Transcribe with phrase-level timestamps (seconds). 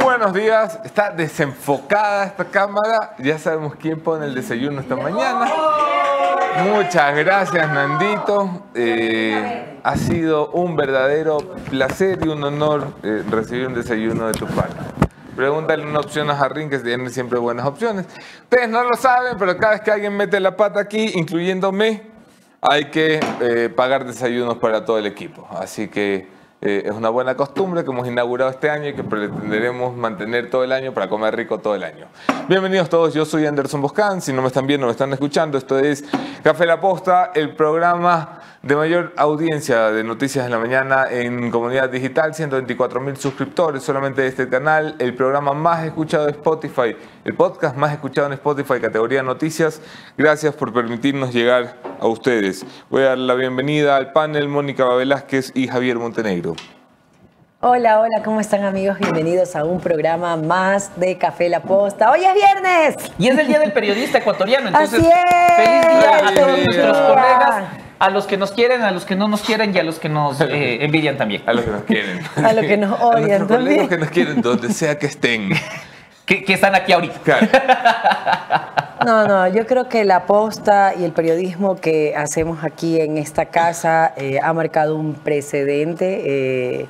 [0.00, 0.78] Buenos días.
[0.84, 3.14] Está desenfocada esta cámara.
[3.18, 5.50] Ya sabemos quién pone el desayuno esta mañana.
[6.64, 8.62] Muchas gracias, Nandito.
[8.74, 14.46] Eh, ha sido un verdadero placer y un honor eh, recibir un desayuno de tu
[14.46, 14.76] parte.
[15.36, 18.06] Pregúntale una opción a Jarrín, que tiene siempre buenas opciones.
[18.44, 22.02] Ustedes no lo saben, pero cada vez que alguien mete la pata aquí, incluyéndome,
[22.62, 25.46] hay que eh, pagar desayunos para todo el equipo.
[25.58, 26.28] Así que
[26.64, 30.62] eh, es una buena costumbre que hemos inaugurado este año y que pretenderemos mantener todo
[30.62, 32.06] el año para comer rico todo el año.
[32.48, 34.20] Bienvenidos todos, yo soy Anderson Boscan.
[34.20, 35.58] Si no me están viendo, me están escuchando.
[35.58, 36.04] Esto es
[36.44, 41.90] Café La Posta, el programa de mayor audiencia de Noticias en la Mañana en Comunidad
[41.90, 47.34] Digital, 124 mil suscriptores solamente de este canal, el programa más escuchado de Spotify, el
[47.34, 49.80] podcast más escuchado en Spotify, categoría Noticias.
[50.16, 52.64] Gracias por permitirnos llegar a ustedes.
[52.88, 56.54] Voy a dar la bienvenida al panel Mónica Velázquez y Javier Montenegro.
[57.64, 58.98] Hola, hola, ¿cómo están amigos?
[58.98, 62.10] Bienvenidos a un programa más de Café La Posta.
[62.10, 62.96] Hoy es viernes.
[63.18, 65.56] Y es el Día del Periodista Ecuatoriano, entonces Así es.
[65.56, 67.64] feliz día a todos nuestros colegas,
[68.06, 70.08] a los que nos quieren, a los que no nos quieren y a los que
[70.08, 71.42] nos eh, envidian también.
[71.46, 72.20] A los que nos quieren.
[72.44, 73.88] A los que nos A odian colegas también.
[73.88, 75.50] que nos quieren donde sea que estén.
[76.24, 77.18] Que, que están aquí ahorita.
[77.24, 77.48] Claro.
[79.04, 83.46] No, no, yo creo que la posta y el periodismo que hacemos aquí en esta
[83.46, 86.22] casa eh, ha marcado un precedente.
[86.24, 86.86] eh,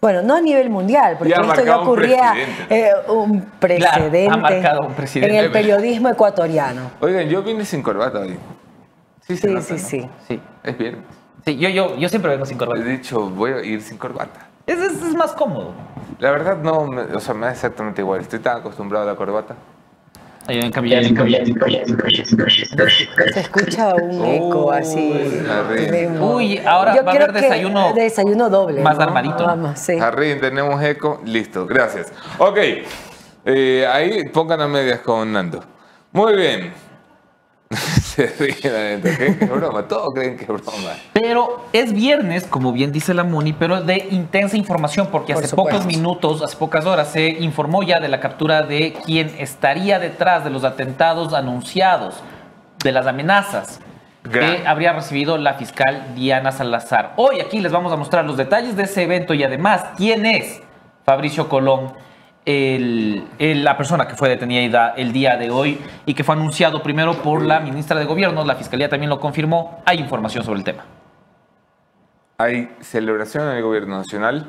[0.00, 2.86] bueno, no a nivel mundial, porque esto ya un ocurría precedente.
[2.88, 5.38] eh, un precedente ha marcado un precedente.
[5.38, 6.90] en el periodismo ecuatoriano.
[7.00, 8.36] Oigan, yo vine sin corbata hoy.
[9.26, 9.78] Sí, se Sí, nota, sí, ¿no?
[9.78, 10.10] sí.
[10.28, 11.04] Sí, Es viernes.
[11.44, 12.82] sí yo, yo, yo siempre vengo sin He corbata.
[12.82, 14.46] dicho, voy a ir sin corbata.
[14.66, 15.72] Es, es, es más cómodo.
[16.18, 18.20] La verdad no, me- o sea, me da exactamente igual.
[18.20, 19.54] Estoy tan acostumbrado a la corbata.
[20.72, 21.44] Cambio ya sin corbata.
[23.32, 25.12] Se escucha un eco Oh, así.
[25.50, 25.90] arre.
[25.90, 28.80] de- Uy, ahora Yo va a haber que desayuno desayuno doble.
[28.82, 29.02] más ¿no?
[29.04, 29.44] armadito.
[29.44, 29.98] Vamos, sí.
[29.98, 31.20] Jarrín, tenemos eco.
[31.24, 32.12] Listo, gracias.
[32.38, 32.58] Ok,
[33.44, 35.62] eh, ahí pongan a medias con Nando.
[36.12, 36.72] Muy bien.
[37.76, 39.12] Se ríen adentro.
[39.14, 39.82] ¿Creen que es broma?
[39.88, 40.94] Todos creen que es broma.
[41.12, 45.50] Pero es viernes, como bien dice la Moni, pero de intensa información, porque Por hace
[45.50, 45.78] supuesto.
[45.78, 50.44] pocos minutos, hace pocas horas, se informó ya de la captura de quien estaría detrás
[50.44, 52.16] de los atentados anunciados,
[52.82, 53.80] de las amenazas
[54.22, 54.62] Gran.
[54.62, 57.12] que habría recibido la fiscal Diana Salazar.
[57.16, 60.60] Hoy aquí les vamos a mostrar los detalles de ese evento y además quién es
[61.04, 61.92] Fabricio Colón,
[62.46, 66.82] el- el- la persona que fue detenida el día de hoy y que fue anunciado
[66.82, 70.64] primero por la ministra de Gobierno, la fiscalía también lo confirmó, hay información sobre el
[70.64, 70.84] tema.
[72.38, 74.48] Hay celebración en el gobierno nacional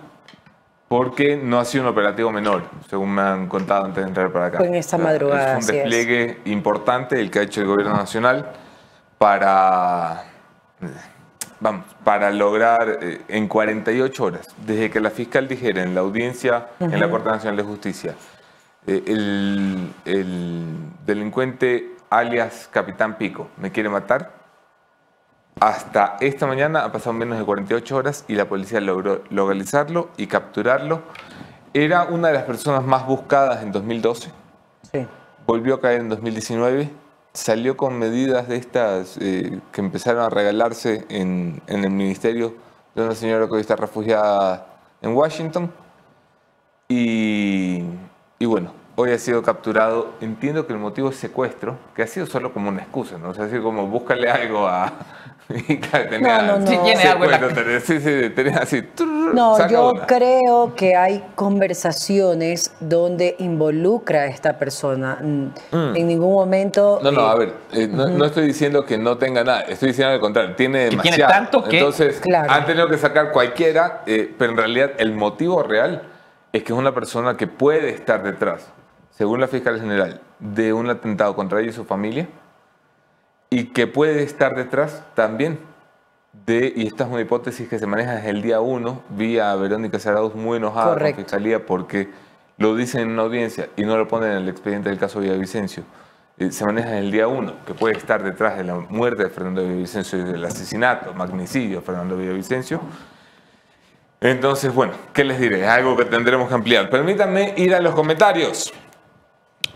[0.87, 4.45] porque no ha sido un operativo menor, según me han contado antes de entrar para
[4.45, 4.57] acá.
[4.59, 5.83] Fue en esta madrugada, Es un es.
[5.83, 8.45] despliegue importante el que ha hecho el gobierno nacional
[9.17, 10.23] para,
[11.59, 16.67] vamos, para lograr eh, en 48 horas, desde que la fiscal dijera en la audiencia
[16.79, 18.15] en la Corte Nacional de Justicia,
[18.85, 20.65] eh, el, el
[21.05, 24.31] delincuente alias Capitán Pico me quiere matar,
[25.59, 30.27] hasta esta mañana ha pasado menos de 48 horas y la policía logró localizarlo y
[30.27, 31.01] capturarlo.
[31.73, 34.31] Era una de las personas más buscadas en 2012,
[34.91, 35.05] Sí.
[35.45, 36.89] volvió a caer en 2019,
[37.37, 42.55] salió con medidas de estas eh, que empezaron a regalarse en, en el ministerio
[42.95, 44.65] de una señora que hoy está refugiada
[45.03, 45.71] en Washington.
[46.89, 47.83] Y,
[48.39, 50.13] y bueno, hoy ha sido capturado.
[50.19, 53.29] Entiendo que el motivo es secuestro, que ha sido solo como una excusa, ¿no?
[53.29, 54.91] O sea, así como búscale algo a...
[56.09, 56.67] tenía No, no, no.
[56.67, 58.81] Sí, tiene algo en la- secuestro, tenía- sí, sí, tenía así...
[58.81, 60.05] trrr, No, yo una.
[60.05, 65.17] creo que hay conversaciones donde involucra a esta persona.
[65.21, 65.47] Mm,
[65.95, 66.99] En ningún momento.
[67.01, 69.89] No, no, eh, a ver, eh, no, no estoy diciendo que no tenga nada, estoy
[69.89, 71.31] diciendo al contrario, tiene Que tiene demasiado.
[71.31, 72.51] tanto que- Entonces, Claro.
[72.51, 76.03] han tenido que sacar cualquiera, eh, pero en realidad el motivo real
[76.53, 78.67] es que es una persona que puede estar detrás,
[79.11, 82.27] según la fiscal general, de un atentado contra ella y su familia,
[83.49, 85.59] y que puede estar detrás también
[86.45, 89.55] de, y esta es una hipótesis que se maneja desde el día uno, vi a
[89.55, 91.15] Verónica Sarauz muy enojada Correcto.
[91.15, 92.09] con Fiscalía porque
[92.57, 95.83] lo dicen en una audiencia y no lo ponen en el expediente del caso Villavicencio.
[96.37, 99.29] Eh, se maneja desde el día uno, que puede estar detrás de la muerte de
[99.29, 102.81] Fernando Villavicencio y del asesinato, magnicidio de Fernando Villavicencio.
[104.19, 105.61] Entonces, bueno, ¿qué les diré?
[105.61, 106.89] Es algo que tendremos que ampliar.
[106.89, 108.73] Permítanme ir a los comentarios.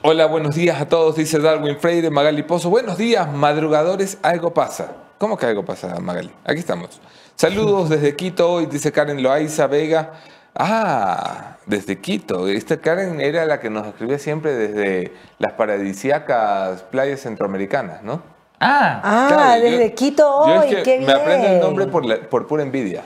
[0.04, 2.70] Hola, buenos días a todos, dice Darwin Freire, Magali Pozo.
[2.70, 4.94] Buenos días, madrugadores, algo pasa.
[5.20, 6.32] ¿Cómo que algo pasa, Magali?
[6.44, 7.00] Aquí estamos.
[7.36, 10.14] Saludos desde Quito hoy, dice Karen Loaiza Vega.
[10.56, 12.48] Ah, desde Quito.
[12.48, 18.24] Esta Karen era la que nos escribía siempre desde las paradisíacas playas centroamericanas, ¿no?
[18.60, 21.18] Ah, Ah, Claro, yo- desde Quito yo es hoy, que qué Me bien.
[21.20, 23.04] aprendo el nombre por, la- por pura envidia.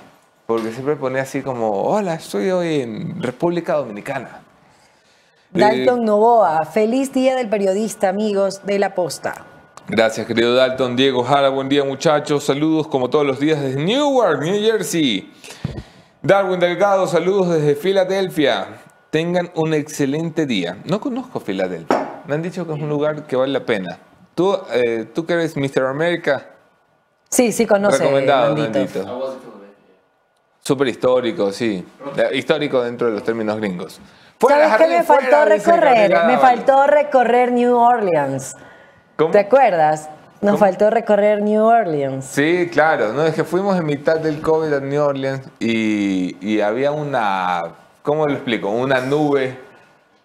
[0.47, 4.41] Porque siempre ponía así como, hola, estoy hoy en República Dominicana.
[5.55, 9.45] Dalton Novoa, feliz día del periodista, amigos de la posta.
[9.87, 10.95] Gracias, querido Dalton.
[10.95, 12.43] Diego Jara, buen día, muchachos.
[12.43, 15.31] Saludos como todos los días desde Newark, New Jersey.
[16.21, 18.67] Darwin Delgado, saludos desde Filadelfia.
[19.11, 20.77] Tengan un excelente día.
[20.85, 22.21] No conozco Filadelfia.
[22.27, 23.97] Me han dicho que es un lugar que vale la pena.
[24.33, 25.85] Tú, eh, tú que eres Mr.
[25.85, 26.47] America,
[27.29, 27.99] Sí, sí conoce.
[27.99, 28.79] recomendado, Nandito.
[29.03, 29.39] Nandito.
[30.63, 31.85] Súper histórico, sí.
[32.33, 33.99] Histórico dentro de los términos gringos.
[34.39, 36.25] Fuera, ¿Sabes qué me fuera, faltó recorrer?
[36.27, 38.55] Me faltó recorrer New Orleans.
[39.15, 39.31] ¿Cómo?
[39.31, 40.09] ¿Te acuerdas?
[40.41, 40.57] Nos ¿Cómo?
[40.65, 42.25] faltó recorrer New Orleans.
[42.25, 46.59] Sí, claro, no es que fuimos en mitad del COVID a New Orleans y, y
[46.61, 47.61] había una,
[48.03, 48.69] ¿cómo lo explico?
[48.69, 49.57] Una nube.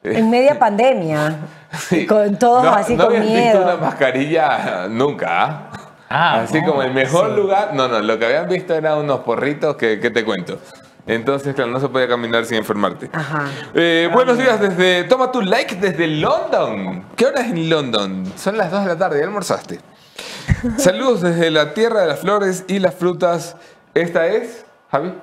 [0.03, 1.37] eh, En media pandemia.
[1.89, 2.05] sí.
[2.07, 3.59] Con todos No- así no con habían miedo.
[3.61, 5.27] visto una mascarilla nunca.
[5.31, 5.71] ¿ah?
[6.13, 6.67] Ah, así no.
[6.71, 7.71] como el mejor lugar.
[7.75, 10.59] No, no, lo que habían visto eran unos porritos que, que te cuento.
[11.07, 13.11] Entonces, claro, no se podía caminar sin enfermarte.
[13.13, 13.47] Ajá.
[13.75, 15.05] Eh, buenos días desde.
[15.05, 17.05] Toma tu like desde London.
[17.17, 18.33] ¿Qué hora es en London?
[18.37, 19.81] Son las 2 de la tarde, ya almorzaste.
[20.77, 23.57] Saludos desde la tierra de las flores y las frutas.
[23.95, 25.15] Esta es, Javi.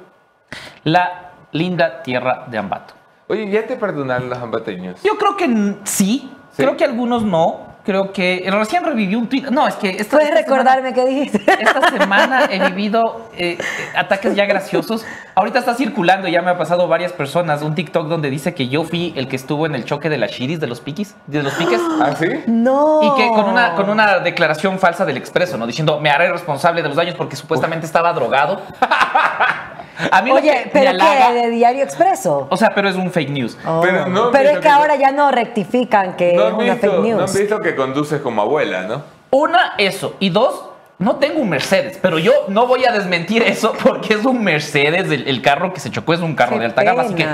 [0.83, 2.93] La linda tierra de Ambato.
[3.29, 5.01] Oye, ¿ya te perdonaron los ambateños?
[5.03, 6.31] Yo creo que Sí.
[6.55, 7.76] creo que algunos no.
[7.87, 9.43] Creo que recién reviví un tweet.
[9.49, 11.39] No, es que esta, ¿Puedes esta semana- recordarme qué dijiste?
[11.57, 13.63] Esta semana he vivido eh, eh,
[13.95, 15.05] ataques ya graciosos.
[15.35, 18.83] Ahorita está circulando, ya me ha pasado varias personas, un TikTok donde dice que yo
[18.83, 21.53] fui el que estuvo en el choque de las shiris, de los piquis, de los
[21.53, 21.79] piques.
[22.01, 22.27] ¿Ah, sí?
[22.47, 22.99] No.
[23.03, 25.65] Y que con una, con una declaración falsa del expreso, ¿no?
[25.65, 28.61] Diciendo, me haré responsable de los daños porque supuestamente estaba drogado.
[30.11, 31.33] A mí Oye, que ¿pero qué?
[31.41, 32.47] ¿De Diario Expreso?
[32.49, 33.57] O sea, pero es un fake news.
[33.65, 33.81] Oh.
[33.81, 36.93] Pero no es que que- ahora ya no rectifican que No es una visto, fake
[36.93, 37.31] no news.
[37.31, 39.01] han visto que conduces como abuela, ¿no?
[39.31, 40.15] Una, eso.
[40.19, 44.23] Y dos, no tengo un Mercedes, pero yo no voy a desmentir eso porque es
[44.25, 45.11] un Mercedes.
[45.11, 47.25] El, el carro que se chocó es un carro Qué de alta gama, así que.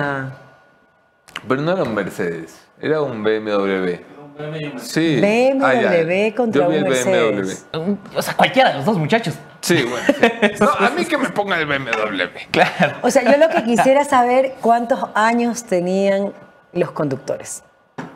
[1.47, 3.95] Pero no era un Mercedes, era un BMW.
[4.77, 5.19] Sí.
[5.21, 7.65] BMW Ah, contra Yo vi un el Mercedes.
[7.73, 9.35] um, O sea, cualquiera de los dos muchachos.
[9.61, 10.05] Sí, bueno.
[10.07, 10.53] sí.
[10.59, 12.23] No, a mí que me ponga el BMW.
[12.51, 12.97] Claro.
[13.01, 16.33] O sea, yo lo que quisiera saber cuántos años tenían
[16.73, 17.63] los conductores.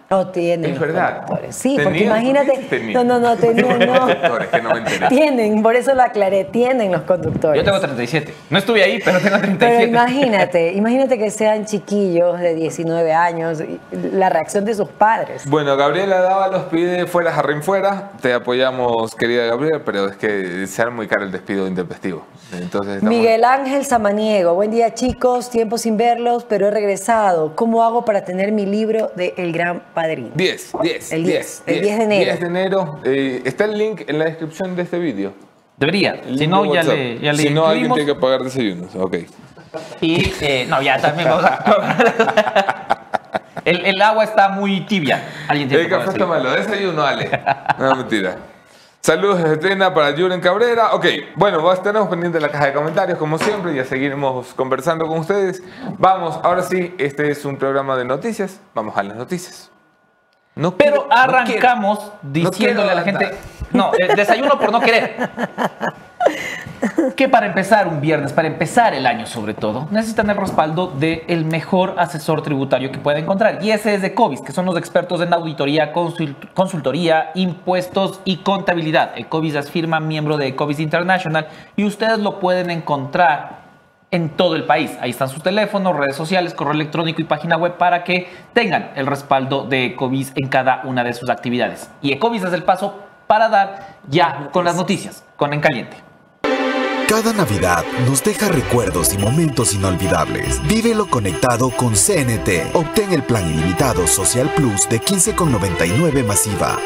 [0.09, 1.17] O tienen Es los verdad.
[1.25, 1.55] conductores.
[1.55, 2.13] Sí, porque ¿Tenían?
[2.13, 2.57] ¿Por qué imagínate.
[2.69, 2.93] tenían?
[2.93, 3.99] No, no, no, tenían, no.
[3.99, 5.07] Conductores, que no me.
[5.09, 7.59] Tienen, por eso lo aclaré, tienen los conductores.
[7.61, 8.33] Yo tengo 37.
[8.49, 9.57] No estuve ahí, pero tengo 37.
[9.59, 13.79] Pero imagínate, imagínate que sean chiquillos de 19 años, y
[14.13, 15.43] la reacción de sus padres.
[15.49, 18.11] Bueno, Gabriela Dávalos pide fuera Jarrín fuera.
[18.21, 22.25] Te apoyamos, querida Gabriela, pero es que se muy caro el despido intempestivo.
[22.53, 27.53] Entonces estamos- Miguel Ángel Samaniego, buen día chicos, tiempo sin verlos, pero he regresado.
[27.55, 30.29] ¿Cómo hago para tener mi libro de El Gran Padrino?
[30.35, 31.11] 10, 10.
[31.11, 32.25] El 10, el 10 de enero.
[32.25, 32.99] 10 de enero.
[33.03, 35.33] Eh, está el link en la descripción de este vídeo.
[35.75, 36.21] Debería.
[36.23, 38.95] El Si no, de ya le, ya le Si no, alguien tiene que pagar desayunos.
[38.95, 39.15] Ok.
[40.01, 43.07] Y eh, no, ya también vamos a.
[43.65, 45.23] el, el agua está muy tibia.
[45.47, 46.51] Alguien tiene El que café está malo.
[46.51, 47.31] Desayuno, Ale.
[47.79, 48.37] No, mentira.
[49.01, 50.93] Saludos desde Tena para Juren Cabrera.
[50.93, 53.73] Ok, bueno, estaremos pendientes de la caja de comentarios como siempre.
[53.73, 55.63] Ya seguiremos conversando con ustedes.
[55.97, 58.59] Vamos, ahora sí, este es un programa de noticias.
[58.75, 59.71] Vamos a las noticias.
[60.57, 62.11] No Pero quiero- no arrancamos no
[62.49, 63.31] diciéndole a la gente.
[63.71, 65.29] No, eh, desayuno por no querer.
[67.15, 71.45] Que para empezar un viernes, para empezar el año sobre todo, necesitan el respaldo del
[71.45, 73.63] mejor asesor tributario que pueda encontrar.
[73.63, 78.37] Y ese es de Ecovis, que son los expertos en auditoría, consul- consultoría, impuestos y
[78.37, 79.11] contabilidad.
[79.17, 83.66] Ecovis es firma miembro de Ecovis International y ustedes lo pueden encontrar
[84.11, 84.97] en todo el país.
[85.01, 89.05] Ahí están sus teléfonos, redes sociales, correo electrónico y página web para que tengan el
[89.05, 91.89] respaldo de Ecovis en cada una de sus actividades.
[92.01, 96.06] Y Ecovis es el paso para dar ya con las noticias, con En Caliente.
[97.07, 100.61] Cada Navidad nos deja recuerdos y momentos inolvidables.
[100.67, 102.75] Vívelo conectado con CNT.
[102.75, 106.77] Obtén el plan ilimitado Social Plus de 15,99 masiva.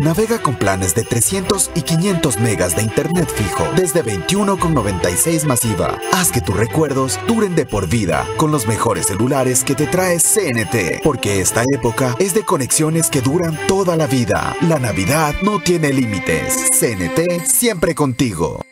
[0.00, 5.98] Navega con planes de 300 y 500 megas de internet fijo desde 21,96 masiva.
[6.12, 10.20] Haz que tus recuerdos duren de por vida con los mejores celulares que te trae
[10.20, 11.02] CNT.
[11.02, 14.54] Porque esta época es de conexiones que duran toda la vida.
[14.68, 16.70] La Navidad no tiene límites.
[16.78, 18.64] CNT siempre contigo.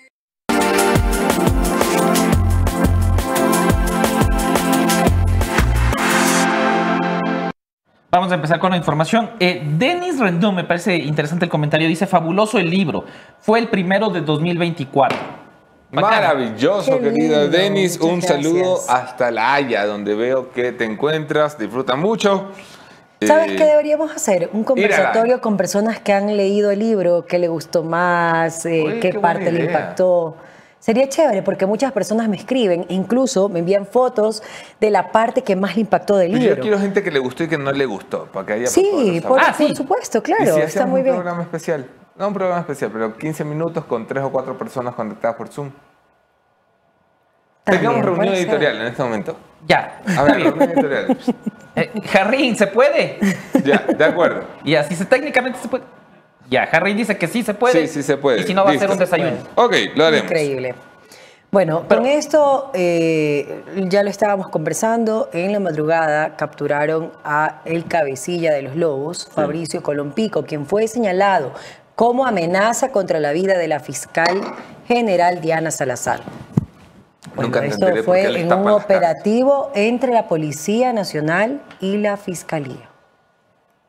[8.15, 9.31] Vamos a empezar con la información.
[9.41, 13.07] Eh, Denis Rendón, me parece interesante el comentario, dice, fabuloso el libro.
[13.41, 15.19] Fue el primero de 2024.
[15.91, 16.17] Bacana.
[16.19, 17.99] Maravilloso, Qué lindo, Denis.
[17.99, 18.91] Un muchas saludo gracias.
[18.91, 21.57] hasta La Haya, donde veo que te encuentras.
[21.59, 22.51] Disfruta mucho.
[23.23, 24.51] ¿Sabes Eh, qué deberíamos hacer?
[24.53, 29.01] Un conversatorio con personas que han leído el libro, qué le gustó más, eh, Oye,
[29.01, 30.37] qué, qué parte le impactó.
[30.83, 34.43] Sería chévere porque muchas personas me escriben, incluso me envían fotos
[34.81, 36.63] de la parte que más le impactó del Pues Yo libro.
[36.63, 39.39] quiero gente que le gustó y que no le gustó, para que haya Sí, por,
[39.39, 39.77] Ah, sí.
[39.77, 41.15] supuesto, ¿Y claro, si está muy un bien.
[41.15, 41.87] programa especial?
[42.19, 45.71] No un programa especial, pero 15 minutos con tres o cuatro personas conectadas por Zoom.
[47.63, 49.37] También Tengamos reunión editorial en este momento.
[49.69, 51.17] Ya, A ver, reunión editorial.
[51.75, 53.19] Eh, Jarrín, ¿se puede?
[53.65, 54.45] Ya, de acuerdo.
[54.63, 55.85] Y así se, técnicamente se puede.
[56.51, 57.87] Ya, Jarrín dice que sí se puede.
[57.87, 58.41] Sí, sí se puede.
[58.41, 59.37] Y si no, va a ser un desayuno.
[59.55, 60.25] Ok, lo haremos.
[60.31, 60.75] Increíble.
[61.51, 65.29] Bueno, Pero- con esto eh, ya lo estábamos conversando.
[65.35, 71.53] En la madrugada capturaron a el cabecilla de los lobos, Fabricio Colompico, quien fue señalado
[71.95, 74.41] como amenaza contra la vida de la fiscal
[74.89, 76.21] general Diana Salazar.
[77.35, 82.89] Bueno, Nunca esto fue en un operativo entre la Policía Nacional y la Fiscalía.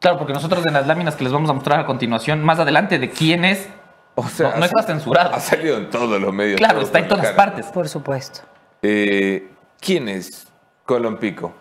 [0.03, 2.99] Claro, porque nosotros en las láminas que les vamos a mostrar a continuación, más adelante,
[2.99, 3.69] de quién es,
[4.15, 5.33] O sea, No, no está censurado.
[5.33, 6.57] Ha salido en todos los medios.
[6.57, 7.35] claro, está en todas cara.
[7.37, 7.67] partes.
[7.67, 8.41] Por supuesto.
[8.81, 9.47] Eh,
[9.79, 10.47] ¿Quién es
[10.85, 11.53] Colompico?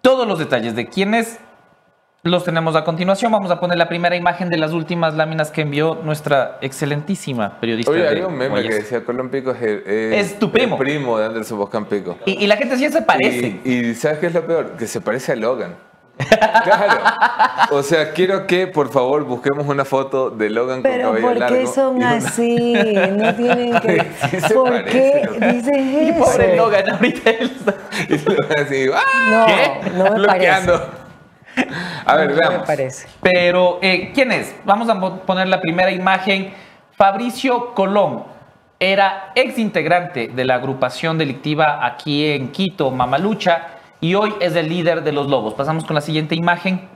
[0.00, 1.38] Todos los detalles de quién es
[2.22, 3.30] los tenemos a continuación.
[3.30, 7.90] Vamos a poner la primera imagen de las últimas láminas que envió nuestra excelentísima periodista.
[7.92, 10.74] Oye, había un meme que decía Colompico es, el- es, Es tu primo.
[10.76, 12.16] el primo de Anderson Boscampico.
[12.24, 13.60] Y, y la gente sí se parece.
[13.64, 14.72] Y, y ¿sabes qué es lo peor?
[14.76, 15.76] Que se parece a Logan.
[16.18, 17.00] Claro.
[17.72, 21.36] O sea, quiero que por favor busquemos una foto de Logan con Pero cabello ¿por
[21.36, 21.56] largo.
[21.58, 22.74] qué son y una- así?
[22.74, 24.06] No tienen que...
[24.30, 26.24] Sí ¿Por qué parece, dices Y eso?
[26.24, 27.30] pobre Logan, ahorita
[28.08, 29.00] Y Logan así, ¡ah!
[29.30, 29.90] No, ¿Qué?
[29.96, 30.72] no me bloqueando.
[30.72, 31.06] parece.
[32.06, 32.66] A ver, No me veamos.
[32.66, 33.08] parece.
[33.22, 34.54] Pero, eh, ¿quién es?
[34.64, 36.52] Vamos a po- poner la primera imagen.
[36.96, 38.24] Fabricio Colón
[38.78, 43.68] era ex integrante de la agrupación delictiva aquí en Quito, Mamalucha,
[44.06, 45.54] y hoy es el líder de los Lobos.
[45.54, 46.88] Pasamos con la siguiente imagen.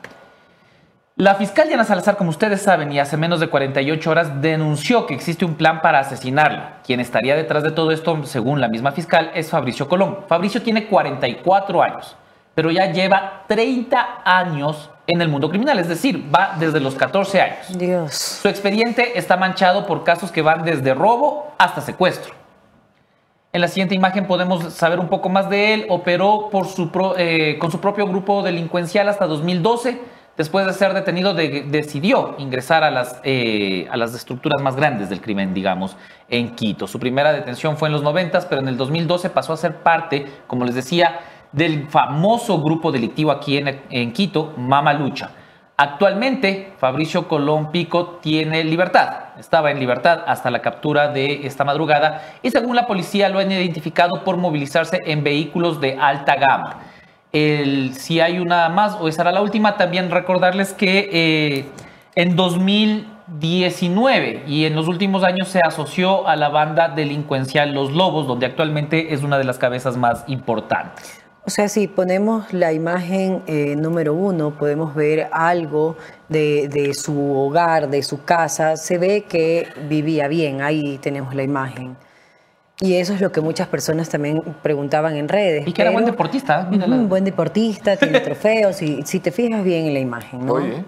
[1.16, 5.14] La fiscal Diana Salazar, como ustedes saben, y hace menos de 48 horas denunció que
[5.14, 6.78] existe un plan para asesinarla.
[6.86, 10.18] Quien estaría detrás de todo esto, según la misma fiscal, es Fabricio Colón.
[10.28, 12.14] Fabricio tiene 44 años,
[12.54, 17.40] pero ya lleva 30 años en el mundo criminal, es decir, va desde los 14
[17.40, 17.76] años.
[17.76, 18.14] Dios.
[18.14, 22.39] Su expediente está manchado por casos que van desde robo hasta secuestro.
[23.52, 25.86] En la siguiente imagen podemos saber un poco más de él.
[25.88, 26.50] Operó
[27.18, 30.00] eh, con su propio grupo delincuencial hasta 2012.
[30.36, 35.52] Después de ser detenido, de- decidió ingresar a las, eh, estructuras más grandes del crimen,
[35.52, 35.96] digamos,
[36.28, 36.86] en Quito.
[36.86, 40.26] Su primera detención fue en los 90, pero en el 2012 pasó a ser parte,
[40.46, 41.18] como les decía,
[41.50, 45.30] del famoso grupo delictivo aquí en, en Quito, Mama Lucha.
[45.76, 49.29] Actualmente, Fabricio Colón Pico tiene libertad.
[49.40, 53.50] Estaba en libertad hasta la captura de esta madrugada y según la policía lo han
[53.50, 56.80] identificado por movilizarse en vehículos de alta gama.
[57.32, 61.64] Si hay una más o esa era la última, también recordarles que eh,
[62.14, 68.26] en 2019 y en los últimos años se asoció a la banda delincuencial Los Lobos,
[68.26, 71.19] donde actualmente es una de las cabezas más importantes.
[71.50, 75.96] O sea, si ponemos la imagen eh, número uno, podemos ver algo
[76.28, 78.76] de, de su hogar, de su casa.
[78.76, 81.96] Se ve que vivía bien, ahí tenemos la imagen.
[82.78, 85.66] Y eso es lo que muchas personas también preguntaban en redes.
[85.66, 86.60] Y que era buen pero- deportista.
[86.60, 86.66] ¿eh?
[86.70, 86.94] mírala.
[86.98, 90.52] Ujú, buen deportista, tiene trofeos, y si te fijas bien en la imagen, ¿no?
[90.52, 90.84] Oye.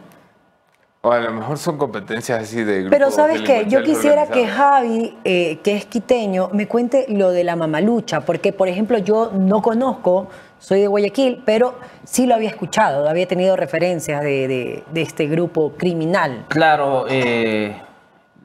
[1.04, 4.47] O a lo mejor son competencias así de grupos Pero sabes que yo quisiera que.
[4.47, 9.33] Javi, eh, que es quiteño, me cuente lo de la mamalucha, porque por ejemplo yo
[9.35, 10.28] no conozco,
[10.62, 15.26] soy de Guayaquil, pero sí lo había escuchado, había tenido referencias de, de- de este
[15.26, 16.45] grupo criminal.
[16.49, 17.76] Claro, eh,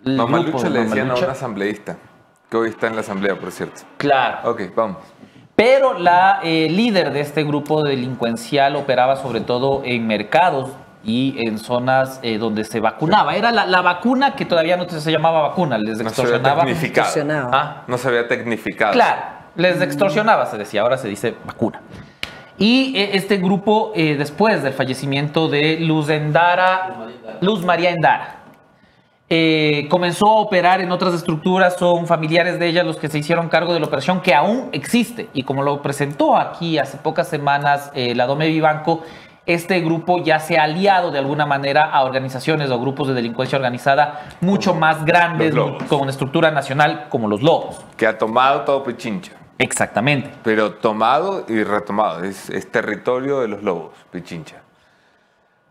[0.03, 0.11] de
[0.69, 1.97] le decían a un asambleísta,
[2.49, 3.81] que hoy está en la asamblea, por cierto.
[3.97, 4.49] Claro.
[4.51, 4.97] Ok, vamos.
[5.55, 10.69] Pero la eh, líder de este grupo delincuencial operaba sobre todo en mercados
[11.03, 13.35] y en zonas eh, donde se vacunaba.
[13.35, 16.61] Era la, la vacuna que todavía no se llamaba vacuna, les No se había extorsionaba.
[16.63, 17.07] tecnificado.
[17.07, 17.49] Extorsionaba.
[17.53, 18.93] Ah, No se había tecnificado.
[18.93, 19.21] Claro,
[19.55, 21.81] les extorsionaba, se decía, ahora se dice vacuna.
[22.57, 27.07] Y eh, este grupo, eh, después del fallecimiento de Luz Endara,
[27.41, 28.37] Luz María Endara,
[29.29, 33.49] eh, comenzó a operar en otras estructuras, son familiares de ella los que se hicieron
[33.49, 35.27] cargo de la operación que aún existe.
[35.33, 39.03] Y como lo presentó aquí hace pocas semanas eh, la Dome Vivanco,
[39.45, 43.57] este grupo ya se ha aliado de alguna manera a organizaciones o grupos de delincuencia
[43.57, 45.53] organizada mucho más grandes,
[45.89, 47.81] con estructura nacional como los Lobos.
[47.97, 49.36] Que ha tomado todo Pichincha.
[49.59, 50.31] Exactamente.
[50.43, 52.23] Pero tomado y retomado.
[52.23, 54.61] Es, territorio de los lobos, Pichincha.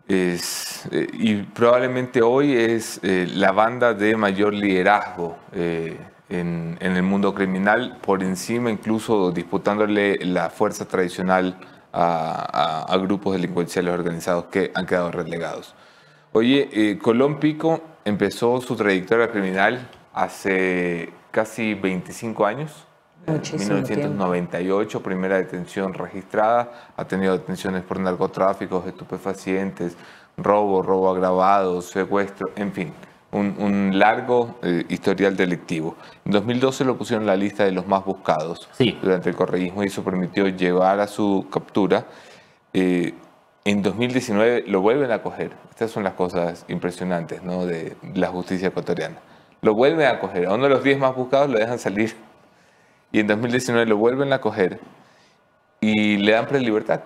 [0.09, 7.03] Es, eh, y probablemente hoy es eh, la banda de mayor liderazgo eh, en, el
[7.03, 11.59] mundo criminal, por encima incluso disputándole la fuerza tradicional
[11.93, 15.75] a, a- grupos delincuenciales organizados que han quedado relegados.
[16.33, 22.87] Oye, Colón Pico empezó su trayectoria criminal hace casi 25 años.
[23.27, 26.93] Muchísimo 1998, primera detención registrada.
[26.97, 29.97] Ha tenido detenciones por narcotráficos, estupefacientes,
[30.37, 32.93] robo, robo agravado, secuestro, en fin,
[33.33, 35.97] un, largo eh, historial delictivo.
[36.25, 38.69] En 2012 lo pusieron en la lista de los más buscados
[39.03, 42.07] durante el correísmo y eso permitió llevar a su captura.
[42.73, 43.13] Eh,
[43.65, 45.51] en 2019 lo vuelven a coger.
[45.71, 47.67] Estas son las cosas impresionantes ¿no?
[47.67, 49.17] de la justicia ecuatoriana.
[49.61, 50.47] Lo vuelven a coger.
[50.47, 52.15] A uno de los 10 más buscados lo dejan salir.
[53.13, 54.81] Y en 2019 lo vuelven a coger
[55.81, 57.03] y le dan prelibertad.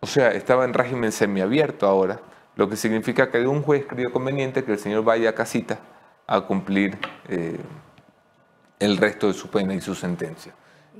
[0.00, 2.20] O sea, estaba en régimen semiabierto ahora
[2.56, 5.78] lo que significa que un juez creyó conveniente que el señor vaya a casita
[6.26, 7.58] a cumplir eh,
[8.80, 10.52] el resto de su pena y su sentencia,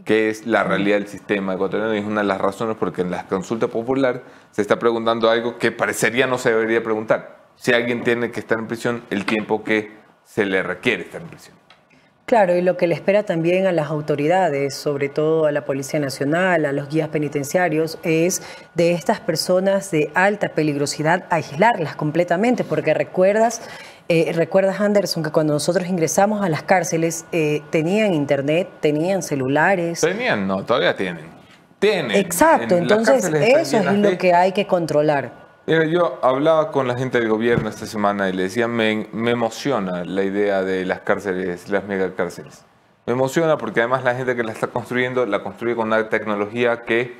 [0.04, 3.10] que es la realidad del sistema ecuatoriano y es una de las razones porque en
[3.10, 7.36] la consulta popular se está preguntando algo que parecería no se debería preguntar.
[7.56, 9.92] Si alguien tiene que estar en prisión, el tiempo que
[10.24, 11.56] se le requiere estar en prisión.
[12.26, 16.00] Claro, y lo que le espera también a las autoridades, sobre todo a la Policía
[16.00, 18.42] Nacional, a los guías penitenciarios, es
[18.74, 23.62] de estas personas de alta peligrosidad aislarlas completamente, porque recuerdas,
[24.08, 30.00] eh, recuerdas Anderson, que cuando nosotros ingresamos a las cárceles eh, tenían internet, tenían celulares.
[30.00, 31.26] Tenían, no, todavía tienen.
[31.78, 32.10] Tienen.
[32.16, 35.45] Exacto, entonces eso es lo que hay que controlar.
[35.66, 39.32] Mira, yo hablaba con la gente del gobierno esta semana y le decía, me, me
[39.32, 42.64] emociona la idea de las cárceles, las megacárceles.
[43.04, 46.82] Me emociona porque además la gente que la está construyendo la construye con una tecnología
[46.82, 47.16] que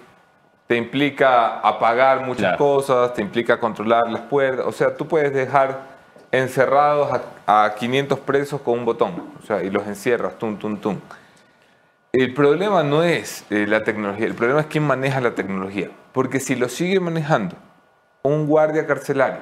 [0.69, 4.65] te implica apagar muchas cosas, te implica controlar las puertas.
[4.65, 5.81] O sea, tú puedes dejar
[6.31, 9.25] encerrados a, 500 presos con un botón.
[9.43, 11.01] O sea, y los encierras, tum, tum, tum.
[12.13, 15.91] El problema no es eh, la tecnología, el problema es quién maneja la tecnología.
[16.13, 17.57] Porque si lo sigue manejando
[18.27, 19.41] un guardia carcelario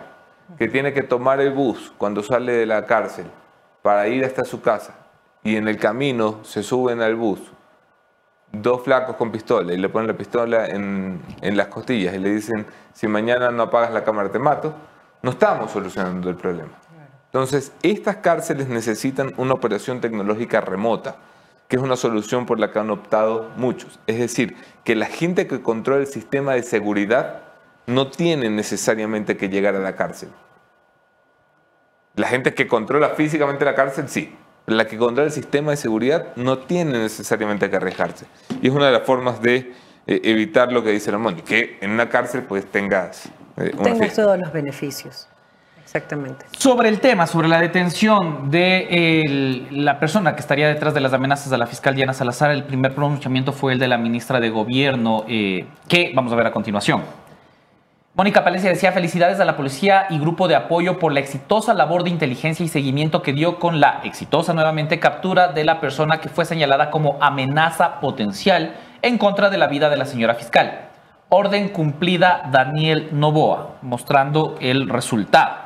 [0.58, 3.26] que tiene que tomar el bus cuando sale de la cárcel
[3.82, 4.94] para ir hasta su casa
[5.42, 7.40] y en el camino se suben al bus
[8.62, 12.66] dos flacos con pistola y le ponen la pistola en, las costillas y le dicen,
[12.92, 14.74] si mañana no apagas la cámara te mato,
[15.22, 16.72] no estamos solucionando el problema.
[17.26, 21.16] Entonces, estas cárceles necesitan una operación tecnológica remota,
[21.66, 23.98] que es una solución por la que han optado muchos.
[24.06, 27.40] Es decir, que la gente que controla el sistema de seguridad
[27.86, 30.30] no tienen necesariamente que llegar a la cárcel.
[32.16, 34.34] La gente que controla físicamente la cárcel, sí.
[34.66, 38.26] La que controla el sistema de seguridad no tiene necesariamente que arriesgarse.
[38.62, 39.72] Y es una de las formas de
[40.06, 43.26] eh, evitar lo que dice Ramón, que en una cárcel pues tengas...
[43.56, 45.28] Eh, tengas todos los beneficios.
[45.84, 46.46] Exactamente.
[46.58, 51.50] Sobre el tema, sobre la detención de la persona que estaría detrás de las amenazas
[51.50, 55.24] de la fiscal Diana Salazar, el primer pronunciamiento fue el de la ministra de Gobierno,
[55.28, 57.02] eh, que vamos a ver a continuación.
[58.16, 62.04] Mónica Palencia decía felicidades a la policía y grupo de apoyo por la exitosa labor
[62.04, 66.28] de inteligencia y seguimiento que dio con la exitosa nuevamente captura de la persona que
[66.28, 70.90] fue señalada como amenaza potencial en contra de la vida de la señora fiscal.
[71.28, 75.63] Orden cumplida Daniel Novoa, mostrando el resultado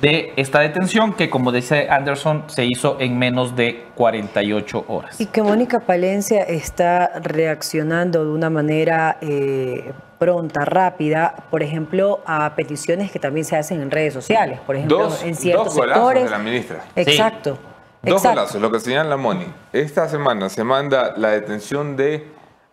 [0.00, 5.20] de esta detención que, como dice Anderson, se hizo en menos de 48 horas.
[5.20, 12.54] Y que Mónica Palencia está reaccionando de una manera eh, pronta, rápida, por ejemplo, a
[12.54, 16.24] peticiones que también se hacen en redes sociales, por ejemplo, en ciertos dos sectores.
[16.24, 16.84] de la ministra.
[16.94, 17.58] Exacto.
[18.02, 19.46] Dos golazos, lo que señala Moni.
[19.72, 22.28] Esta semana se manda la detención de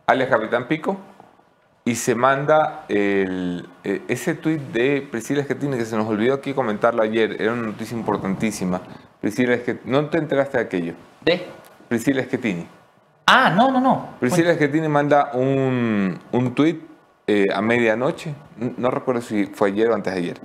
[0.05, 0.97] alias Capitán Pico,
[1.87, 6.53] y se manda el, e, ese tuit de Priscila Esquetini, que se nos olvidó aquí
[6.53, 8.81] comentarlo ayer, era una noticia importantísima.
[9.21, 10.93] Priscila Esquetini, ¿no te enteraste de aquello?
[11.23, 11.45] ¿De?
[11.87, 12.67] Priscila Esquetini.
[13.27, 14.09] Ah, no, no, no.
[14.19, 16.81] Priscila Esquetini manda un, un tuit
[17.27, 18.33] eh, a medianoche,
[18.77, 20.37] no recuerdo si fue ayer o antes de ayer,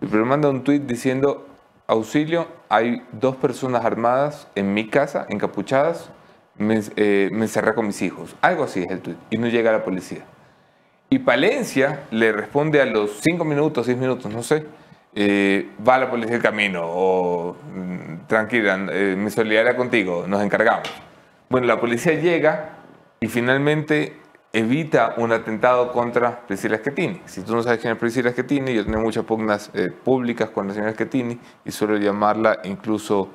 [0.00, 1.46] pero manda un tuit diciendo,
[1.86, 6.10] auxilio, hay dos personas armadas en mi casa, encapuchadas,
[6.56, 8.34] me, eh, me encerré con mis hijos.
[8.40, 10.24] Algo así es el tuit, y no llega la policía.
[11.12, 14.64] Y Palencia le responde a los cinco minutos, seis minutos, no sé,
[15.12, 20.88] eh, va la policía del camino o mm, tranquila, eh, me solidaria contigo, nos encargamos.
[21.48, 22.76] Bueno, la policía llega
[23.18, 24.18] y finalmente
[24.52, 27.22] evita un atentado contra Priscila Schettini.
[27.24, 30.68] Si tú no sabes quién es Priscila Schettini, yo tengo muchas pugnas eh, públicas con
[30.68, 33.30] la señora Schettini y suelo llamarla incluso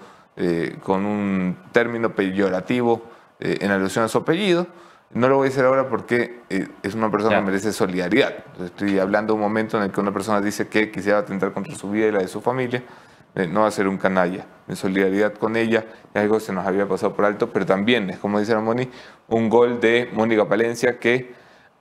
[0.84, 3.04] con un término peyorativo
[3.40, 4.68] en alusión a su apellido
[5.12, 8.34] no lo voy a decir ahora porque eh, es una persona que merece solidaridad.
[8.63, 11.76] Estoy hablando de un momento en el que una persona dice que quisiera atentar contra
[11.76, 12.84] su vida y la de su familia.
[13.50, 14.46] No va a ser un canalla.
[14.68, 18.10] En solidaridad con ella, es algo que se nos había pasado por alto, pero también
[18.10, 18.89] es, como dice Ramoni,
[19.28, 21.34] un gol de Mónica Palencia que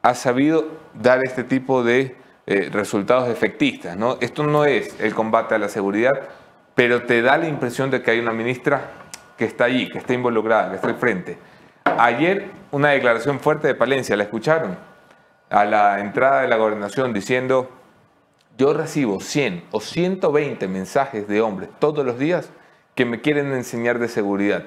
[0.02, 3.96] ha sabido dar este tipo de eh, resultados efectistas.
[3.96, 4.18] ¿no?
[4.20, 6.12] Esto no es el combate a la seguridad,
[6.74, 8.90] pero te da la impresión de que hay una ministra
[9.38, 11.38] que está allí, que está involucrada, que está al frente.
[11.98, 14.76] Ayer una declaración fuerte de Palencia, ¿la escucharon?
[15.50, 17.70] A la entrada de la gobernación diciendo,
[18.58, 22.50] yo recibo 100 o 120 mensajes de hombres todos los días
[22.94, 24.64] que me quieren enseñar de seguridad.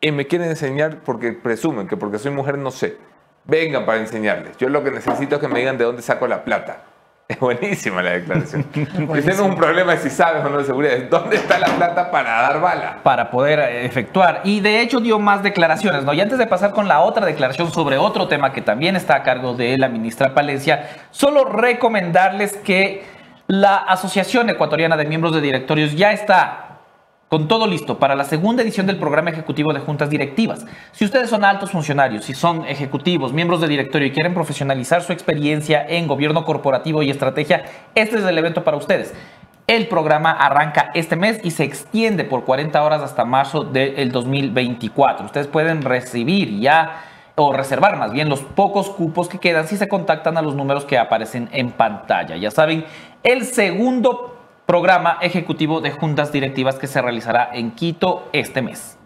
[0.00, 2.96] Y me quieren enseñar porque presumen que porque soy mujer no sé.
[3.44, 4.56] Vengan para enseñarles.
[4.56, 6.82] Yo lo que necesito es que me digan de dónde saco la plata.
[7.28, 8.66] Es buenísima la declaración.
[9.16, 12.10] Es un problema de si sabes o no de seguridad, es dónde está la plata
[12.10, 12.98] para dar bala.
[13.02, 14.42] para poder eh, efectuar.
[14.44, 16.12] Y de hecho dio más declaraciones, ¿no?
[16.14, 19.22] Y antes de pasar con la otra declaración sobre otro tema que también está a
[19.24, 23.04] cargo de la ministra Palencia, solo recomendarles que
[23.48, 26.65] la Asociación Ecuatoriana de Miembros de Directorios ya está
[27.28, 30.64] con todo listo para la segunda edición del programa ejecutivo de juntas directivas.
[30.92, 35.12] Si ustedes son altos funcionarios, si son ejecutivos, miembros de directorio y quieren profesionalizar su
[35.12, 39.12] experiencia en gobierno corporativo y estrategia, este es el evento para ustedes.
[39.66, 45.26] El programa arranca este mes y se extiende por 40 horas hasta marzo del 2024.
[45.26, 47.02] Ustedes pueden recibir ya
[47.34, 50.84] o reservar más bien los pocos cupos que quedan si se contactan a los números
[50.84, 52.36] que aparecen en pantalla.
[52.36, 52.84] Ya saben,
[53.24, 54.35] el segundo
[54.66, 58.98] programa ejecutivo de juntas directivas que se realizará en Quito este mes.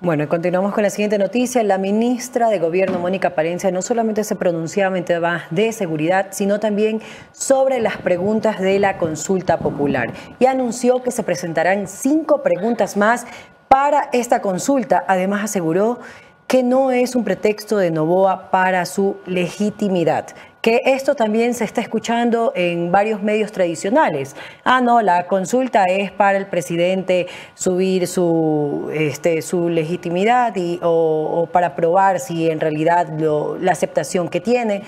[0.00, 1.62] Bueno, y continuamos con la siguiente noticia.
[1.62, 6.58] La ministra de Gobierno, Mónica Palencia, no solamente se pronunciaba en temas de seguridad, sino
[6.58, 7.02] también
[7.32, 10.12] sobre las preguntas de la consulta popular.
[10.38, 13.26] Y anunció que se presentarán cinco preguntas más
[13.68, 15.04] para esta consulta.
[15.06, 15.98] Además, aseguró
[16.46, 20.28] que no es un pretexto de Novoa para su legitimidad
[20.62, 24.36] que esto también se está escuchando en varios medios tradicionales.
[24.62, 31.48] Ah, no, la consulta es para el presidente subir su, este, su legitimidad y, o,
[31.50, 34.82] para probar si en realidad lo- la aceptación que tiene,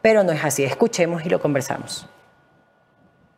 [0.00, 0.64] pero no es así.
[0.64, 2.08] Escuchemos y lo conversamos.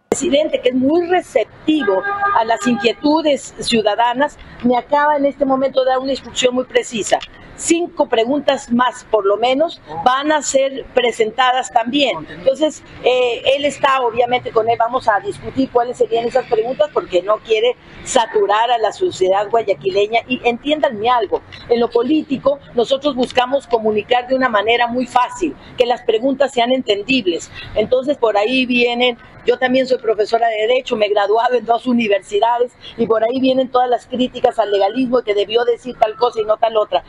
[0.08, 2.00] presidente, que es muy receptivo
[2.38, 7.18] a las inquietudes ciudadanas, me acaba en este momento de dar una instrucción muy precisa.
[7.56, 12.26] Cinco preguntas más, por lo menos, van a ser presentadas también.
[12.28, 17.22] Entonces, eh, él está, obviamente, con él vamos a discutir cuáles serían esas preguntas, porque
[17.22, 20.20] no quiere saturar a la sociedad guayaquileña.
[20.26, 25.86] Y entiéndanme algo, en lo político, nosotros buscamos comunicar de una manera muy fácil, que
[25.86, 27.50] las preguntas sean entendibles.
[27.74, 31.86] Entonces, por ahí vienen yo también soy profesora de Derecho, me he graduado en dos
[31.86, 36.40] universidades y por ahí vienen todas las críticas al legalismo que debió decir tal cosa
[36.40, 37.04] y no tal otra.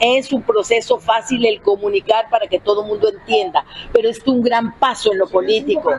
[0.00, 4.42] Es un proceso fácil el comunicar para que todo el mundo entienda, pero es un
[4.42, 5.90] gran paso en lo político.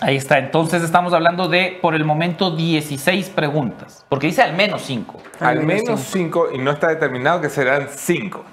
[0.00, 4.82] Ahí está, entonces estamos hablando de, por el momento, 16 preguntas, porque dice al menos
[4.82, 5.16] 5.
[5.40, 8.44] Al menos cinco, y no está determinado que serán cinco.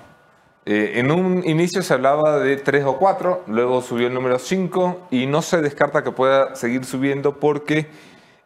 [0.67, 5.05] Eh, en un inicio se hablaba de tres o cuatro, luego subió el número cinco
[5.11, 7.85] y no se descarta que pueda seguir subiendo porque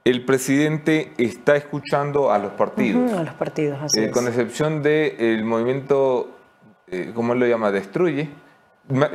[0.06, 3.12] el presidente está escuchando a los partidos.
[3.12, 4.12] Ujú, a los partidos, así Eh, es.
[4.12, 6.30] con excepción del movimiento,
[6.88, 7.72] eh, ¿cómo él lo llama?
[7.72, 8.30] Destruye.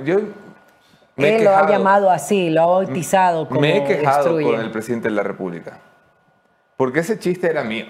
[0.04, 0.20] Yo
[1.16, 4.36] me he Él lo ha quejado- llamado así, lo ha bautizado como me he quejado
[4.36, 4.46] destruye.
[4.56, 5.78] con el presidente de la República.
[6.76, 7.86] Porque ese chiste era mío.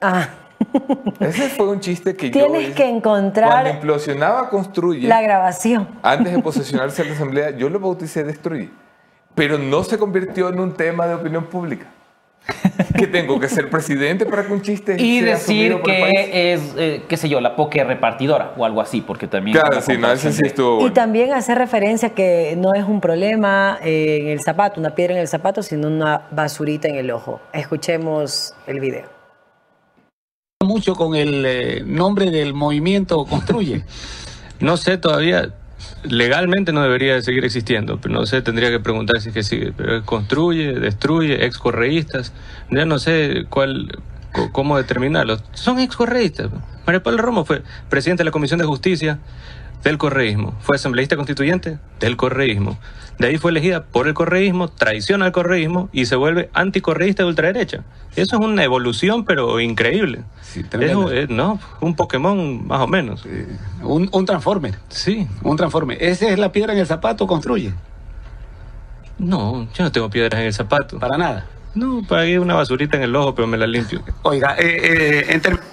[0.00, 0.28] Ah,
[1.20, 5.86] Ese fue un chiste que yo Tienes que encontrar Cuando implosionaba Construye, la grabación.
[6.02, 8.70] antes de posesionarse en la Asamblea, yo lo bauticé Destruye.
[9.34, 11.86] Pero no se convirtió en un tema de opinión pública.
[12.98, 16.12] que tengo que ser presidente para que un chiste Y sea decir por el país?
[16.14, 19.58] que es, eh, qué sé yo, la poke repartidora o algo así, porque también...
[19.58, 23.78] Claro, sí, no, ese sí estuvo Y también hacer referencia que no es un problema
[23.82, 27.40] eh, en el zapato, una piedra en el zapato, sino una basurita en el ojo.
[27.52, 29.04] Escuchemos el video.
[30.64, 33.84] mucho con el eh, nombre del movimiento Construye.
[34.60, 35.52] No sé todavía,
[36.02, 39.42] legalmente no debería de seguir existiendo, pero no sé, tendría que preguntar si es que
[39.42, 39.72] sigue.
[40.04, 42.32] Construye, destruye, excorreístas,
[42.70, 43.98] ya no sé cuál,
[44.52, 45.42] cómo determinarlos.
[45.52, 46.50] Son excorreístas.
[46.86, 49.18] María Paula Romo fue presidente de la Comisión de Justicia
[49.82, 52.78] del correísmo, fue asambleísta constituyente del correísmo.
[53.18, 57.28] De ahí fue elegida por el correísmo, traiciona al correísmo y se vuelve anticorreísta de
[57.30, 57.84] ultraderecha.
[58.14, 60.22] Eso es una evolución, pero increíble.
[60.42, 63.26] Sí, Es eh, no, un Pokémon más o menos.
[63.82, 64.74] Un, un transformer.
[64.88, 66.02] Sí, Un transformer.
[66.02, 67.72] Esa es la piedra en el zapato Construye.
[69.18, 70.98] No, yo no tengo piedras en el zapato.
[70.98, 71.46] Para nada.
[71.74, 74.02] No, para ahí una basurita en el ojo, pero me la limpio.
[74.22, 75.66] Oiga, eh, eh, en términos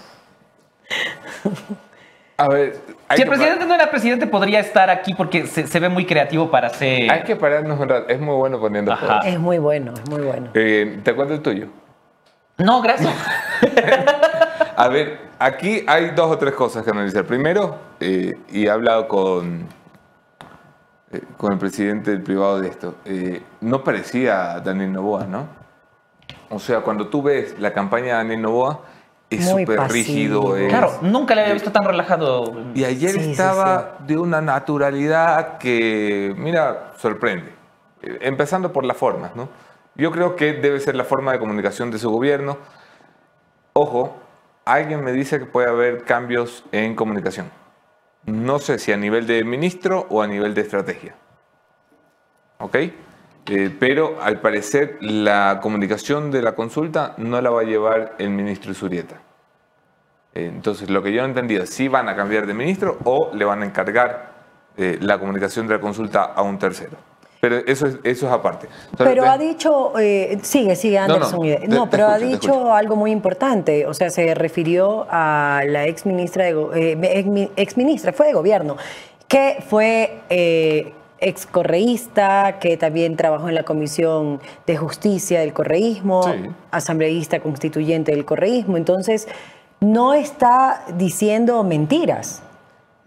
[2.38, 2.82] A ver,
[3.16, 6.50] Si el presidente no era presidente, podría estar aquí porque se, se ve muy creativo
[6.50, 7.12] para hacer...
[7.12, 8.10] Hay que pararnos un rato.
[8.10, 8.96] Es muy bueno poniendo.
[9.26, 10.50] Es muy bueno, es muy bueno.
[10.54, 11.68] Eh, ¿Te cuento el tuyo?
[12.58, 13.14] No, gracias.
[14.76, 17.26] A ver, aquí hay dos o tres cosas que analizar.
[17.26, 19.68] Primero, eh, y he hablado con,
[21.12, 25.48] eh, con el presidente del privado de esto, eh, no parecía Daniel Novoa, ¿no?
[26.50, 28.82] O sea, cuando tú ves la campaña de Daniel Novoa,
[29.36, 29.94] es Muy súper pasivo.
[29.94, 30.58] rígido.
[30.58, 32.54] es- Claro, nunca le había visto tan relajado.
[32.74, 37.54] Y ayer Sí, sí, estaba de una naturalidad que, mira, sorprende.
[38.02, 39.50] Empezando por las formas, ¿no?
[39.96, 42.58] Yo creo que debe ser la forma de comunicación de su gobierno.
[43.74, 44.16] Ojo,
[44.66, 47.50] alguien me dice que puede haber cambios en comunicación.
[48.26, 51.16] No sé si a nivel de ministro o a nivel de estrategia.
[52.60, 52.78] ¿Ok?
[53.48, 58.30] Eh, pero al parecer la comunicación de la consulta no la va a llevar el
[58.30, 59.16] ministro Isurieta.
[60.34, 63.32] Eh, Entonces, lo que yo he entendido es si van a cambiar de ministro o
[63.34, 64.32] le van a encargar
[64.78, 66.98] eh, la comunicación de la consulta a un tercero.
[67.42, 68.68] Pero eso es, eso es aparte.
[68.98, 69.92] Solo Pero te- ha dicho,
[70.44, 71.40] sigue, sigue No, no, Anderson.
[71.40, 73.86] No, te- no te pero ha escucho, dicho algo muy importante.
[73.86, 78.78] O sea, se refirió a la ex ministra, de, ex, ex ministra, fue de gobierno,
[79.28, 80.22] que fue
[81.24, 86.50] eh, ex correísta, que también trabajó en la Comisión de Justicia del Correísmo, Sí.
[86.72, 88.78] asambleísta constituyente del Correísmo.
[88.78, 89.28] Entonces,
[89.80, 92.42] no está diciendo mentiras.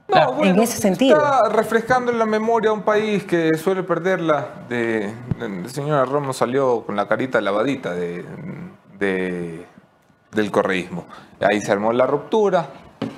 [0.09, 1.17] No, en ese sentido.
[1.17, 4.47] Está refrescando en la memoria a un país que suele perderla.
[4.69, 8.25] De, la señora Romo salió con la carita lavadita de,
[9.01, 9.67] de-
[10.31, 11.07] del correísmo.
[11.41, 12.69] Ahí se armó la ruptura.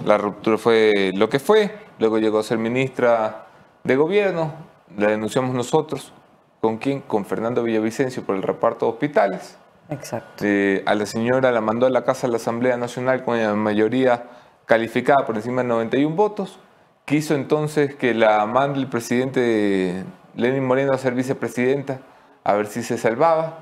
[0.06, 1.74] La ruptura fue lo que fue.
[1.98, 3.46] Luego llegó a ser ministra
[3.84, 4.52] de gobierno.
[4.96, 6.12] La denunciamos nosotros.
[6.60, 7.00] ¿Con quién?
[7.00, 9.56] Con Fernando Villavicencio por el reparto de hospitales.
[9.90, 10.44] Exacto.
[10.44, 13.54] Eh, a la señora la mandó a la casa de la Asamblea Nacional con la
[13.54, 14.24] mayoría
[14.66, 16.58] calificada por encima de 91 votos.
[17.04, 22.00] Quiso entonces que la mande el presidente Lenin Moreno a ser vicepresidenta,
[22.44, 23.60] a ver si se salvaba,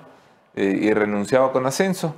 [0.56, 2.14] eh, y renunciaba con ascenso.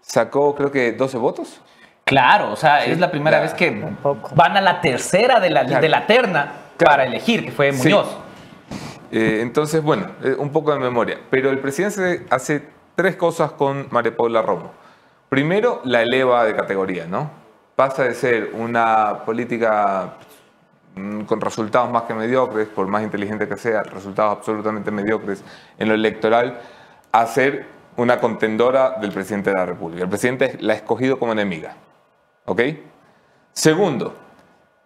[0.00, 1.60] Sacó creo que 12 votos.
[2.04, 3.52] Claro, o sea, Sí, es la primera claro.
[3.52, 5.82] vez que van a la tercera de la, Claro.
[5.82, 6.90] de la terna Claro.
[6.90, 7.84] para elegir, que fue Sí.
[7.84, 8.08] Muñoz.
[9.12, 11.18] Eh, entonces, bueno, eh, un poco de memoria.
[11.30, 12.62] Pero el presidente hace
[12.96, 14.72] tres cosas con María Paula Romo.
[15.28, 17.30] Primero, la eleva de categoría, ¿no?
[17.76, 20.14] Pasa de ser una política
[20.94, 25.44] mm, con resultados más que mediocres, por más inteligente que sea, resultados absolutamente mediocres
[25.78, 26.58] en lo electoral,
[27.12, 27.66] a ser
[27.98, 30.04] una contendora del presidente de la República.
[30.04, 31.76] El presidente la ha escogido como enemiga.
[32.46, 32.62] ¿Ok?
[33.52, 34.16] Segundo,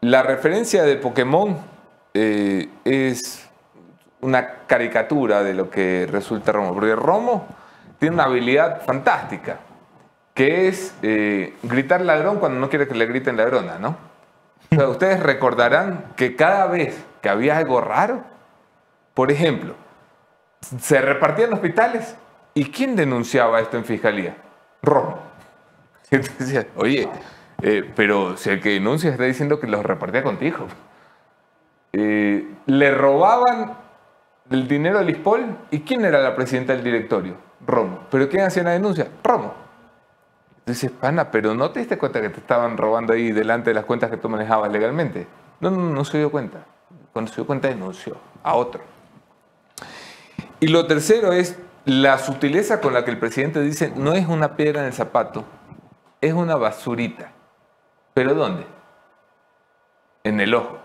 [0.00, 1.56] la referencia de Pokémon
[2.12, 3.45] eh, es
[4.20, 6.74] una caricatura de lo que resulta Romo.
[6.74, 7.46] Porque Romo
[7.98, 9.58] tiene una habilidad fantástica,
[10.34, 13.96] que es eh, gritar ladrón cuando no quiere que le griten ladrona, ¿no?
[14.88, 18.24] Ustedes recordarán que cada vez que había algo raro,
[19.14, 19.74] por ejemplo,
[20.60, 22.16] se repartían hospitales,
[22.54, 24.36] ¿y quién denunciaba esto en fiscalía?
[24.82, 25.18] Romo.
[26.76, 27.08] Oye,
[27.62, 30.66] eh, pero si el que denuncia está diciendo que los repartía contigo.
[31.92, 33.85] Eh, le robaban
[34.50, 35.56] el dinero al ISPOL.
[35.70, 37.36] ¿Y quién era la presidenta del directorio?
[37.66, 38.00] Romo.
[38.10, 39.08] ¿Pero quién hacía la denuncia?
[39.22, 39.54] Romo.
[40.64, 43.84] Dices, pana, pero ¿no te diste cuenta que te estaban robando ahí delante de las
[43.84, 45.26] cuentas que tú manejabas legalmente?
[45.60, 46.64] No, no, no se dio cuenta.
[47.12, 48.82] Cuando se dio cuenta denunció a otro.
[50.58, 54.56] Y lo tercero es la sutileza con la que el presidente dice, no es una
[54.56, 55.44] piedra en el zapato,
[56.20, 57.30] es una basurita.
[58.12, 58.66] ¿Pero dónde?
[60.24, 60.78] En el ojo.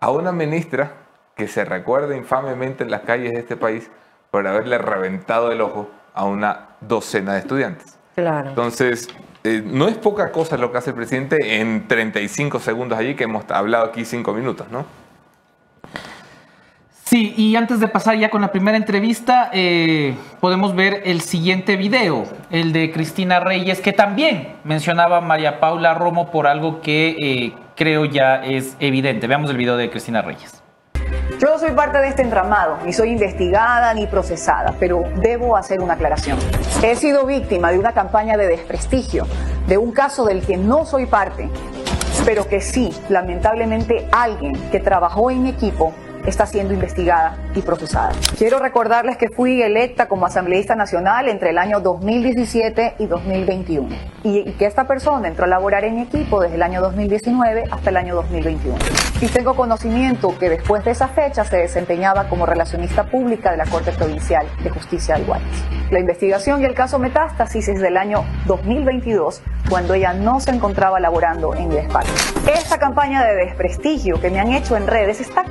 [0.00, 1.01] A una ministra
[1.36, 3.90] que se recuerda infamemente en las calles de este país
[4.30, 7.98] por haberle reventado el ojo a una docena de estudiantes.
[8.14, 8.50] Claro.
[8.50, 9.08] Entonces,
[9.44, 13.24] eh, no es poca cosa lo que hace el presidente en 35 segundos allí, que
[13.24, 14.84] hemos hablado aquí 5 minutos, ¿no?
[17.04, 21.76] Sí, y antes de pasar ya con la primera entrevista, eh, podemos ver el siguiente
[21.76, 27.16] video, el de Cristina Reyes, que también mencionaba a María Paula Romo por algo que
[27.20, 29.26] eh, creo ya es evidente.
[29.26, 30.61] Veamos el video de Cristina Reyes.
[31.42, 35.94] No soy parte de este entramado, ni soy investigada ni procesada, pero debo hacer una
[35.94, 36.38] aclaración.
[36.84, 39.26] He sido víctima de una campaña de desprestigio,
[39.66, 41.50] de un caso del que no soy parte,
[42.24, 45.92] pero que sí, lamentablemente, alguien que trabajó en equipo
[46.26, 48.12] está siendo investigada y procesada.
[48.38, 53.88] Quiero recordarles que fui electa como asambleísta nacional entre el año 2017 y 2021
[54.24, 57.90] y, que esta persona entró a laborar en mi equipo desde el año 2019 hasta
[57.90, 58.78] el año 2021.
[59.20, 63.66] Y tengo conocimiento que después de esa fecha se desempeñaba como relacionista pública de la
[63.66, 65.48] Corte Provincial de Justicia de Guayas.
[65.90, 70.98] La investigación y el caso Metástasis es del año 2022, cuando ella no se encontraba
[71.00, 72.10] laborando en mi despacho.
[72.50, 75.44] Esta campaña de desprestigio que me han hecho en redes está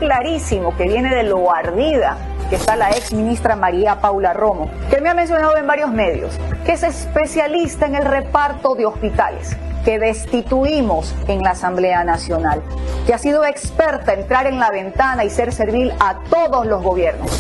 [0.78, 2.17] que viene de lo ardida
[2.50, 6.38] que está la ex ministra María Paula Romo, que me ha mencionado en varios medios,
[6.65, 12.62] que es especialista en el reparto de hospitales que destituimos en la Asamblea Nacional,
[13.08, 16.84] que ha sido experta en entrar en la ventana y ser servil a todos los
[16.84, 17.32] gobiernos.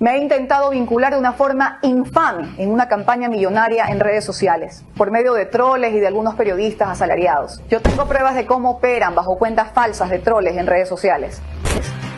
[0.00, 4.82] Me ha intentado vincular de una forma infame en una campaña millonaria en redes sociales,
[4.96, 7.62] por medio de troles y de algunos periodistas asalariados.
[7.68, 11.42] Yo tengo pruebas de cómo operan bajo cuentas falsas de troles en redes sociales.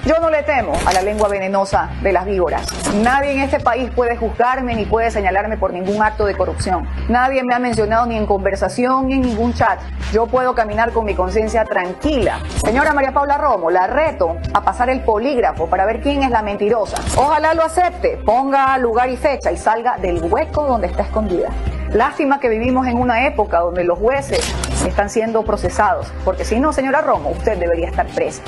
[0.04, 2.66] Yo no le temo a la lengua venenosa de las víboras.
[3.04, 6.88] Nadie en este país puede juzgarme ni puede señalarme por ningún acto de corrupción.
[7.08, 9.78] Nadie me ha mencionado ni en conversación ni en ningún chat.
[10.12, 12.40] Yo puedo caminar con mi conciencia tranquila.
[12.64, 16.42] Señora María Paula Romo, la reto a pasar el polígrafo para ver quién es la
[16.42, 16.96] mentirosa.
[17.16, 21.50] Ojalá lo acepte, ponga lugar y fecha y salga del hueco donde está escondida.
[21.92, 24.52] Lástima que vivimos en una época donde los jueces
[24.84, 28.42] están siendo procesados, porque si no, señora Romo, usted debería estar presa.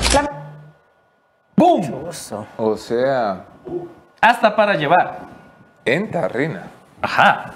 [1.57, 2.09] ¡Boom!
[2.59, 3.45] O sea,
[4.21, 5.19] Hasta para llevar.
[5.85, 6.64] en Tarrina.
[7.03, 7.53] Ajá.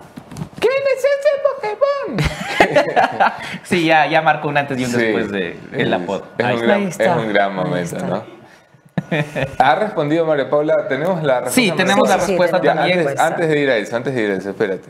[0.61, 3.33] ¿Quién es ese Pokémon?
[3.65, 6.25] Sí, ya, ya marcó un antes y un Sí, después de, el apodo.
[6.39, 6.67] Es, Ahí un está.
[6.67, 7.05] gran, Ahí está.
[7.05, 8.09] es un gran Ahí momento, está.
[8.09, 8.25] ¿no?
[9.59, 10.87] ¿Ha respondido María Paula?
[10.89, 11.61] ¿Tenemos la respuesta?
[11.61, 12.99] Sí, tenemos la Sí, sí, respuesta también.
[13.01, 14.89] antes, antes de ir a eso, antes de ir a eso, espérate.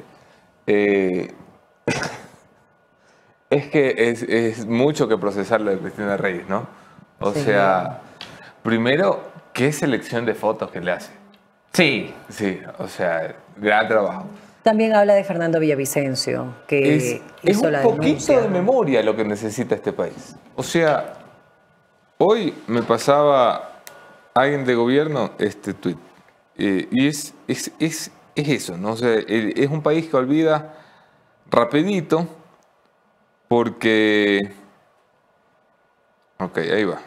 [0.67, 1.33] Eh,
[3.51, 6.67] es que es, es mucho que procesar lo de Cristina Reyes, ¿no?
[7.21, 7.41] O Sí.
[7.43, 8.01] sea,
[8.63, 11.13] primero, ¿qué selección de fotos que le hace?
[11.73, 12.15] Sí.
[12.29, 14.27] Sí, o sea, gran trabajo.
[14.63, 18.41] También habla de Fernando Villavicencio, que Es, es un la poquito denuncia.
[18.41, 20.37] de memoria lo que necesita este país.
[20.57, 21.15] O sea,
[22.19, 23.81] hoy me pasaba
[24.35, 25.99] alguien de gobierno este tuit.
[26.59, 28.91] eh, y es, es, es, es eso, ¿no?
[28.93, 30.75] O sea, es un país que olvida
[31.51, 32.27] rapidito
[33.49, 34.53] porque...
[36.41, 37.01] Ok, ahí va.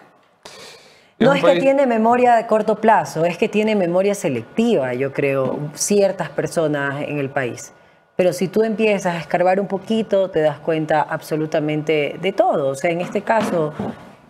[1.26, 5.60] No es que tiene memoria de corto plazo, es que tiene memoria selectiva, yo creo,
[5.74, 7.74] ciertas personas en el país.
[8.16, 12.68] Pero si tú empiezas a escarbar un poquito, te das cuenta absolutamente de todo.
[12.70, 13.74] O sea, en este caso,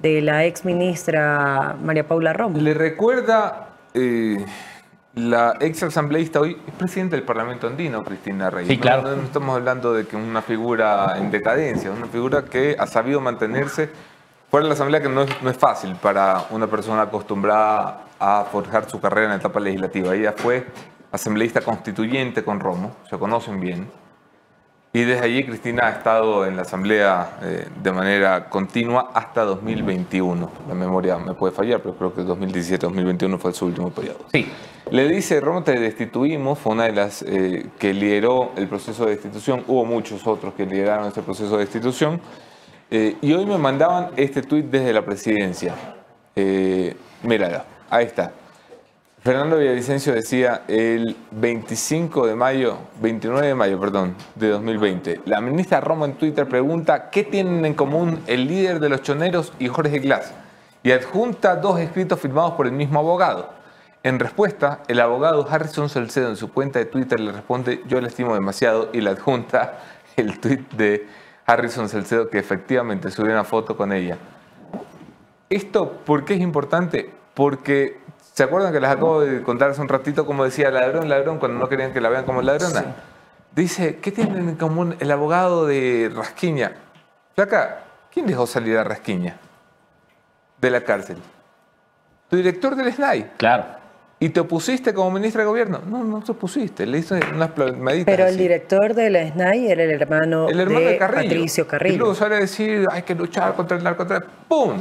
[0.01, 2.57] de la ex ministra María Paula Romo.
[2.59, 4.43] Le recuerda eh,
[5.15, 8.69] la ex asambleísta hoy, es presidente del Parlamento andino, Cristina Reyes.
[8.69, 9.01] Sí, No- claro.
[9.03, 13.19] No, no estamos hablando de que una figura en decadencia, una figura que ha sabido
[13.19, 13.89] mantenerse
[14.51, 18.43] fuera de la asamblea, que no es, no es fácil para una persona acostumbrada a
[18.51, 20.13] forjar su carrera en la etapa legislativa.
[20.13, 20.67] Ella fue
[21.09, 23.89] asambleísta constituyente con Romo, se conocen bien.
[24.93, 30.51] Y desde allí Cristina ha estado en la Asamblea eh, de manera continua hasta 2021.
[30.67, 34.17] La memoria me puede fallar, pero creo que 2017-2021 fue su último periodo.
[34.33, 34.51] Sí.
[34.89, 39.11] Le dice, Romo, te destituimos, fue una de las eh, que lideró el proceso de
[39.11, 39.63] destitución.
[39.65, 42.19] Hubo muchos otros que lideraron este proceso de destitución.
[42.93, 45.73] Eh, y hoy me mandaban este tuit desde la presidencia.
[46.35, 46.93] Eh,
[47.89, 48.33] ahí está.
[49.23, 55.21] Fernando Villavicencio decía el 25 de mayo, 29 de mayo, perdón, de 2020.
[55.25, 59.53] La ministra Romo en Twitter pregunta qué tienen en común el líder de los choneros
[59.57, 60.33] y Jorge Glass
[60.83, 63.53] y adjunta dos escritos firmados por el mismo abogado.
[64.03, 68.09] En respuesta, el abogado Harrison Salcedo en su cuenta de Twitter le responde yo la
[68.09, 69.79] estimo demasiado y le adjunta
[70.17, 71.07] el tweet de
[71.51, 74.17] Harrison Salcedo que efectivamente subió una foto con ella.
[75.49, 77.11] ¿Esto por qué es importante?
[77.33, 77.99] Porque,
[78.33, 81.59] ¿se acuerdan que les acabo de contar hace un ratito cómo decía ladrón, ladrón, cuando
[81.59, 82.95] no querían que la vean como ladrona?
[83.53, 86.73] Dice, ¿qué tienen en común el abogado de Rasquiña?
[87.35, 87.79] Flaca,
[88.13, 89.37] ¿quién dejó salir a Rasquiña
[90.59, 91.17] de la cárcel?
[92.29, 93.31] Tu director del SNAI.
[93.37, 93.80] Claro.
[94.23, 95.81] ¿Y te opusiste como ministra de gobierno?
[95.83, 96.85] No, no te opusiste.
[96.85, 100.79] Le hice unas palmaditas Pero el director de la SNAI era el hermano, El hermano
[100.81, 101.29] de, de Carrillo.
[101.29, 101.97] Patricio Y Carrillo.
[101.97, 104.31] luego sale a decir, hay que luchar contra el narcotráfico.
[104.47, 104.77] ¡Pum!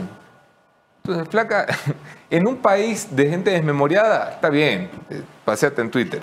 [1.03, 1.67] Entonces, flaca,
[2.31, 6.21] en un país de gente desmemoriada, está bien, eh, paseate en Twitter.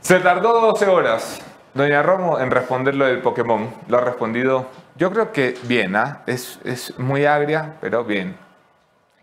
[0.00, 1.40] Se tardó 12 horas,
[1.72, 3.70] doña Romo, en responder lo del Pokémon.
[3.86, 6.22] Lo ha respondido, yo creo que bien, ¿ah?
[6.26, 8.34] Es, es muy agria, pero bien.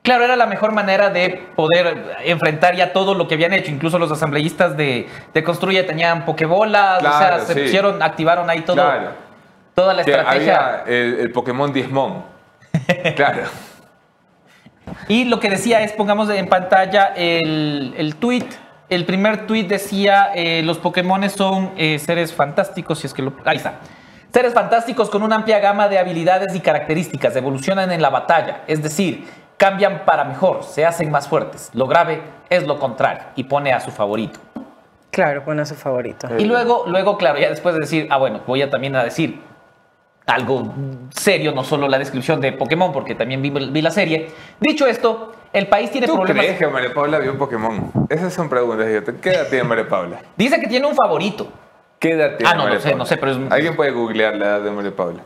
[0.07, 3.71] Claro, era la mejor manera de poder enfrentar ya todo lo que habían hecho.
[3.71, 7.59] Incluso los asambleístas de, de Construye tenían pokebolas, o Claro, sea, se sí.
[7.59, 9.09] pusieron, activaron ahí todo, Claro.
[9.75, 10.79] toda la Que estrategia.
[10.81, 12.23] había el, el Pokémon Diezmón.
[13.17, 13.41] claro.
[15.09, 18.45] Y lo que decía es, pongamos en pantalla el, el tweet.
[18.87, 23.33] El primer tweet decía, eh, los Pokémon son eh, seres fantásticos, si es que lo...
[23.43, 23.79] Ahí está.
[24.33, 28.81] Seres fantásticos con una amplia gama de habilidades y características, evolucionan en la batalla, es
[28.81, 29.25] decir,
[29.57, 31.69] cambian para mejor, se hacen más fuertes.
[31.73, 34.39] Lo grave es lo contrario y pone a su favorito.
[35.11, 36.27] Claro, pone a su favorito.
[36.37, 39.41] Y luego, luego, claro, ya después de decir, ah, bueno, voy a también a decir
[40.27, 40.73] algo
[41.09, 44.29] serio, no solo la descripción de Pokémon, porque también vi, vi la serie.
[44.59, 46.45] Dicho esto, el país tiene ¿Tú problemas.
[46.45, 47.91] crees que María Paula vio Pokémon?
[48.09, 48.85] Esas son preguntas.
[49.21, 50.17] ¿Qué edad tiene María Paula?
[50.35, 51.47] Dice que tiene un favorito.
[51.97, 52.97] ¿Qué edad tiene Ah, no, María no sé, Paula?
[52.99, 55.21] no sé, pero es- Alguien puede googlear la edad de María Paula.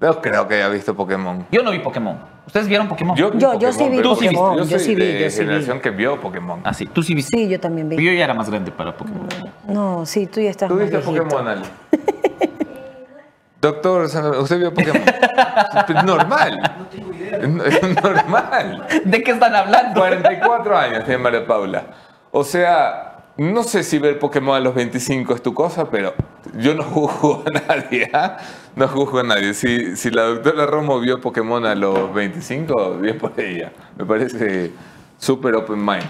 [0.00, 1.46] No creo que haya visto Pokémon.
[1.50, 2.18] Yo no vi Pokémon.
[2.46, 3.14] ¿Ustedes vieron Pokémon?
[3.14, 4.36] vi Yo- yo sí vi Tú sí viste.
[4.36, 5.46] Pokémon, Yo yo sí vi, de yo sí vi.
[5.46, 6.60] generación que vio Pokémon.
[6.64, 6.86] Ah, sí.
[6.86, 7.36] Tú sí viste.
[7.36, 7.96] Sí, yo también vi.
[7.96, 9.28] Yo ya era más grande para Pokémon.
[9.68, 10.98] No, sí, tú ya estás ¿Tú viste.
[10.98, 11.62] Pokémon, Ale?
[13.60, 15.02] Doctor, Sandra, ¿usted vio Pokémon?
[16.04, 16.60] Normal.
[17.40, 17.48] Es
[18.04, 18.86] normal.
[19.04, 19.98] ¿De qué están hablando?
[20.00, 21.82] 44 años tiene María Paula.
[22.30, 26.12] O sea, no sé si ver Pokémon a los 25 es tu cosa, pero
[26.58, 28.10] yo no juzgo a nadie.
[28.12, 28.36] ¿ah?
[28.76, 29.54] No juzgo a nadie.
[29.54, 33.72] Si, si la doctora Romo vio Pokémon a los 25, bien por ella.
[33.96, 34.72] Me parece
[35.18, 36.04] súper open mind.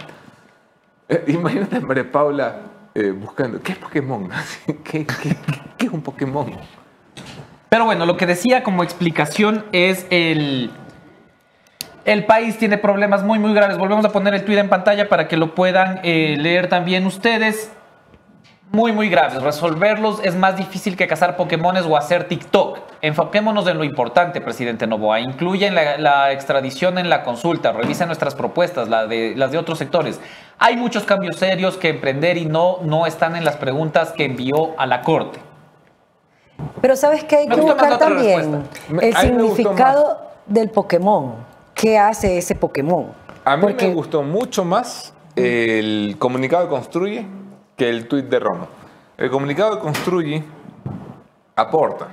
[1.08, 2.56] Eh, imagínate María Paula
[2.94, 4.30] eh, buscando, ¿qué es Pokémon?
[4.66, 5.36] ¿Qué, qué, qué-
[5.76, 6.52] qué es un Pokémon?
[7.68, 10.70] Pero bueno, lo que decía como explicación es el.
[12.06, 13.78] El país tiene problemas muy, muy graves.
[13.78, 17.72] Volvemos a poner el tweet en pantalla para que lo puedan eh, leer también ustedes.
[18.74, 19.40] Muy, muy graves.
[19.40, 22.80] Resolverlos es más difícil que cazar Pokémones o hacer TikTok.
[23.02, 25.20] Enfoquémonos en lo importante, presidente Novoa.
[25.20, 27.70] Incluyen la, la extradición en la consulta.
[27.70, 30.20] Revisen nuestras propuestas, la de, las de otros sectores.
[30.58, 34.74] Hay muchos cambios serios que emprender y no, no están en las preguntas que envió
[34.76, 35.38] a la Corte.
[36.80, 37.36] Pero ¿sabes qué?
[37.36, 39.06] Hay Me que buscar también respuesta.
[39.06, 41.34] El significado del Pokémon.
[41.74, 43.12] ¿Qué hace ese Pokémon?
[43.44, 47.26] A mí Porque- me gustó mucho más el comunicado de Construye
[47.76, 48.66] que el tuit de Roma.
[49.16, 50.44] El comunicado de Construye
[51.56, 52.08] aporta.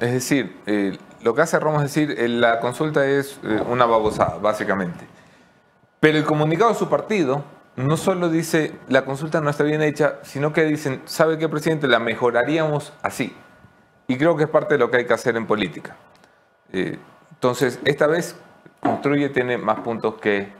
[0.00, 3.86] Es decir, eh, lo que hace Roma es decir, eh, la consulta es eh, una
[3.86, 5.06] babosada, básicamente.
[6.00, 7.44] Pero el comunicado de su partido
[7.76, 11.88] no solo dice la consulta no está bien hecha, sino que dicen, ¿sabe qué, presidente?
[11.88, 13.34] La mejoraríamos así.
[14.08, 15.96] Y creo que es parte de lo que hay que hacer en política.
[16.72, 18.36] Entonces, esta vez
[18.80, 20.52] Construye tiene más puntos que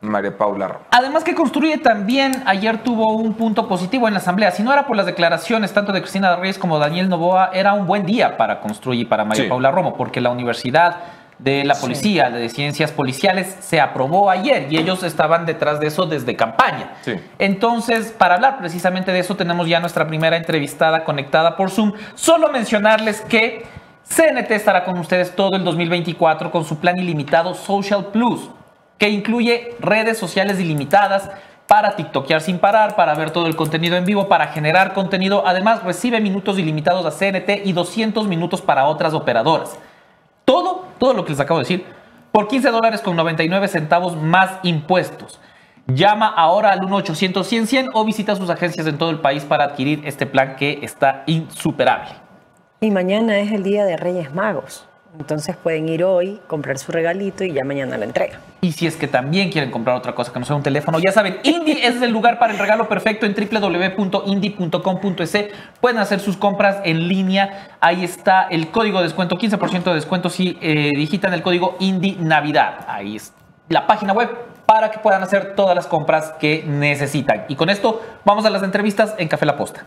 [0.00, 0.80] María Paula Roma.
[0.90, 4.50] Además que Construye también ayer tuvo un punto positivo en la asamblea.
[4.50, 7.86] Si no era por las declaraciones tanto de Cristina Reyes como Daniel Novoa, era un
[7.86, 9.48] buen día para Construye y para María Sí.
[9.48, 10.96] Paula Romo, porque la Universidad
[11.38, 16.06] de la Policía, de Ciencias Policiales, se aprobó ayer y ellos estaban detrás de eso
[16.06, 16.94] desde campaña.
[17.02, 17.12] Sí.
[17.38, 21.92] Entonces, para hablar precisamente de eso, tenemos ya nuestra primera entrevistada conectada por Zoom.
[22.14, 23.66] Solo mencionarles que
[24.08, 28.48] CNT estará con ustedes todo el 2024 con su plan ilimitado Social Plus,
[28.98, 31.30] que incluye redes sociales ilimitadas
[31.66, 35.46] para TikTokear sin parar, para ver todo el contenido en vivo, para generar contenido.
[35.46, 39.78] Además, recibe minutos ilimitados a CNT y 200 minutos para otras operadoras.
[40.44, 41.86] Todo, todo lo que les acabo de decir,
[42.30, 45.40] por 15 dólares con 99 centavos más impuestos.
[45.88, 50.26] Llama ahora al 1-800-100-100 o visita sus agencias en todo el país para adquirir este
[50.26, 52.10] plan que está insuperable.
[52.80, 54.86] Y mañana es el día de Reyes Magos.
[55.18, 58.38] Entonces pueden ir hoy, comprar su regalito y ya mañana la entrega.
[58.60, 61.12] Y si es que también quieren comprar otra cosa que no sea un teléfono, ya
[61.12, 65.36] saben, Indie es el lugar para el regalo perfecto en www.indie.com.es.
[65.80, 67.68] Pueden hacer sus compras en línea.
[67.80, 72.16] Ahí está el código de descuento, 15% de descuento si eh, digitan el código Indie
[72.18, 72.80] Navidad.
[72.88, 73.32] Ahí es
[73.68, 74.28] la página web
[74.66, 77.46] para que puedan hacer todas las compras que necesitan.
[77.48, 79.86] Y con esto vamos a las entrevistas en Café La Posta.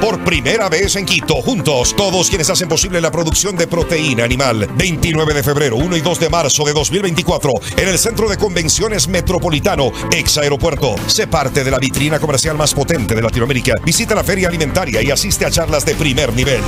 [0.00, 4.68] Por primera vez en Quito, juntos, todos quienes hacen posible la producción de proteína animal.
[4.76, 9.08] 29 de febrero, 1 y 2 de marzo de 2024, en el Centro de Convenciones
[9.08, 10.94] Metropolitano, ex aeropuerto.
[11.08, 13.74] Sé parte de la vitrina comercial más potente de Latinoamérica.
[13.84, 16.60] Visita la feria alimentaria y asiste a charlas de primer nivel.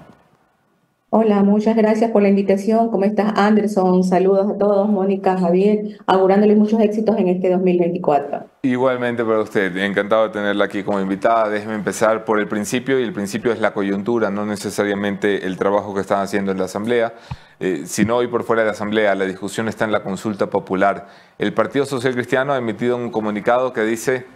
[1.13, 2.89] Hola, muchas gracias por la invitación.
[2.89, 4.05] ¿Cómo estás, Anderson?
[4.05, 8.45] Saludos a todos, Mónica, Javier, augurándoles muchos éxitos en este 2024.
[8.63, 11.49] Igualmente para usted, encantado de tenerla aquí como invitada.
[11.49, 15.93] Déjeme empezar por el principio y el principio es la coyuntura, no necesariamente el trabajo
[15.95, 17.13] que están haciendo en la Asamblea,
[17.59, 19.13] eh, sino hoy por fuera de la Asamblea.
[19.17, 21.09] La discusión está en la consulta popular.
[21.39, 24.27] El Partido Social Cristiano ha emitido un comunicado que dice,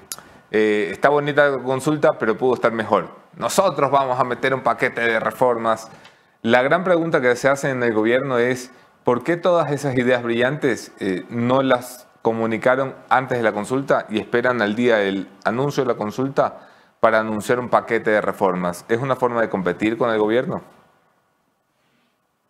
[0.55, 3.09] eh, está bonita la consulta, pero pudo estar mejor.
[3.37, 5.91] Nosotros vamos a meter un paquete de reformas
[6.45, 8.71] la gran pregunta que se hace en el gobierno es,
[9.03, 14.19] ¿por qué todas esas ideas brillantes eh, no las comunicaron antes de la consulta y
[14.19, 16.69] esperan al día del anuncio de la consulta
[17.01, 18.85] para anunciar un paquete de reformas?
[18.91, 20.61] ¿Es una forma de competir con el gobierno?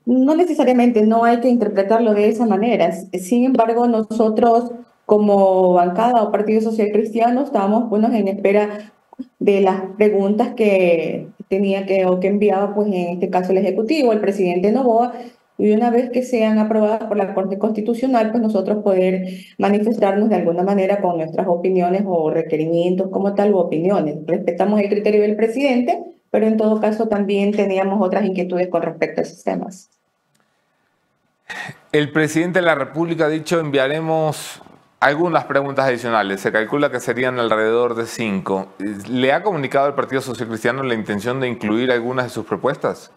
[0.07, 2.91] No necesariamente, no hay que interpretarlo de esa manera.
[2.91, 4.73] Sin embargo, nosotros
[5.07, 8.93] como bancada o Partido Social Cristiano estamos bueno, en espera
[9.39, 14.13] de las preguntas que tenía que o que enviaba, pues en este caso el Ejecutivo,
[14.13, 15.13] el presidente Novoa,
[15.57, 19.29] y una vez que sean aprobadas por la Corte Constitucional, pues nosotros poder
[19.59, 24.17] manifestarnos de alguna manera con nuestras opiniones o requerimientos como tal o opiniones.
[24.27, 29.21] Respetamos el criterio del presidente, pero en todo caso también teníamos otras inquietudes con respecto
[29.21, 29.91] a esos temas.
[31.93, 34.61] El presidente de la República ha dicho enviaremos
[35.01, 36.40] algunas preguntas adicionales.
[36.40, 38.68] Se calcula que serían alrededor de cinco.
[39.09, 43.11] ¿Le ha comunicado al Partido Social Cristiano la intención de incluir algunas de sus propuestas?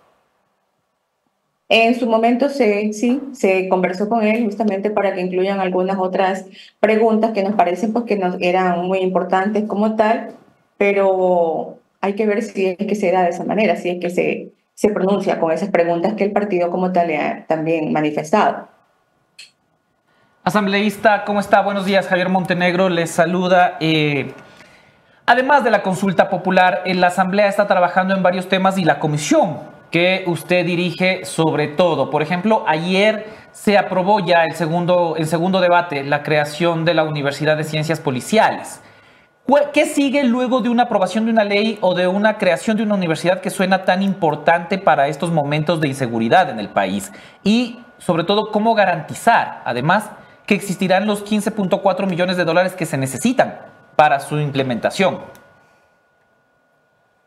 [1.69, 6.45] En su momento se, sí, se conversó con él justamente para que incluyan algunas otras
[6.79, 10.29] preguntas que nos parecen pues, que nos eran muy importantes como tal,
[10.77, 14.09] pero hay que ver si es que se da de esa manera, si es que
[14.09, 18.69] se, se pronuncia con esas preguntas que el partido como tal ha también manifestado.
[20.47, 21.59] Asambleísta, ¿cómo está?
[21.59, 23.75] Buenos días, Javier Montenegro les saluda.
[23.81, 24.33] Eh,
[25.25, 29.57] además de la consulta popular, la Asamblea está trabajando en varios temas y la comisión
[29.91, 32.09] que usted dirige sobre todo.
[32.09, 37.03] Por ejemplo, ayer se aprobó ya el segundo, el segundo debate, la creación de la
[37.03, 38.81] Universidad de Ciencias Policiales.
[39.73, 42.95] ¿Qué sigue luego de una aprobación de una ley o de una creación de una
[42.95, 47.11] universidad que suena tan importante para estos momentos de inseguridad en el país?
[47.43, 50.09] Y sobre todo, ¿cómo garantizar, además,
[50.47, 53.59] que existirán los 15.4 millones de dólares que se necesitan
[53.95, 55.19] para su implementación.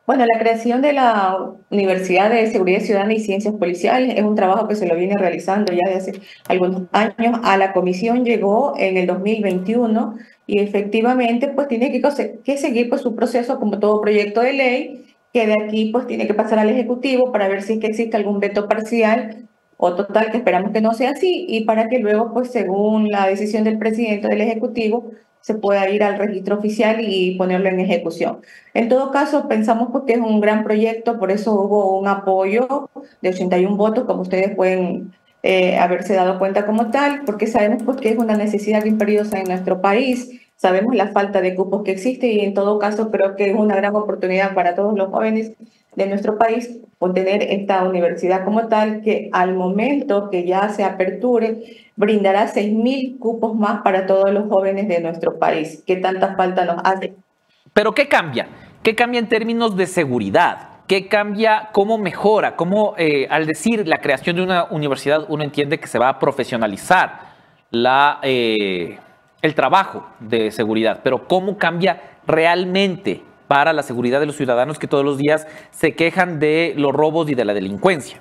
[0.06, 1.36] Bueno, la creación de la
[1.68, 5.72] Universidad de Seguridad Ciudadana y Ciencias Policiales es un trabajo que se lo viene realizando
[5.72, 7.38] ya desde hace algunos años.
[7.44, 10.16] A la comisión llegó en el 2021
[10.46, 12.02] y efectivamente pues tiene que,
[12.42, 16.26] que seguir pues, su proceso como todo proyecto de ley, que de aquí pues tiene
[16.26, 19.48] que pasar al Ejecutivo para ver si es que existe algún veto parcial
[19.80, 23.26] o total, que esperamos que no sea así, y para que luego, pues según la
[23.26, 25.10] decisión del presidente del Ejecutivo,
[25.40, 28.40] se pueda ir al registro oficial y ponerlo en ejecución.
[28.74, 32.90] En todo caso, pensamos porque es un gran proyecto, por eso hubo un apoyo
[33.22, 35.12] de 81 votos, como ustedes pueden
[35.42, 39.48] eh, haberse dado cuenta como tal, porque sabemos pues, que es una necesidad imperiosa en
[39.48, 43.50] nuestro país, sabemos la falta de cupos que existe y en todo caso creo que
[43.50, 45.52] es una gran oportunidad para todos los jóvenes
[45.96, 46.80] de nuestro país
[47.14, 51.62] tener esta universidad como tal que al momento que ya se aperture
[51.96, 56.80] brindará 6.000 cupos más para todos los jóvenes de nuestro país, que tanta falta nos
[56.84, 57.14] hace.
[57.72, 58.48] Pero ¿qué cambia?
[58.82, 60.68] ¿Qué cambia en términos de seguridad?
[60.86, 61.70] ¿Qué cambia?
[61.72, 62.56] ¿Cómo mejora?
[62.56, 66.18] ¿Cómo eh, al decir la creación de una universidad uno entiende que se va a
[66.18, 67.20] profesionalizar
[67.70, 68.98] la, eh,
[69.40, 71.00] el trabajo de seguridad?
[71.02, 75.96] Pero ¿cómo cambia realmente para la seguridad de los ciudadanos que todos los días se
[75.96, 78.20] quejan de los robos y de la delincuencia.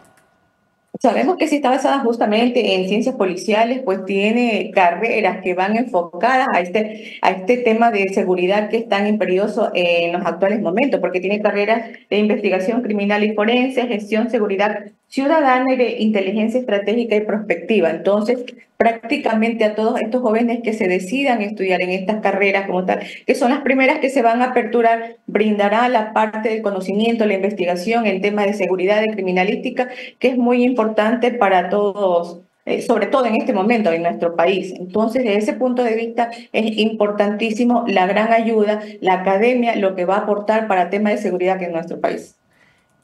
[1.00, 6.48] Sabemos que si está basada justamente en ciencias policiales, pues tiene carreras que van enfocadas
[6.52, 11.00] a este, a este tema de seguridad que es tan imperioso en los actuales momentos,
[11.00, 17.16] porque tiene carreras de investigación criminal y forense, gestión, seguridad ciudadana y de inteligencia estratégica
[17.16, 17.90] y prospectiva.
[17.90, 18.46] Entonces,
[18.78, 23.36] prácticamente a todos estos jóvenes que se decidan estudiar en estas carreras como tal, que
[23.36, 28.06] son las primeras que se van a aperturar, brindará la parte del conocimiento, la investigación,
[28.06, 29.90] el tema de seguridad y criminalística,
[30.20, 34.74] que es muy importante para todos eh, sobre todo en este momento en nuestro país.
[34.78, 40.06] Entonces, desde ese punto de vista, es importantísimo la gran ayuda, la academia, lo que
[40.06, 42.39] va a aportar para temas de seguridad en nuestro país.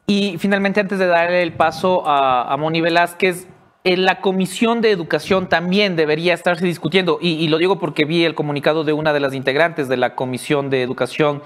[0.07, 3.47] Y finalmente, antes de darle el paso a, Moni Velázquez,
[3.83, 8.35] en la Comisión de Educación también debería estarse discutiendo, y, lo digo porque vi el
[8.35, 11.41] comunicado de una de las integrantes de la Comisión de Educación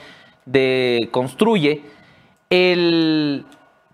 [0.46, 1.84] de Construye,
[2.50, 3.46] el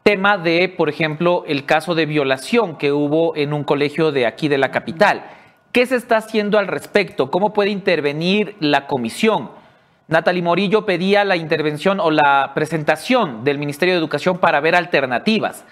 [0.04, 4.48] tema de, por ejemplo, el caso de violación que hubo en un colegio de aquí
[4.48, 5.26] de la capital.
[5.72, 7.30] ¿Qué se está haciendo al respecto?
[7.30, 9.50] ¿Cómo puede intervenir la comisión?
[10.08, 15.66] Natalie Morillo pedía la intervención o la presentación del Ministerio de Educación para ver alternativas.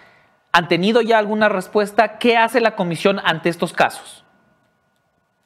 [0.51, 2.17] ¿Han tenido ya alguna respuesta?
[2.17, 4.23] ¿Qué hace la comisión ante estos casos?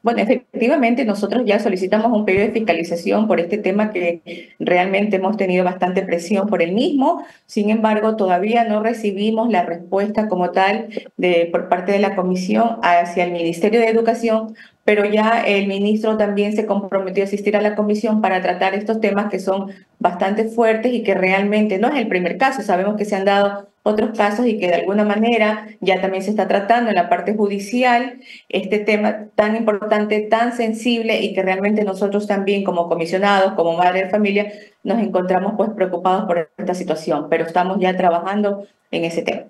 [0.00, 5.36] Bueno, efectivamente, nosotros ya solicitamos un pedido de fiscalización por este tema que realmente hemos
[5.36, 7.26] tenido bastante presión por el mismo.
[7.46, 12.78] Sin embargo, todavía no recibimos la respuesta como tal de, por parte de la Comisión
[12.82, 14.54] hacia el Ministerio de Educación,
[14.88, 19.02] pero ya el ministro también se comprometió a asistir a la comisión para tratar estos
[19.02, 22.62] temas que son bastante fuertes y que realmente no es el primer caso.
[22.62, 26.30] Sabemos que se han dado otros casos y que de alguna manera ya también se
[26.30, 31.84] está tratando en la parte judicial este tema tan importante, tan sensible y que realmente
[31.84, 34.50] nosotros también como comisionados, como madre de familia,
[34.84, 39.48] nos encontramos pues preocupados por esta situación, pero estamos ya trabajando en ese tema.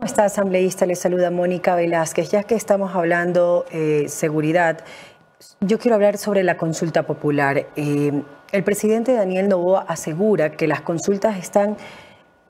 [0.00, 0.86] ¿Cómo está, asambleísta?
[0.86, 2.30] Le saluda Mónica Velázquez.
[2.30, 4.78] Ya que estamos hablando eh, seguridad,
[5.60, 7.66] yo quiero hablar sobre la consulta popular.
[7.76, 11.76] Eh, el presidente Daniel Novoa asegura que las consultas están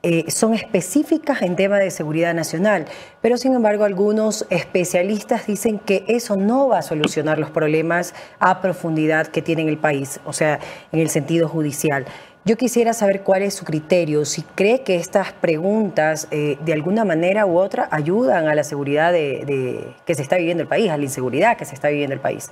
[0.02, 2.86] eh, son específicas en tema de seguridad nacional,
[3.20, 8.62] pero sin embargo algunos especialistas dicen que eso no va a solucionar los problemas a
[8.62, 10.58] profundidad que tiene el país, o sea,
[10.92, 12.06] en el sentido judicial.
[12.46, 17.04] Yo quisiera saber cuál es su criterio, si cree que estas preguntas eh, de alguna
[17.04, 20.96] manera u otra ayudan a la seguridad de, que se está viviendo el país, a
[20.96, 22.50] la inseguridad que se está viviendo el país.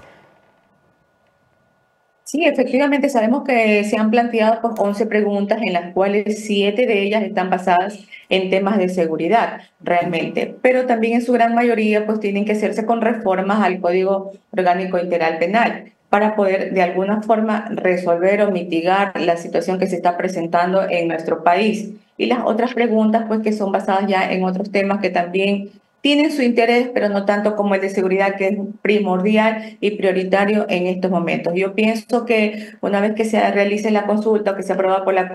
[2.24, 7.02] Sí, efectivamente sabemos que se han planteado 11 pues, preguntas en las cuales 7 de
[7.02, 12.20] ellas están basadas en temas de seguridad realmente, pero también en su gran mayoría pues
[12.20, 17.66] tienen que hacerse con reformas al Código Orgánico Integral Penal para poder de alguna forma
[17.70, 21.90] resolver o mitigar la situación que se está presentando en nuestro país.
[22.16, 26.30] Y las otras preguntas pues que son basadas ya en otros temas que también tienen
[26.30, 30.86] su interés, pero no tanto como el de seguridad, que es primordial y prioritario en
[30.86, 31.54] estos momentos.
[31.56, 35.32] Yo pienso que una vez que se realice la consulta, que se aprueba por la,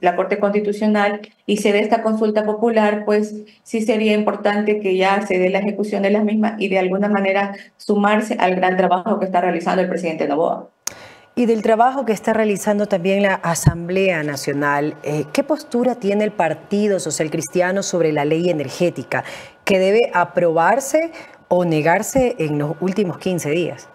[0.00, 5.26] la Corte Constitucional y se dé esta consulta popular, pues sí sería importante que ya
[5.26, 9.18] se dé la ejecución de las mismas y de alguna manera sumarse al gran trabajo
[9.18, 10.70] que está realizando el presidente Novoa.
[11.38, 16.32] Y del trabajo que está realizando también la Asamblea Nacional, eh, ¿qué postura tiene el
[16.32, 19.22] Partido Social Cristiano sobre la ley energética
[19.66, 21.10] que debe aprobarse
[21.48, 23.88] o negarse en los últimos 15 días?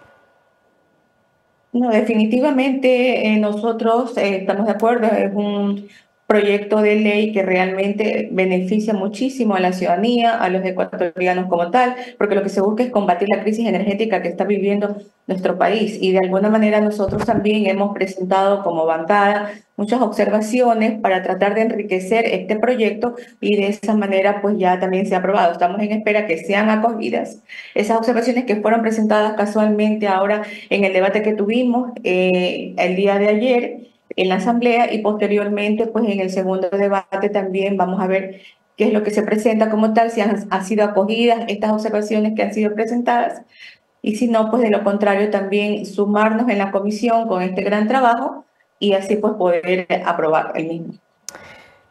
[1.72, 5.88] No, definitivamente eh, nosotros eh, estamos de acuerdo, es un
[6.32, 11.94] proyecto de ley que realmente beneficia muchísimo a la ciudadanía, a los ecuatorianos como tal,
[12.16, 15.98] porque lo que se busca es combatir la crisis energética que está viviendo nuestro país.
[16.00, 21.62] Y de alguna manera nosotros también hemos presentado como bancada muchas observaciones para tratar de
[21.62, 25.52] enriquecer este proyecto y de esa manera pues ya también se ha aprobado.
[25.52, 27.42] Estamos en espera que sean acogidas
[27.74, 33.18] esas observaciones que fueron presentadas casualmente ahora en el debate que tuvimos eh, el día
[33.18, 38.06] de ayer en la asamblea y posteriormente pues en el segundo debate también vamos a
[38.06, 38.40] ver
[38.76, 42.42] qué es lo que se presenta como tal, si han, sido acogidas estas observaciones que
[42.42, 43.42] han sido presentadas
[44.00, 47.86] y si no, pues de lo contrario también sumarnos en la comisión con este gran
[47.86, 48.44] trabajo
[48.78, 50.94] y así pues poder aprobar el mismo.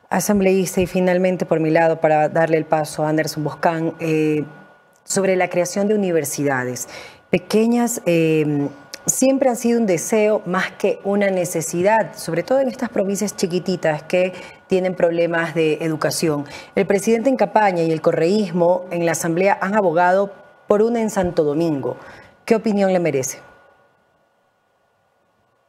[0.09, 4.43] Asambleísta y finalmente por mi lado para darle el paso a Anderson Boscán eh,
[5.05, 6.89] sobre la creación de universidades
[7.30, 8.67] pequeñas eh,
[9.06, 14.04] siempre han sido un deseo más que una necesidad, sobre todo en estas provincias chiquititas
[14.04, 14.34] que
[14.68, 16.45] tienen problemas de educación.
[16.76, 20.32] El presidente en campaña y el correísmo en la Asamblea han abogado
[20.68, 21.97] por una en Santo Domingo.
[22.45, 23.39] ¿Qué opinión le merece?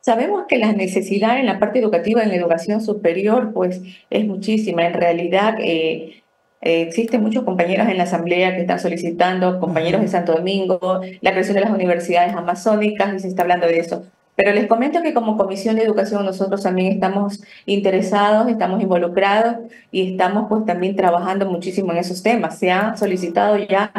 [0.00, 4.84] Sabemos que la necesidad en la parte educativa, en la educación superior, pues es muchísima.
[4.84, 6.21] En realidad, eh,
[6.62, 11.32] eh, existen muchos compañeros en la Asamblea que están solicitando, compañeros de Santo Domingo, la
[11.32, 14.04] creación de las universidades amazónicas, y se está hablando de eso.
[14.34, 19.56] Pero les comento que como Comisión de Educación nosotros también estamos interesados, estamos involucrados
[19.90, 22.58] y estamos pues también trabajando muchísimo en esos temas.
[22.58, 23.92] Se han solicitado ya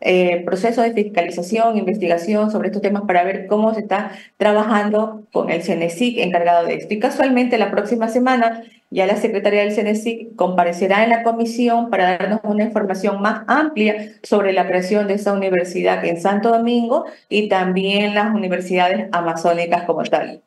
[0.00, 5.50] eh, proceso de fiscalización, investigación sobre estos temas para ver cómo se está trabajando con
[5.50, 6.94] el CNESIC encargado de esto.
[6.94, 12.18] Y casualmente la próxima semana ya la secretaria del CNESIC comparecerá en la comisión para
[12.18, 17.48] darnos una información más amplia sobre la creación de esa universidad en Santo Domingo y
[17.48, 20.42] también las universidades amazónicas como tal.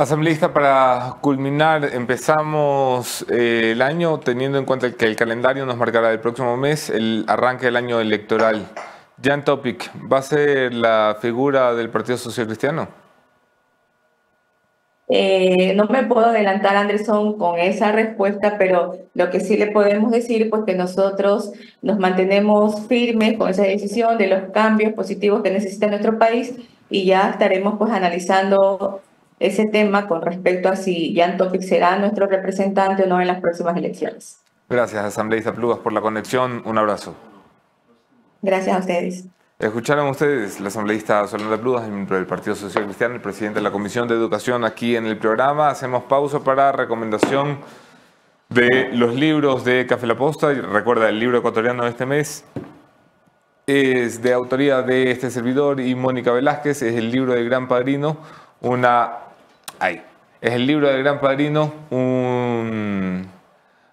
[0.00, 6.10] Asambleísta, para culminar, empezamos eh, el año teniendo en cuenta que el calendario nos marcará
[6.10, 8.64] el próximo mes el arranque del año electoral.
[9.22, 12.88] Jan Topic, ¿va a ser la figura del Partido Social Cristiano?
[15.10, 20.12] Eh, no me puedo adelantar, Anderson, con esa respuesta, pero lo que sí le podemos
[20.12, 25.50] decir, pues que nosotros nos mantenemos firmes con esa decisión de los cambios positivos que
[25.50, 26.54] necesita nuestro país
[26.88, 29.02] y ya estaremos pues analizando
[29.40, 33.40] ese tema con respecto a si Jan Topic será nuestro representante o no en las
[33.40, 34.38] próximas elecciones.
[34.68, 36.62] Gracias, asambleísta Plugas, por la conexión.
[36.66, 37.16] Un abrazo.
[38.42, 39.24] Gracias a ustedes.
[39.58, 43.72] Escucharon ustedes la asambleísta Solanda Plugas, miembro del Partido Social Cristiano, el presidente de la
[43.72, 45.70] Comisión de Educación aquí en el programa.
[45.70, 47.58] Hacemos pausa para recomendación
[48.50, 50.52] de los libros de Café La Posta.
[50.52, 52.44] Y Recuerda, el libro ecuatoriano de este mes
[53.66, 56.82] es de autoría de este servidor y Mónica Velázquez.
[56.82, 58.18] Es el libro del Gran Padrino,
[58.60, 59.29] una...
[60.40, 63.28] Es el libro del Gran Padrino, un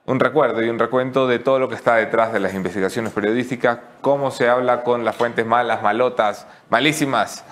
[0.07, 3.79] un recuerdo y un recuento de todo lo que está detrás de las investigaciones periodísticas,
[3.99, 7.43] cómo se habla con las fuentes malas, malotas, malísimas,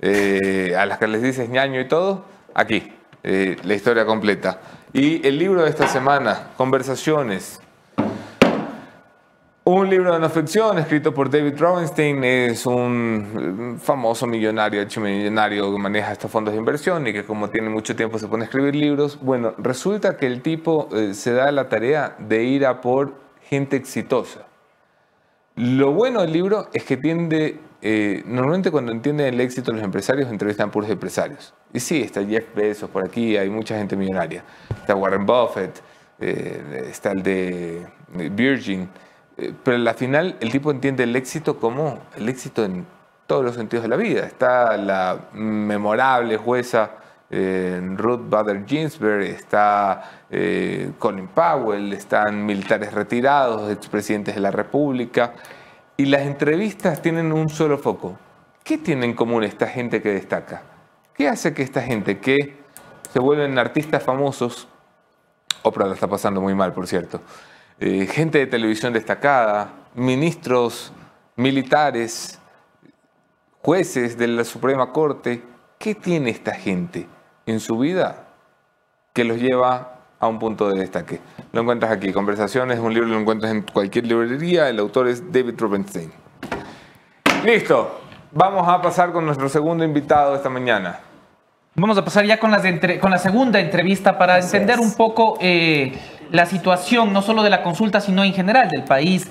[0.00, 2.24] eh, a las que les dices ñaño y todo,
[2.54, 2.92] aquí,
[3.24, 4.60] eh, la historia completa.
[4.92, 7.60] Y el libro de esta semana, Conversaciones,
[9.66, 15.78] un libro de no ficción escrito por David Robenstein es un famoso millonario, hecho que
[15.78, 18.74] maneja estos fondos de inversión y que como tiene mucho tiempo se pone a escribir
[18.74, 19.18] libros.
[19.22, 23.14] Bueno, resulta que el tipo eh, se da la tarea de ir a por
[23.48, 24.46] gente exitosa.
[25.56, 30.30] Lo bueno del libro es que tiende, eh, normalmente cuando entienden el éxito los empresarios
[30.30, 31.54] entrevistan puros empresarios.
[31.72, 34.44] Y sí, está Jeff Bezos por aquí, hay mucha gente millonaria.
[34.78, 35.80] Está Warren Buffett,
[36.20, 38.90] eh, está el de Virgin.
[39.36, 42.86] Eh, pero al final el tipo entiende el éxito como el éxito en
[43.26, 44.26] todos los sentidos de la vida.
[44.26, 46.90] Está la memorable jueza
[47.30, 55.32] eh, Ruth Bader Ginsburg, está eh, Colin Powell, están militares retirados, expresidentes de la República,
[55.96, 58.16] y las entrevistas tienen un solo foco.
[58.62, 60.62] ¿Qué tiene en común esta gente que destaca?
[61.14, 62.56] ¿Qué hace que esta gente que
[63.12, 64.68] se vuelven artistas famosos,
[65.62, 67.20] Oprah la está pasando muy mal, por cierto,
[67.80, 70.92] eh, gente de televisión destacada, ministros
[71.36, 72.38] militares,
[73.62, 75.42] jueces de la Suprema Corte.
[75.78, 77.08] ¿Qué tiene esta gente
[77.46, 78.28] en su vida
[79.12, 81.20] que los lleva a un punto de destaque?
[81.52, 85.54] Lo encuentras aquí, Conversaciones, un libro lo encuentras en cualquier librería, el autor es David
[85.58, 86.12] Rubenstein.
[87.44, 88.00] Listo,
[88.32, 91.00] vamos a pasar con nuestro segundo invitado esta mañana.
[91.76, 92.62] Vamos a pasar ya con, las
[93.00, 95.92] con la segunda entrevista para entender un poco eh,
[96.30, 99.28] la situación, no solo de la consulta, sino en general del país.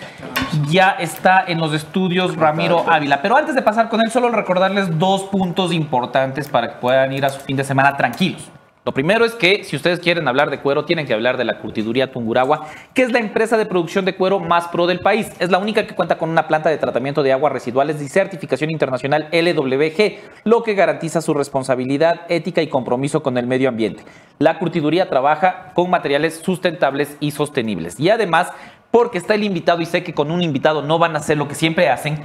[0.69, 3.21] Ya está en los estudios Ramiro Ávila.
[3.21, 7.23] Pero antes de pasar con él, solo recordarles dos puntos importantes para que puedan ir
[7.23, 8.51] a su fin de semana tranquilos.
[8.85, 11.59] Lo primero es que si ustedes quieren hablar de cuero, tienen que hablar de la
[11.59, 15.31] Curtiduría Tunguragua, que es la empresa de producción de cuero más pro del país.
[15.39, 18.71] Es la única que cuenta con una planta de tratamiento de aguas residuales y certificación
[18.71, 24.03] internacional LWG, lo que garantiza su responsabilidad ética y compromiso con el medio ambiente.
[24.39, 27.97] La Curtiduría trabaja con materiales sustentables y sostenibles.
[28.01, 28.51] Y además
[28.93, 31.47] porque está el invitado y sé que con un invitado no van a hacer lo
[31.47, 32.19] que siempre hacen,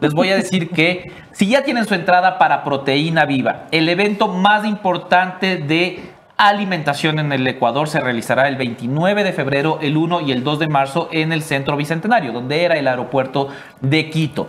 [0.00, 4.28] les voy a decir que si ya tienen su entrada para Proteína Viva, el evento
[4.28, 5.98] más importante de
[6.36, 10.60] alimentación en el Ecuador se realizará el 29 de febrero, el 1 y el 2
[10.60, 13.48] de marzo en el Centro Bicentenario, donde era el aeropuerto
[13.80, 14.48] de Quito.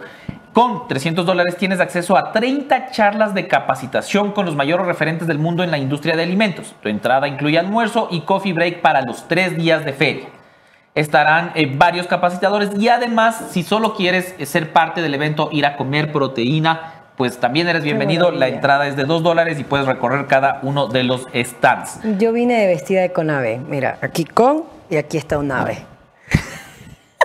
[0.54, 5.40] Con 300 dólares tienes acceso a 30 charlas de capacitación con los mayores referentes del
[5.40, 6.76] mundo en la industria de alimentos.
[6.84, 10.39] Tu entrada incluye almuerzo y coffee break para los tres días de feria
[10.96, 15.66] estarán eh, varios capacitadores y además si solo quieres eh, ser parte del evento, ir
[15.66, 18.32] a comer proteína, pues también eres bienvenido.
[18.32, 22.00] La entrada es de 2 dólares y puedes recorrer cada uno de los stands.
[22.18, 23.60] Yo vine de vestida de Conave.
[23.68, 25.86] Mira, aquí con y aquí está un ave.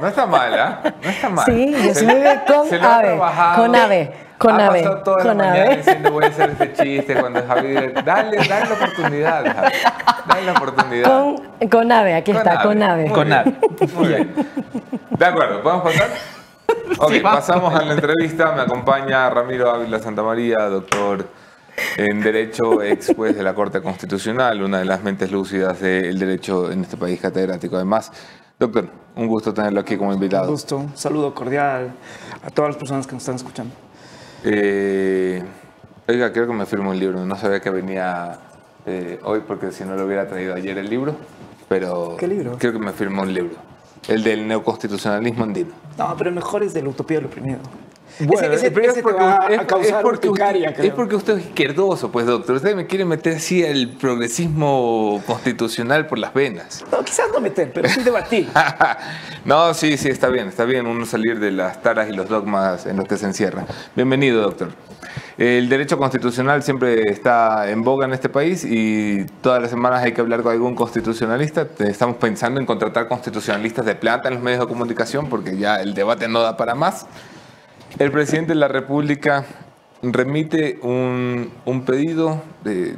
[0.00, 0.92] No está mal, ¿eh?
[1.02, 1.44] No está mal.
[1.46, 3.20] Sí, yo soy con ave.
[3.56, 4.12] Con ave.
[4.44, 4.82] Con ha ave.
[4.82, 5.58] pasado toda con la ave.
[5.60, 8.04] mañana diciendo voy a hacer este chiste cuando Javier.
[8.04, 9.72] Dale, dale la oportunidad, Javier.
[10.26, 11.08] Dale la oportunidad.
[11.58, 13.08] Con, con ave, aquí está, con ave.
[13.08, 13.58] Muy bien.
[13.94, 14.34] Muy bien.
[15.10, 16.08] De acuerdo, ¿podemos pasar?
[16.98, 18.52] Ok, Sí, pasamos a la entrevista.
[18.52, 21.26] Me acompaña Ramiro Ávila Santamaría, doctor
[21.96, 26.70] en Derecho, ex juez de la Corte Constitucional, una de las mentes lúcidas del derecho
[26.70, 28.12] en este país, catedrático además.
[28.58, 30.44] Doctor, un gusto tenerlo aquí como invitado.
[30.44, 31.90] Un gusto, un saludo cordial
[32.46, 33.74] a todas las personas que nos están escuchando.
[34.44, 35.42] Eh,
[36.06, 37.24] oiga, quiero que me firme un libro.
[37.24, 38.38] No sabía que venía
[38.86, 41.16] eh, hoy porque si no lo hubiera traído ayer el libro.
[41.68, 42.56] Pero ¿Qué libro?
[42.58, 43.56] quiero que me firme un libro.
[44.06, 45.70] El del neoconstitucionalismo andino.
[45.96, 47.58] No, pero el mejor es de la utopía del oprimido.
[48.20, 50.90] Bueno, ese, ese- pero ese te va a causar porque urticaria, usted, creo.
[50.90, 52.56] es porque usted es izquierdoso, pues doctor.
[52.56, 56.84] Usted me quiere meter así el progresismo constitucional por las venas.
[56.92, 58.48] No, quizás no meter, pero sí debatir.
[59.44, 62.86] no, sí, sí, está bien, está bien uno salir de las taras y los dogmas
[62.86, 63.64] en los que se encierra.
[63.96, 64.70] Bienvenido, doctor.
[65.36, 70.12] El derecho constitucional siempre está en boga en este país y todas las semanas hay
[70.12, 71.66] que hablar con algún constitucionalista.
[71.80, 75.94] Estamos pensando en contratar constitucionalistas de planta en los medios de comunicación porque ya el
[75.94, 77.06] debate no da para más.
[77.96, 79.44] El presidente de la República
[80.02, 82.96] remite un, un pedido de,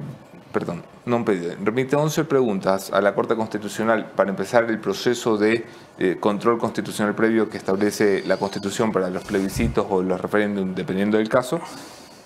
[0.53, 5.37] perdón, no un pedido, remite 11 preguntas a la Corte Constitucional para empezar el proceso
[5.37, 5.67] de
[5.99, 11.19] eh, control constitucional previo que establece la Constitución para los plebiscitos o los referéndums, dependiendo
[11.19, 11.61] del caso.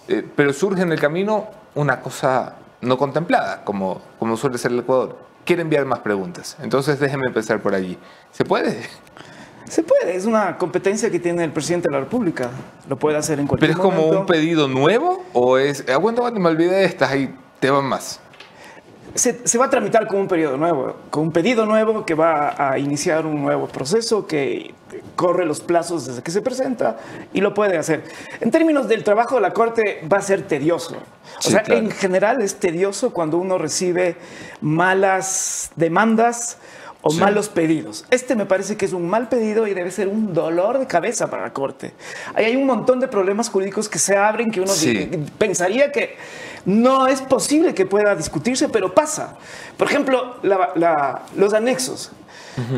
[0.06, 4.78] Eh, pero surge en el camino una cosa no contemplada, como, como suele ser el
[4.78, 5.18] Ecuador.
[5.44, 6.56] Quiere enviar más preguntas.
[6.62, 7.98] Entonces déjenme empezar por allí.
[8.30, 8.88] ¿Se puede?
[9.70, 12.50] Se puede, es una competencia que tiene el presidente de la República.
[12.88, 14.20] Lo puede hacer en cualquier ¿Pero es como momento.
[14.22, 18.18] un pedido nuevo o es, aguanta, aguanta, me olvidé de estas, ahí te van más?
[19.14, 22.54] Se, se va a tramitar con un periodo nuevo, con un pedido nuevo que va
[22.72, 24.74] a iniciar un nuevo proceso que
[25.14, 26.98] corre los plazos desde que se presenta
[27.32, 28.02] y lo puede hacer.
[28.40, 30.94] En términos del trabajo de la Corte va a ser tedioso.
[30.96, 31.80] O Sí, sea, claro.
[31.80, 34.16] en general es tedioso cuando uno recibe
[34.60, 36.58] malas demandas
[37.02, 37.18] o Sí.
[37.20, 38.04] malos pedidos.
[38.10, 41.30] Este me parece que es un mal pedido y debe ser un dolor de cabeza
[41.30, 41.94] para la Corte.
[42.34, 45.08] Ahí hay un montón de problemas jurídicos que se abren que uno Sí.
[45.38, 46.16] pensaría que
[46.66, 49.36] no es posible que pueda discutirse, pero pasa.
[49.78, 52.12] Por ejemplo, la- la- los anexos.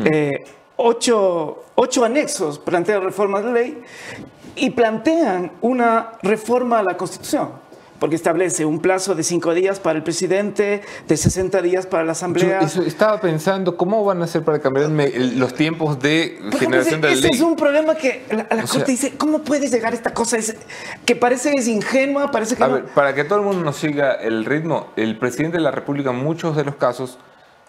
[0.05, 0.45] Eh,
[0.77, 3.83] ocho, ocho anexos plantean reformas de ley
[4.55, 7.49] y plantean una reforma a la Constitución.
[8.03, 12.07] Porque establece un plazo de cinco días para el presidente, de 60 días para la
[12.07, 12.59] Yo Asamblea.
[12.59, 16.99] eso estaba pensando, ¿cómo van a hacer para cambiarme el- los tiempos de ejemplo, generación
[16.99, 17.31] de la ese, ley?
[17.31, 20.35] es un problema que la, Corte sea- dice, ¿cómo puede llegar esta cosa?
[20.37, 20.53] Es-
[21.05, 22.73] que parece es ingenua, parece que A no.
[22.73, 26.09] ver, para que todo el mundo nos siga el ritmo, el presidente de la República
[26.09, 27.19] en muchos de los casos,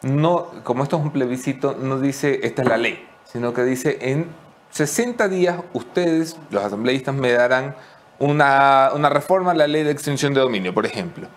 [0.03, 3.99] no, como esto es un plebiscito, no dice esta es la ley, sino que dice
[4.01, 4.27] en
[4.73, 7.77] 60 días ustedes, los asambleístas, me darán
[8.19, 11.29] una, una reforma a la ley de extinción de dominio, por ejemplo.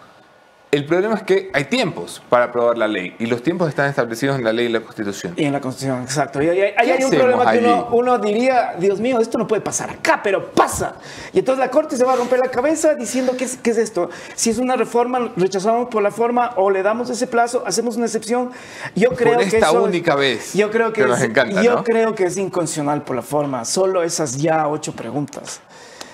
[0.69, 4.37] El problema es que hay tiempos para aprobar la ley y los tiempos están establecidos
[4.37, 5.33] en la ley y la Constitución.
[5.37, 6.41] Y en la Constitución, exacto.
[6.41, 9.91] Y ahí, hay un problema que uno, uno diría, Dios mío, esto no puede pasar
[9.91, 10.95] acá, pero pasa.
[11.31, 13.77] Y entonces la Corte se va a romper la cabeza diciendo, ¿qué es, qué es
[13.77, 14.09] esto?
[14.35, 18.07] Si es una reforma, rechazamos por la forma o le damos ese plazo, hacemos una
[18.07, 18.51] excepción.
[18.93, 21.75] Yo creo que esta eso única vez Yo creo que, que nos es, encanta, yo
[21.75, 21.83] ¿no?
[21.85, 23.63] creo que es inconstitucional por la forma.
[23.63, 25.61] Solo esas ya ocho preguntas.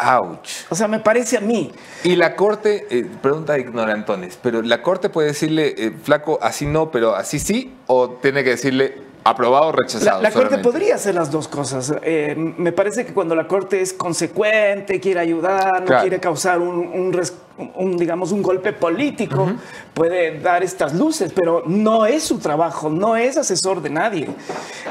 [0.04, 0.66] Ouch.
[0.70, 1.72] O sea, me parece a mí.
[2.04, 6.66] Y la corte, eh, pregunta de ignorantones, pero la corte puede decirle, eh, flaco, así
[6.66, 10.22] no, pero así sí, o tiene que decirle aprobado o rechazado.
[10.22, 11.94] la Corte podría hacer las dos cosas.
[12.04, 16.02] Eh, me parece que cuando la Corte es consecuente, quiere ayudar, no Claro.
[16.02, 17.34] quiere causar un, un res-
[17.76, 19.48] un, digamos, un golpe político,
[19.94, 24.28] puede dar estas luces, pero no es su trabajo, no es asesor de nadie.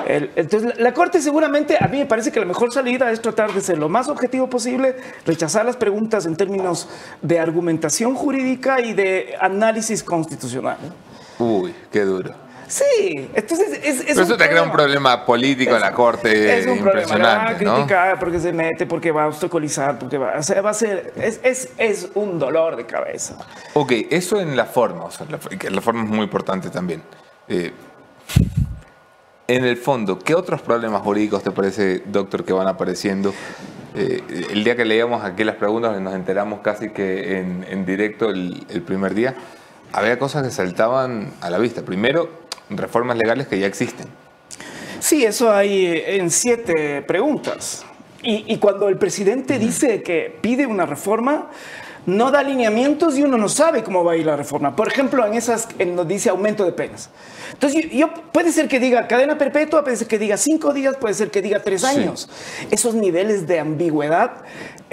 [0.07, 3.21] El- entonces, la, la Corte seguramente, a mí me parece que la mejor salida es
[3.21, 6.89] tratar de ser lo más objetivo posible, rechazar las preguntas en términos
[7.21, 10.79] de argumentación jurídica y de análisis constitucional.
[11.39, 12.33] Uy, qué duro.
[12.73, 15.27] Sí, entonces es, es Pero eso te crea un problema.
[15.27, 17.75] problema político en la corte Es un problema, la van a impresionante, ¿no?
[17.75, 21.13] criticar porque se mete, porque va a obstaculizar, porque va, o sea, va a ser,
[21.17, 23.37] es, es, es un dolor de cabeza.
[23.75, 27.03] Ok, eso en la forma, o sea, la, forma es muy importante también.
[27.47, 27.73] Eh,
[29.49, 33.35] en el fondo, ¿qué otros problemas jurídicos te parece, doctor, que van apareciendo?
[33.95, 38.31] Eh, el día que leíamos aquí las preguntas, nos enteramos casi que en, en directo
[38.31, 39.35] el, el primer día,
[39.93, 41.83] había cosas que saltaban a la vista.
[41.83, 42.42] Primero,
[42.77, 44.07] reformas legales que ya existen.
[45.01, 47.85] Sí, eso hay eh, en siete preguntas.
[48.23, 51.51] Y, y cuando el presidente dice que pide una reforma,
[52.07, 54.75] no da lineamientos y uno no sabe cómo va a ir la reforma.
[54.77, 57.11] Por ejemplo, en esas en donde dice aumento de penas.
[57.53, 60.97] Entonces, yo, yo- puede ser que diga cadena perpetua, puede ser que diga cinco días,
[60.97, 61.87] puede ser que diga tres Sí.
[61.89, 62.29] años.
[62.71, 64.33] Esos niveles de ambigüedad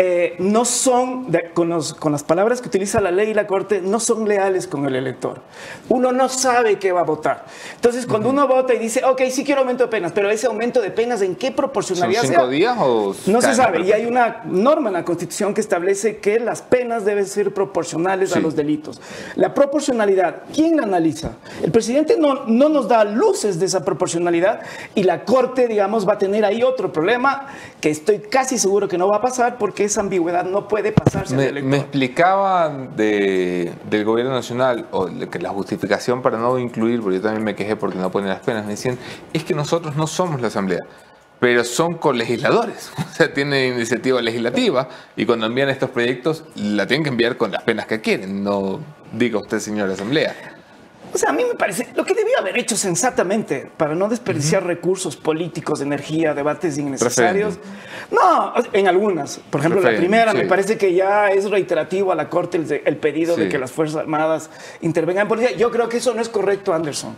[0.02, 3.46] eh, no son, de- con, los- con las palabras que utiliza la ley y la
[3.46, 5.42] corte, no son leales con el elector.
[5.90, 7.44] Uno no sabe qué va a votar.
[7.76, 10.80] Entonces, cuando uno vota y dice, ok, sí quiero aumento de penas, pero ese aumento
[10.80, 12.48] de penas, ¿en qué ¿Son proporcionalidad cinco sea?
[12.48, 13.14] días o...?
[13.26, 13.82] No se sabe.
[13.82, 18.34] Y hay una norma en la Constitución que establece que las penas deben ser proporcionales
[18.38, 19.02] a los delitos.
[19.36, 21.32] La proporcionalidad, ¿quién la analiza?
[21.62, 24.62] El presidente no, no nos da luces de esa proporcionalidad
[24.96, 27.48] y la Corte, digamos, va a tener ahí otro problema
[27.82, 31.36] que estoy casi seguro que no va a pasar porque esa ambigüedad no puede pasarse
[31.36, 37.02] Me, me explicaba de- del gobierno nacional o de que la justificación para no incluir,
[37.02, 38.98] porque yo también me quejé porque no ponen las penas, me decían,
[39.32, 40.80] es que nosotros no somos la asamblea,
[41.40, 47.04] pero son colegisladores, o sea, tienen iniciativa legislativa y cuando envían estos proyectos la tienen
[47.04, 48.82] que enviar con las penas que quieren, no
[49.14, 50.36] diga usted señora asamblea.
[51.14, 54.66] O sea, a mí me parece lo que debió haber hecho sensatamente para no desperdiciar
[54.66, 57.58] recursos políticos, energía, debates innecesarios.
[58.12, 59.40] No, en algunas.
[59.50, 60.38] Por ejemplo, la primera sí.
[60.38, 63.72] me parece que ya es reiterativo a la Corte el, el pedido de que las
[63.72, 64.50] Fuerzas Armadas
[64.82, 65.52] intervengan en policía.
[65.54, 67.16] Yo creo que eso no es correcto, Anderson.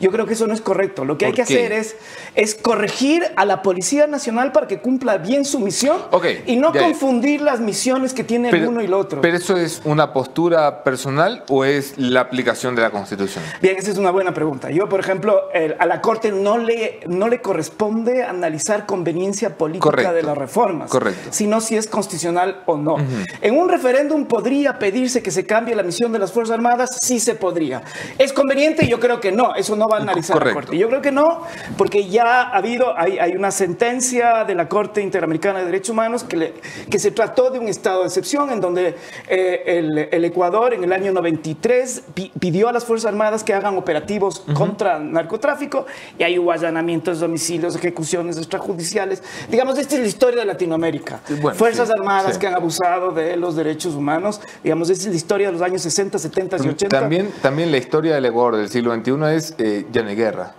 [0.00, 1.04] Yo creo que eso no es correcto.
[1.04, 1.58] Lo que hay ¿Por que qué?
[1.66, 1.96] hacer es,
[2.34, 5.98] es corregir a la Policía Nacional para que cumpla bien su misión
[6.46, 9.20] y no confundir las misiones que tiene el uno y el otro.
[9.20, 13.42] ¿Pero eso es una postura personal o es la aplicación de la Constitución?
[13.60, 14.70] Bien, esa es una buena pregunta.
[14.70, 19.82] Yo, por ejemplo, el- a la Corte no le, no le corresponde analizar conveniencia política
[19.84, 20.12] Correcto.
[20.14, 21.28] de las reformas, Correcto.
[21.30, 22.96] sino si es constitucional o no.
[23.40, 27.18] En un referéndum podría pedirse que se cambie la misión de las Fuerzas Armadas, sí
[27.20, 27.82] se podría.
[28.18, 28.86] ¿Es conveniente?
[28.86, 30.52] Yo creo que no, eso no va a analizar la.
[30.54, 30.76] Corte.
[30.78, 31.42] Yo creo que no,
[31.76, 36.24] porque ya ha habido, hay, hay una sentencia de la Corte Interamericana de Derechos Humanos
[36.24, 36.54] que, le-
[36.90, 38.94] que se trató de un estado de excepción en donde
[39.28, 43.54] eh, el, el Ecuador en el año 93 pi- pidió a las Fuerzas Armadas que
[43.54, 45.86] hagan operativos contra narcotráfico
[46.18, 49.22] y ahí hubo allanamientos, domicilios, ejecuciones extrajudiciales.
[49.50, 51.20] Digamos, esta es la historia de Latinoamérica.
[51.40, 52.40] Bueno, Fuerzas sí, Armadas sí.
[52.40, 54.40] que han abusado de los derechos humanos.
[54.62, 56.88] Digamos, esta es la historia de los años 60, 70 y 80.
[57.00, 60.54] También, también la historia del Ecuador del siglo XXI es eh, de Guerra.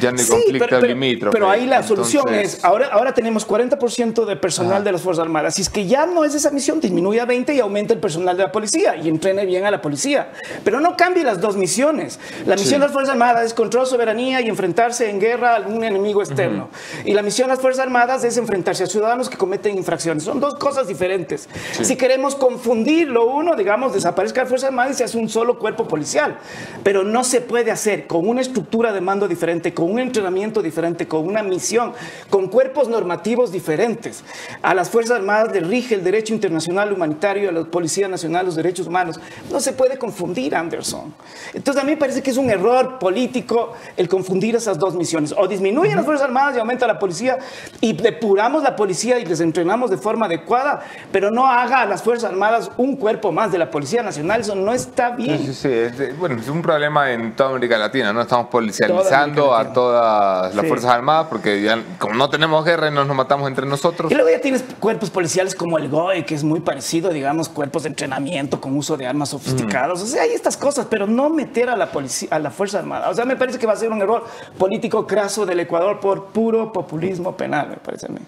[0.00, 3.14] Ya no hay Sí, conflicto pero, pero- pero ahí la solución Entonces, es, ahora, ahora
[3.14, 5.54] tenemos 40% de personal de las Fuerzas Armadas.
[5.54, 8.36] Si es que ya no es esa misión, disminuye a 20 y aumenta el personal
[8.36, 10.32] de la policía y entrene bien a la policía.
[10.64, 12.18] Pero no cambie las dos misiones.
[12.46, 12.72] La misión Sí.
[12.74, 16.68] de las Fuerzas Armadas es control soberanía y enfrentarse en guerra a algún enemigo externo.
[17.04, 20.22] Y la misión de las Fuerzas Armadas es enfrentarse a ciudadanos que cometen infracciones.
[20.24, 21.48] Son dos cosas diferentes.
[21.72, 21.84] Sí.
[21.84, 25.58] Si queremos confundir lo uno, digamos, desaparezca la Fuerza Armada y se hace un solo
[25.58, 26.36] cuerpo policial.
[26.82, 31.06] Pero no se puede hacer con una estructura de mando diferente, con un entrenamiento diferente,
[31.08, 31.92] con una misión,
[32.30, 34.22] con cuerpos normativos diferentes.
[34.62, 38.54] A las Fuerzas Armadas le rige el derecho internacional humanitario, a la Policía Nacional los
[38.56, 39.18] derechos humanos.
[39.50, 41.14] No se puede confundir, Anderson.
[41.54, 45.34] Entonces a mí me parece que es un error político el confundir esas dos misiones.
[45.36, 47.38] O disminuyen las Fuerzas Armadas y aumenta la policía
[47.80, 50.82] y depuramos la policía y les entrenamos de forma adecuada,
[51.12, 54.40] pero no haga a las Fuerzas Armadas un cuerpo más de la Policía Nacional.
[54.40, 55.38] Eso no está bien.
[55.38, 58.20] Sí, sí, sí, es de- bueno, es un problema en toda América Latina, ¿no?
[58.22, 60.68] Estamos policializando A todas las Sí.
[60.68, 64.10] Fuerzas Armadas porque ya, como no tenemos guerra y nos, nos matamos entre nosotros.
[64.10, 67.84] Y luego ya tienes cuerpos policiales como el GOE, que es muy parecido, digamos, cuerpos
[67.84, 70.02] de entrenamiento con uso de armas sofisticadas.
[70.02, 73.08] O sea, hay estas cosas, pero no meter a la policía, a la Fuerza Armada.
[73.10, 74.24] O sea, me parece que va a ser un error
[74.58, 78.20] político craso del Ecuador por puro populismo penal, me parece a mí.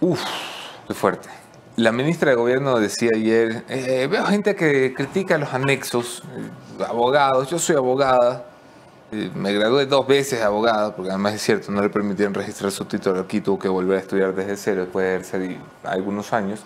[0.00, 0.22] Uf,
[0.88, 1.28] qué fuerte.
[1.76, 7.48] La ministra de Gobierno decía ayer, eh, veo gente que critica los anexos, eh, abogados,
[7.48, 8.44] yo soy abogada,
[9.34, 12.84] me gradué dos veces de abogada, porque además es cierto, no le permitían registrar su
[12.86, 16.60] título aquí, tuvo que volver a estudiar desde cero después de haber salido algunos años.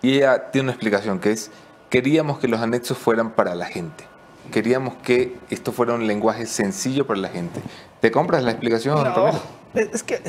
[0.00, 1.50] Y ella tiene una explicación que es,
[1.90, 4.04] queríamos que los anexos fueran para la gente.
[4.50, 7.60] Queríamos que esto fuera un lenguaje sencillo para la gente.
[8.00, 9.30] ¿Te compras la explicación, No,
[9.74, 10.20] es que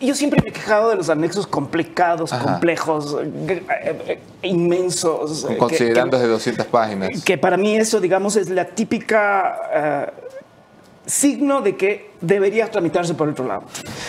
[0.00, 2.44] yo siempre me he quejado de los anexos complicados, Ajá.
[2.44, 3.62] complejos, eh,
[4.06, 5.44] eh, inmensos.
[5.44, 7.22] eh, que- Considerando que- de 200 páginas.
[7.24, 10.12] que para mí eso, digamos, es la típica
[11.06, 13.64] signo de que debería tramitarse por otro lado.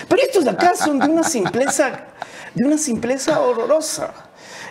[0.07, 2.07] Pero estos de acá son de una simpleza,
[2.53, 4.13] de una simpleza horrorosa.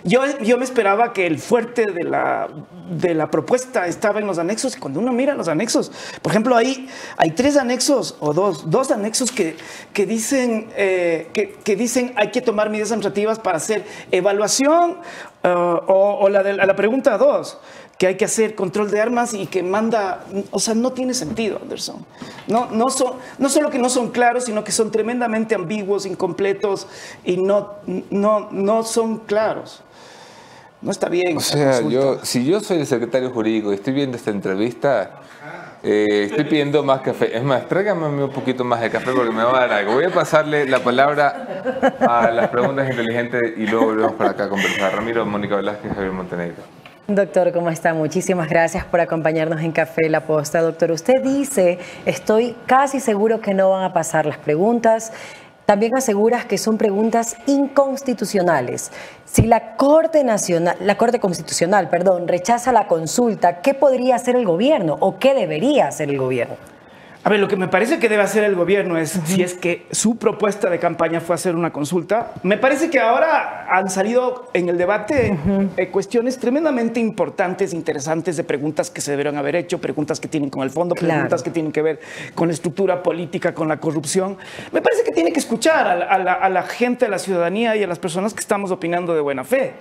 [0.04, 2.48] Yo, yo me esperaba que el fuerte de la,
[2.90, 5.90] de la propuesta estaba en los anexos y cuando uno mira los anexos,
[6.22, 9.56] por ejemplo, ahí hay tres anexos o dos, dos anexos que,
[9.92, 14.98] que, dicen, eh, que, que dicen hay que tomar medidas administrativas para hacer evaluación
[15.42, 17.58] eh, o, o la, de, la pregunta dos,
[17.98, 21.58] que hay que hacer control de armas y que manda, o sea, no tiene sentido,
[21.62, 22.04] Anderson.
[22.46, 26.86] No, no, son, no solo que no son claros, sino que son tremendamente ambiguos, incompletos
[27.24, 27.74] y no,
[28.10, 29.82] no, no son claros.
[30.82, 31.38] No está bien.
[31.38, 35.22] O sea, yo, si yo soy el secretario jurídico y estoy viendo esta entrevista,
[35.82, 37.34] eh, estoy pidiendo más café.
[37.34, 39.94] Es más, tráigame un poquito más de café porque me va a dar algo.
[39.94, 44.48] Voy a pasarle la palabra a las preguntas inteligentes y luego volvemos para acá a
[44.50, 44.94] conversar.
[44.94, 46.75] Ramiro, Mónica Velázquez, Javier Montenegro.
[47.08, 47.94] Doctor, ¿cómo está?
[47.94, 50.60] Muchísimas gracias por acompañarnos en Café La Posta.
[50.60, 55.12] Doctor, usted dice, estoy casi seguro que no van a pasar las preguntas.
[55.66, 58.90] También aseguras que son preguntas inconstitucionales.
[59.24, 64.44] Si la Corte Nacional, la Corte Constitucional, perdón, rechaza la consulta, ¿qué podría hacer el
[64.44, 66.56] gobierno o qué debería hacer el gobierno?
[67.26, 69.84] A ver, lo que me parece que debe hacer el gobierno es, si es que
[69.90, 74.68] su propuesta de campaña fue hacer una consulta, me parece que ahora han salido en
[74.68, 75.36] el debate
[75.76, 80.50] eh, cuestiones tremendamente importantes, interesantes de preguntas que se debieron haber hecho, preguntas que tienen
[80.50, 81.14] con el fondo, Claro.
[81.14, 81.98] preguntas que tienen que ver
[82.36, 84.36] con la estructura política, con la corrupción.
[84.70, 87.18] Me parece que tiene que escuchar a la, a la- a la gente, a la
[87.18, 89.72] ciudadanía y a las personas que estamos opinando de buena fe.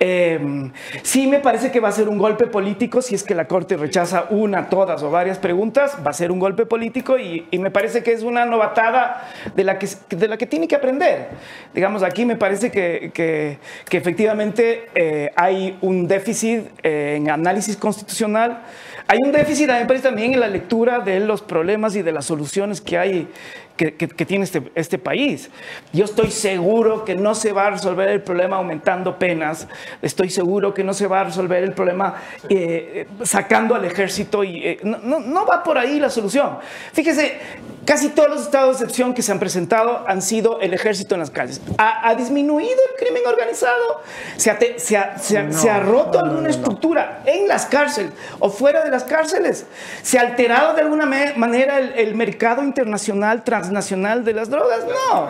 [0.00, 0.70] Eh,
[1.02, 3.76] sí me parece que va a ser un golpe político si es que la Corte
[3.76, 7.70] rechaza una, todas o varias preguntas, va a ser un golpe político y, y me
[7.70, 11.28] parece que es una novatada de la que, de la que tiene que aprender.
[11.72, 17.76] Digamos, aquí me parece que, que, que efectivamente eh, hay un déficit eh, en análisis
[17.76, 18.62] constitucional.
[19.06, 22.02] Hay un déficit, a mí me parece, también en la lectura de los problemas y
[22.02, 23.28] de las soluciones que hay
[23.76, 25.50] que, que- que tiene este, este país.
[25.92, 29.66] Yo estoy seguro que no se va a resolver el problema aumentando penas,
[30.02, 32.14] estoy seguro que no se va a resolver el problema
[32.48, 36.58] eh, eh, sacando al ejército y eh, no, no- no va por ahí la solución.
[36.92, 37.38] Fíjese,
[37.84, 41.20] casi todos los estados de excepción que se han presentado han sido el ejército en
[41.20, 41.60] las calles.
[41.78, 44.02] Ha, ha disminuido el crimen organizado,
[44.36, 48.12] se ha, te- se ha- se ha- se ha roto alguna estructura en las cárceles
[48.38, 49.66] o fuera de las cárceles,
[50.02, 54.80] se ha alterado de alguna manera el, el mercado internacional transnacional de las drogas.
[54.84, 55.28] No.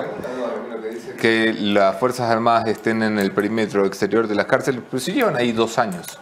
[1.21, 5.37] Que las Fuerzas Armadas estén en el perímetro exterior de las cárceles, pero si llevan
[5.37, 6.19] ahí dos años.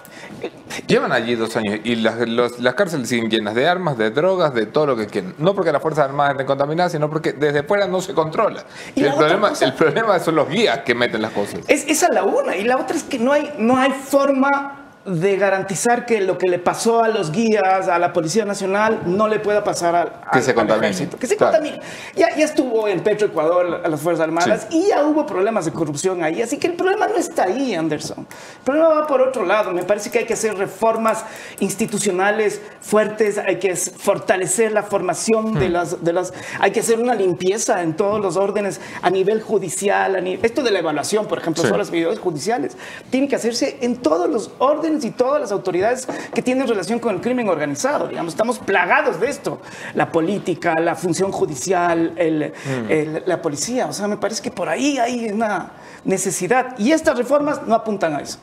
[0.86, 4.54] Llevan allí dos años y las, los- las cárceles siguen llenas de armas, de drogas,
[4.54, 5.34] de todo lo que quieran.
[5.38, 8.64] No porque las Fuerzas Armadas estén contaminadas, sino porque desde fuera no se controla.
[8.94, 11.60] Y el, problema, cosa- el problema son los guías que meten las cosas.
[11.68, 12.56] Es, esa es la una.
[12.56, 16.48] Y la otra es que no hay, no hay forma de garantizar que lo que
[16.48, 20.38] le pasó a los guías, a la Policía Nacional, no le pueda pasar al, Que
[20.38, 21.18] al- se al ejército.
[21.18, 21.54] Que se Claro.
[21.58, 21.82] contamine.
[22.14, 26.22] Ya, ya estuvo en Petroecuador a las Fuerzas Armadas y ya hubo problemas de corrupción
[26.22, 26.40] ahí.
[26.42, 28.18] Así que el problema no está ahí, Anderson.
[28.58, 29.72] El problema va por otro lado.
[29.72, 31.24] Me parece que hay que hacer reformas
[31.58, 36.32] institucionales fuertes, hay que fortalecer la formación de, las, de las...
[36.60, 40.16] Hay que hacer una limpieza en todos los órdenes a nivel judicial.
[40.16, 41.68] A ni- esto de la evaluación, por ejemplo, Sí.
[41.68, 42.76] son las medidas judiciales.
[43.10, 47.14] Tiene que hacerse en todos los órdenes y todas las autoridades que tienen relación con
[47.14, 48.08] el crimen organizado.
[48.08, 49.60] Digamos, estamos plagados de esto.
[49.94, 52.52] La política, la función judicial, el-
[52.88, 53.86] el- la policía.
[53.86, 55.70] O sea, me parece que por ahí hay una
[56.04, 56.76] necesidad.
[56.78, 58.38] Y estas reformas no apuntan a eso.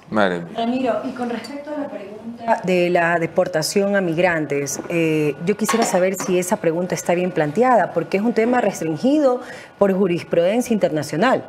[0.55, 5.85] Ramiro, y con respecto a la pregunta de la deportación a migrantes, eh, yo quisiera
[5.85, 9.41] saber si esa pregunta está bien planteada, porque es un tema restringido
[9.77, 11.43] por jurisprudencia internacional.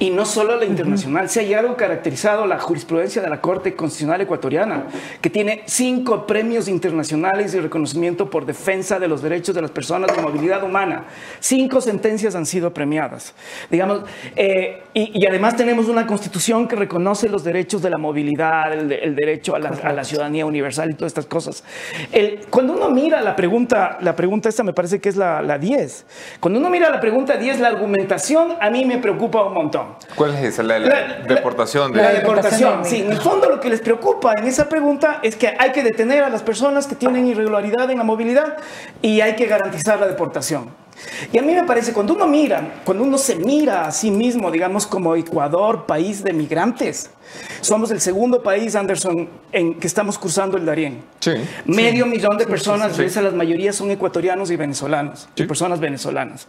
[0.00, 4.20] Y no solo la internacional, se ha llegado caracterizado la jurisprudencia de la Corte Constitucional
[4.20, 4.86] Ecuatoriana,
[5.20, 10.14] que tiene cinco premios internacionales y reconocimiento por defensa de los derechos de las personas
[10.16, 11.04] de movilidad humana.
[11.38, 13.32] Cinco sentencias han sido premiadas.
[13.70, 14.00] Digamos,
[14.34, 18.88] eh, y, y además tenemos una constitución que reconoce los derechos de la movilidad, el,
[18.88, 21.64] de- el derecho a la, a la ciudadanía universal y todas estas cosas.
[22.12, 25.58] El- cuando uno mira la pregunta, la pregunta esta me parece que es la, la
[25.58, 26.06] 10.
[26.40, 29.94] Cuando uno mira la pregunta 10, la argumentación a mí me preocupa un montón.
[30.14, 30.62] ¿Cuál es esa?
[30.62, 31.92] La, La- la- deportación.
[31.92, 33.02] De, La deportación, sí.
[33.02, 36.22] En el fondo lo que les preocupa en esa pregunta es que hay que detener
[36.24, 38.56] a las personas que tienen irregularidad en la movilidad
[39.02, 40.78] y hay que garantizar la deportación.
[41.32, 44.50] Y a mí me parece, cuando uno mira, cuando uno se mira a sí mismo,
[44.50, 47.10] digamos como Ecuador, país de migrantes,
[47.60, 51.02] somos el segundo país, Anderson, en que estamos cruzando el Darién.
[51.20, 51.32] Sí.
[51.64, 53.02] Medio millón de personas, sí.
[53.02, 56.48] de esas, la mayoría son ecuatorianos y venezolanos, y personas venezolanas.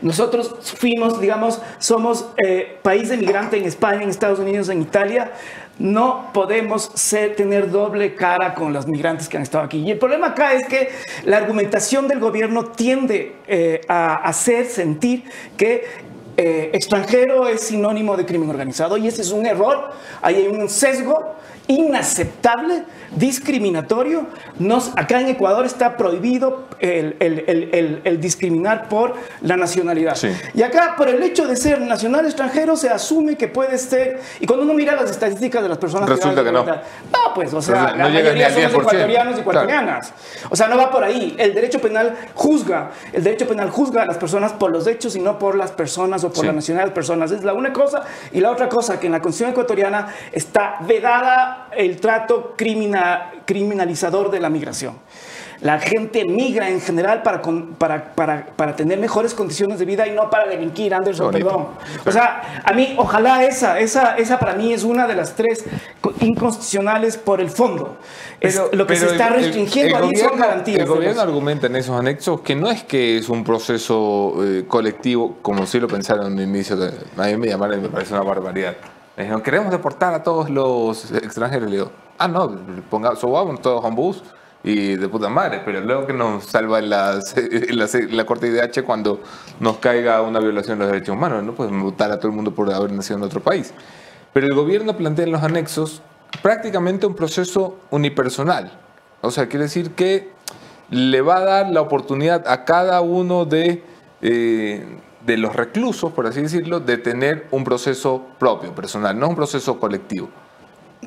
[0.00, 5.32] Nosotros fuimos, digamos, somos eh, país de migrante en España, en Estados Unidos, en Italia.
[5.78, 6.90] No podemos
[7.36, 9.78] tener doble cara con los migrantes que han estado aquí.
[9.78, 10.90] Y el problema acá es que
[11.24, 15.24] la argumentación del gobierno tiende eh, a hacer sentir
[15.56, 15.84] que
[16.36, 19.90] eh, extranjero es sinónimo de crimen organizado y ese es un error.
[20.22, 21.34] Ahí hay un sesgo
[21.68, 22.84] inaceptable,
[23.16, 24.26] discriminatorio.
[24.58, 30.14] Nos, acá en Ecuador está prohibido el, el- el- el- discriminar por la nacionalidad.
[30.14, 30.28] Sí.
[30.54, 34.20] Y acá, por el hecho de ser nacional extranjero, se asume que puede ser.
[34.40, 36.64] Y cuando uno mira las estadísticas de las personas Resulta dan que no.
[36.64, 38.80] No, pues, o sea, la no mayoría somos 10%.
[38.80, 39.50] ecuatorianos y Claro.
[39.60, 40.12] ecuatorianas.
[40.50, 41.34] O sea, no va por ahí.
[41.38, 42.90] El derecho penal juzga.
[43.12, 46.24] El derecho penal juzga a las personas por los hechos y no por las personas
[46.24, 46.46] o por Sí.
[46.46, 47.30] la nacionalidad de las personas.
[47.30, 48.02] Es la una cosa.
[48.32, 54.30] Y la otra cosa, que en la Constitución ecuatoriana está vedada el trato crimina- criminalizador
[54.30, 54.96] de la migración.
[55.60, 60.08] La gente migra en general para, con- para, para, para tener mejores condiciones de vida
[60.08, 61.46] y no para delinquir, Anderson, Bonito.
[61.46, 61.66] perdón.
[62.04, 65.64] O sea, a mí, ojalá esa, esa, esa para mí es una de las tres
[66.00, 67.96] co- inconstitucionales por el fondo.
[68.40, 70.80] Es Pero- lo que se está el- el- restringiendo el ahí son gobierno- garantías.
[70.80, 74.64] El gobierno los- argumenta en esos anexos que no es que es un proceso eh,
[74.66, 76.76] colectivo, como sí lo pensaron al inicio.
[76.76, 78.74] de- a mí me llamaron y me parece una barbaridad.
[79.16, 81.70] Me dijeron, queremos deportar a todos los extranjeros.
[81.70, 82.58] Le digo, ah, no,
[82.88, 84.22] ponga, subamos todos a un bus
[84.64, 85.62] y de puta madre.
[85.64, 89.20] Pero luego que nos salva la, en la Corte IDH cuando
[89.60, 91.42] nos caiga una violación de los derechos humanos.
[91.42, 93.74] No podemos votar a todo el mundo por haber nacido en otro país.
[94.32, 96.02] Pero el gobierno plantea en los anexos
[96.40, 98.72] prácticamente un proceso unipersonal.
[99.20, 100.30] O sea, quiere decir que
[100.90, 103.82] le va a dar la oportunidad a cada uno de,
[104.20, 104.86] eh,
[105.26, 109.78] de los reclusos, por así decirlo, de tener un proceso propio, personal, no un proceso
[109.78, 110.28] colectivo.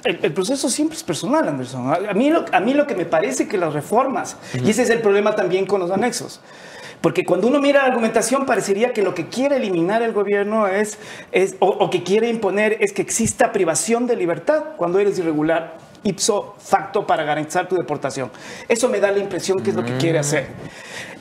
[0.03, 1.89] el, el proceso siempre es personal, Anderson.
[1.89, 4.83] A, a mí lo, a mí lo que me parece que las reformas, y ese
[4.83, 6.41] es el problema también con los anexos,
[7.01, 10.97] porque cuando uno mira la argumentación parecería que lo que quiere eliminar el gobierno es,
[11.31, 15.77] es o, o que quiere imponer es que exista privación de libertad cuando eres irregular
[16.05, 18.31] ipso facto para garantizar tu deportación.
[18.69, 20.47] Eso me da la impresión que es lo que quiere hacer.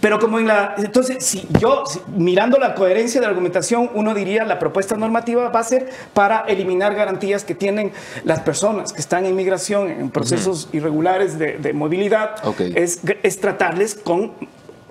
[0.01, 0.75] Pero como en la...
[0.77, 5.49] Entonces, si yo, si- mirando la coherencia de la argumentación, uno diría la propuesta normativa
[5.49, 7.93] va a ser para eliminar garantías que tienen
[8.25, 12.61] las personas que están en migración, en procesos irregulares de, de movilidad, Ok.
[12.75, 14.33] es, es tratarles con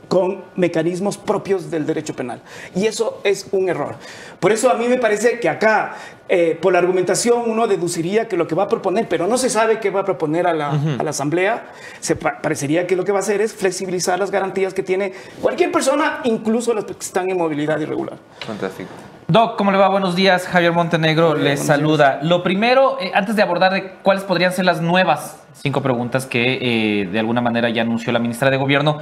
[0.07, 2.41] con mecanismos propios del derecho penal.
[2.75, 3.95] Y eso es un error.
[4.39, 5.95] Por eso a mí me parece que acá,
[6.29, 9.49] eh, por la argumentación, uno deduciría que lo que va a proponer, pero no se
[9.49, 10.69] sabe qué va a proponer a la,
[10.99, 11.65] a la Asamblea,
[11.99, 15.13] se pa- parecería que lo que va a hacer es flexibilizar las garantías que tiene
[15.41, 18.17] cualquier persona, incluso las que están en movilidad irregular.
[18.45, 18.89] Fantástico.
[19.27, 19.87] Doc, ¿cómo le va?
[19.87, 20.45] Buenos días.
[20.47, 22.19] Javier Montenegro les saluda.
[22.21, 26.57] Lo primero, eh, antes de abordar de cuáles podrían ser las nuevas cinco preguntas que
[27.01, 28.97] eh, de alguna manera ya anunció la ministra de Gobierno,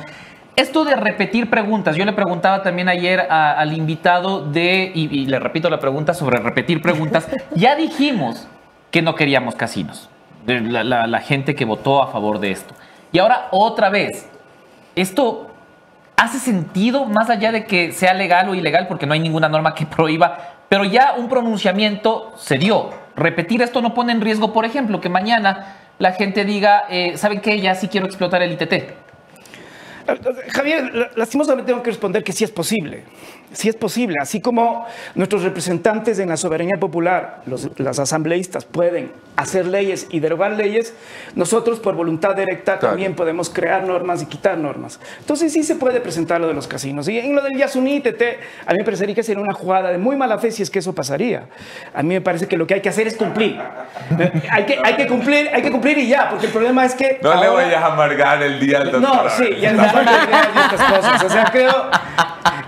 [0.56, 5.26] esto de repetir preguntas, yo le preguntaba también ayer a- al invitado de, y, y
[5.26, 8.48] le repito la pregunta sobre repetir preguntas, ya dijimos
[8.92, 10.10] que no queríamos casinos,
[10.46, 12.74] de la, la- la gente que votó a favor de esto.
[13.12, 14.30] Y ahora otra vez,
[14.96, 15.48] esto
[16.18, 19.74] hace sentido más allá de que sea legal o ilegal, porque no hay ninguna norma
[19.74, 20.38] que prohíba,
[20.70, 22.90] pero ya un pronunciamiento se dio.
[23.16, 27.42] Repetir esto no pone en riesgo, por ejemplo, que mañana la gente diga, eh, ¿saben
[27.42, 27.60] qué?
[27.60, 28.74] Ya sí quiero explotar el ITT.
[30.50, 33.04] Javier, la- lastimosamente tengo que responder que sí es posible.
[33.54, 34.16] Sí es posible.
[34.22, 40.20] Así como nuestros representantes en la soberanía popular, los, las asambleístas, pueden hacer leyes y
[40.20, 40.94] derogar leyes,
[41.36, 45.00] nosotros por voluntad directa también podemos crear normas y quitar normas.
[45.20, 47.08] Entonces sí se puede presentar lo de los casinos.
[47.10, 48.22] Y en lo del Yasuní, TT,
[48.68, 50.80] a mí me parecería que sería una jugada de muy mala fe si es que
[50.80, 51.46] eso pasaría.
[51.94, 53.60] A mí me parece que lo que hay que hacer es cumplir.
[54.50, 57.20] hay, que, hay que cumplir, hay que cumplir y ya, porque el problema es que...
[57.22, 59.24] No le ahora- vayas a amargar el día al doctor.
[59.26, 61.24] no, sí, ya que vean estas cosas.
[61.24, 61.90] O sea, creo.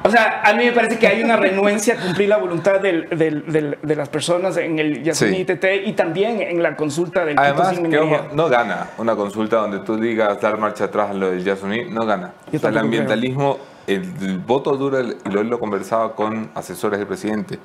[0.05, 3.07] O sea, a mí me parece que hay una renuencia a cumplir la voluntad del-
[3.09, 5.45] del- del- de las personas en el Yasuní Sí.
[5.45, 8.21] TT y también en la consulta del Además, Quito sin que, minería.
[8.25, 11.85] ojo, no gana una consulta donde tú digas dar marcha atrás a lo del Yasuní,
[11.91, 12.33] no gana.
[12.51, 16.99] Yo O sea, el ambientalismo, el, el voto duro, y lo, lo conversaba con asesores
[16.99, 17.59] del presidente,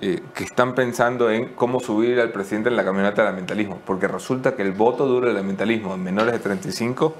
[0.00, 4.06] eh, que están pensando en cómo subir al presidente en la camioneta del ambientalismo, porque
[4.06, 7.14] resulta que el voto duro del ambientalismo en menores de 35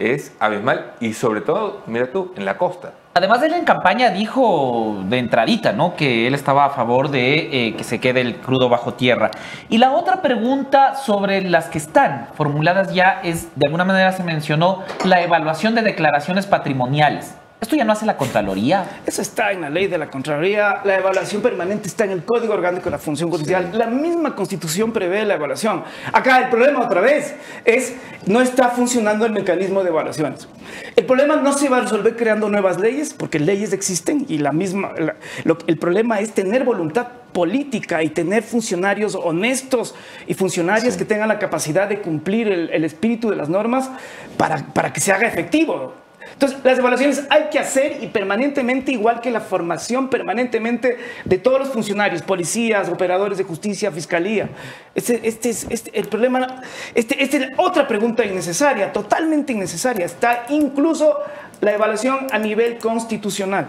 [0.00, 2.92] es abismal y sobre todo, mira tú, en la costa.
[3.12, 5.96] Además, él en campaña dijo de entradita, ¿no?
[5.96, 9.30] Que él estaba a favor de eh, que se quede el crudo bajo tierra.
[9.68, 14.22] Y la otra pregunta sobre las que están formuladas ya es, de alguna manera se
[14.22, 17.34] mencionó, la evaluación de declaraciones patrimoniales.
[17.60, 19.00] ¿Esto ya no hace la Contraloría?
[19.04, 20.80] Eso está en la ley de la Contraloría.
[20.84, 23.70] La evaluación permanente está en el Código Orgánico de la Función Judicial.
[23.74, 25.84] La misma Constitución prevé la evaluación.
[26.12, 27.34] Acá el problema otra vez
[27.66, 27.94] es
[28.26, 30.48] no está funcionando el mecanismo de evaluaciones.
[30.96, 34.52] El problema no se va a resolver creando nuevas leyes, porque leyes existen y la
[34.52, 34.92] misma.
[34.98, 39.94] la- lo- el problema es tener voluntad política y tener funcionarios honestos
[40.26, 43.90] y funcionarias que tengan la capacidad de cumplir el, el espíritu de las normas
[44.38, 45.92] para, para que se haga efectivo.
[46.32, 51.58] Entonces, las evaluaciones hay que hacer y permanentemente, igual que la formación permanentemente de todos
[51.60, 54.48] los funcionarios, policías, operadores de justicia, fiscalía.
[54.94, 56.62] Este, este es este- el problema.
[56.94, 60.06] Este, esta es otra pregunta innecesaria, totalmente innecesaria.
[60.06, 61.18] Está incluso
[61.60, 63.66] la evaluación a nivel constitucional.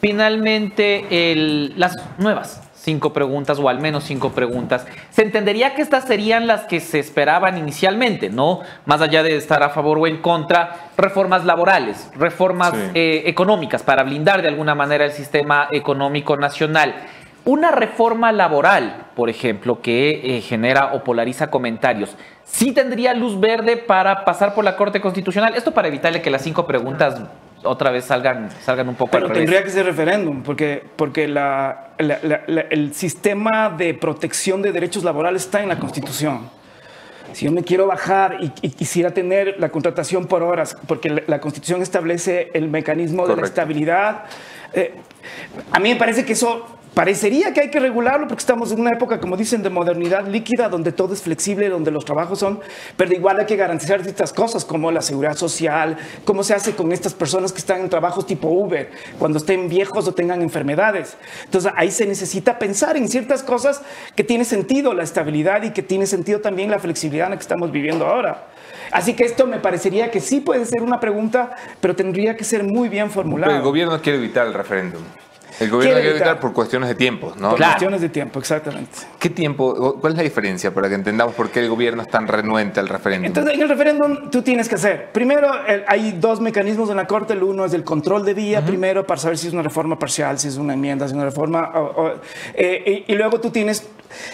[0.00, 6.04] Finalmente, el- las nuevas cinco preguntas, o al menos cinco preguntas, se entendería que estas
[6.04, 8.60] serían las que se esperaban inicialmente, ¿no?
[8.86, 12.90] Más allá de estar a favor o en contra, reformas laborales, reformas Sí.
[12.94, 16.94] eh, económicas para blindar de alguna manera el sistema económico nacional.
[17.44, 23.76] Una reforma laboral, por ejemplo, que eh, genera o polariza comentarios, ¿sí tendría luz verde
[23.78, 25.54] para pasar por la Corte Constitucional?
[25.54, 27.20] Esto para evitarle que las cinco preguntas
[27.62, 29.44] otra vez salgan, salgan un poco Pero al revés.
[29.46, 35.04] tendría que ser referéndum, porque, porque la- la- la- el sistema de protección de derechos
[35.04, 36.48] laborales está en la Constitución.
[37.32, 41.40] Si yo me quiero bajar y, y quisiera tener la contratación por horas, porque la,
[41.40, 43.48] Constitución establece el mecanismo de la Correcto.
[43.60, 44.24] estabilidad,
[44.72, 44.94] eh,
[45.70, 48.90] a mí me parece que eso parecería que hay que regularlo porque estamos en una
[48.90, 52.60] época, como dicen, de modernidad líquida, donde todo es flexible, donde los trabajos son,
[52.96, 56.92] pero igual hay que garantizar ciertas cosas como la seguridad social, cómo se hace con
[56.92, 61.16] estas personas que están en trabajos tipo Uber, cuando estén viejos o tengan enfermedades.
[61.44, 63.82] Entonces ahí se necesita pensar en ciertas cosas
[64.14, 67.42] que tiene sentido la estabilidad y que tiene sentido también la flexibilidad en la que
[67.42, 68.46] estamos viviendo ahora.
[68.92, 72.64] Así que esto me parecería que sí puede ser una pregunta, pero tendría que ser
[72.64, 73.60] muy bien Pero el formulada.
[73.60, 75.02] gobierno quiere evitar el referéndum.
[75.60, 77.50] El gobierno quiere evitar por cuestiones de tiempo, ¿no?
[77.50, 78.90] Por cuestiones de tiempo, exactamente.
[79.18, 79.98] ¿Qué tiempo?
[80.00, 82.88] ¿Cuál es la diferencia para que entendamos por qué el gobierno es tan renuente al
[82.88, 83.26] referéndum?
[83.26, 85.12] Entonces, en el referéndum tú tienes que hacer.
[85.12, 87.34] Primero, el- hay dos mecanismos en la Corte.
[87.34, 90.38] El uno es el control de vía, primero, para saber si es una reforma parcial,
[90.38, 91.70] si es una enmienda, si es una reforma.
[91.74, 92.12] o- o-
[92.54, 93.86] eh, y, y luego tú tienes,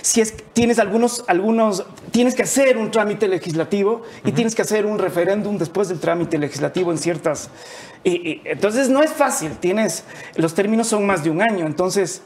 [0.02, 4.86] si es, tienes algunos, algunos, tienes que hacer un trámite legislativo y tienes que hacer
[4.86, 7.50] un referéndum después del trámite legislativo en ciertas.
[8.04, 10.04] y- y- entonces no es fácil, tienes,
[10.36, 12.22] los términos son más de un año, entonces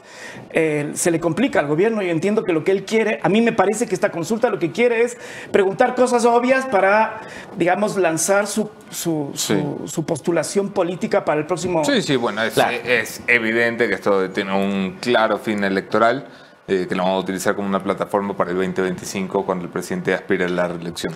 [0.51, 2.03] eh, se le complica al gobierno.
[2.03, 4.59] Yo entiendo que lo que él quiere, a mí me parece que esta consulta lo
[4.59, 5.17] que quiere es
[5.51, 7.21] preguntar cosas obvias para,
[7.57, 11.83] digamos, lanzar su, su, su- su postulación política para el próximo.
[11.83, 12.55] Sí, sí, bueno, es,
[12.85, 16.27] es evidente que esto tiene un claro fin electoral,
[16.67, 20.13] eh, que lo vamos a utilizar como una plataforma para el 2025 cuando el presidente
[20.13, 21.13] aspire a la reelección.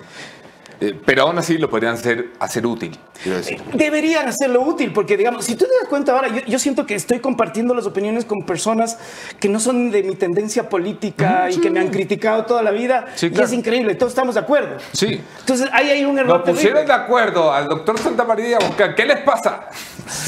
[0.78, 3.62] Eh, pero aún así lo podrían hacer, hacer útil, quiero decir.
[3.72, 6.94] Deberían hacerlo útil, porque digamos, si tú te das cuenta ahora, yo, yo siento que
[6.94, 8.98] estoy compartiendo las opiniones con personas
[9.40, 13.06] que no son de mi tendencia política y que me han criticado toda la vida.
[13.14, 13.46] Sí, Y claro.
[13.46, 14.76] es increíble, todos estamos de acuerdo.
[14.92, 15.18] Sí.
[15.40, 16.40] Entonces ahí hay un error.
[16.40, 16.94] Nos pusieron terrible.
[16.94, 18.58] de acuerdo al doctor Santa María.
[18.94, 19.68] ¿Qué les pasa?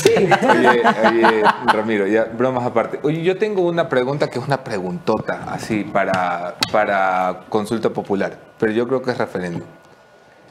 [0.06, 2.98] Oye, oye, Ramiro, ya bromas aparte.
[3.02, 8.72] Oye, yo tengo una pregunta que es una preguntota, así, para, para consulta popular, pero
[8.72, 9.66] yo creo que es referéndum.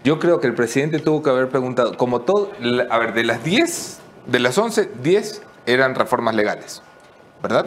[0.03, 2.51] Yo creo que el presidente tuvo que haber preguntado, como todo,
[2.89, 6.81] a ver, de las 10, de las 11, 10 eran reformas legales,
[7.41, 7.65] ¿verdad?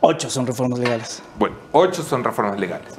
[0.00, 1.22] Ocho son reformas legales.
[1.38, 2.94] Bueno, ocho son reformas legales.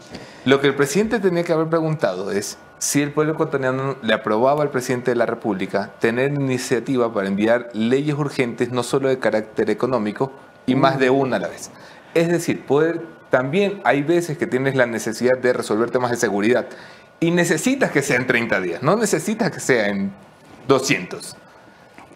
[0.45, 4.63] Lo que el presidente tenía que haber preguntado es si el pueblo ecuatoriano le aprobaba
[4.63, 9.69] al presidente de la República tener iniciativa para enviar leyes urgentes no solo de carácter
[9.69, 10.31] económico
[10.65, 11.71] y más de una a la vez.
[12.13, 16.67] Es decir, poder también hay veces que tienes la necesidad de resolver temas de seguridad
[17.19, 20.11] y necesitas que sea en 30 días, no necesitas que sea en
[20.67, 21.35] 200.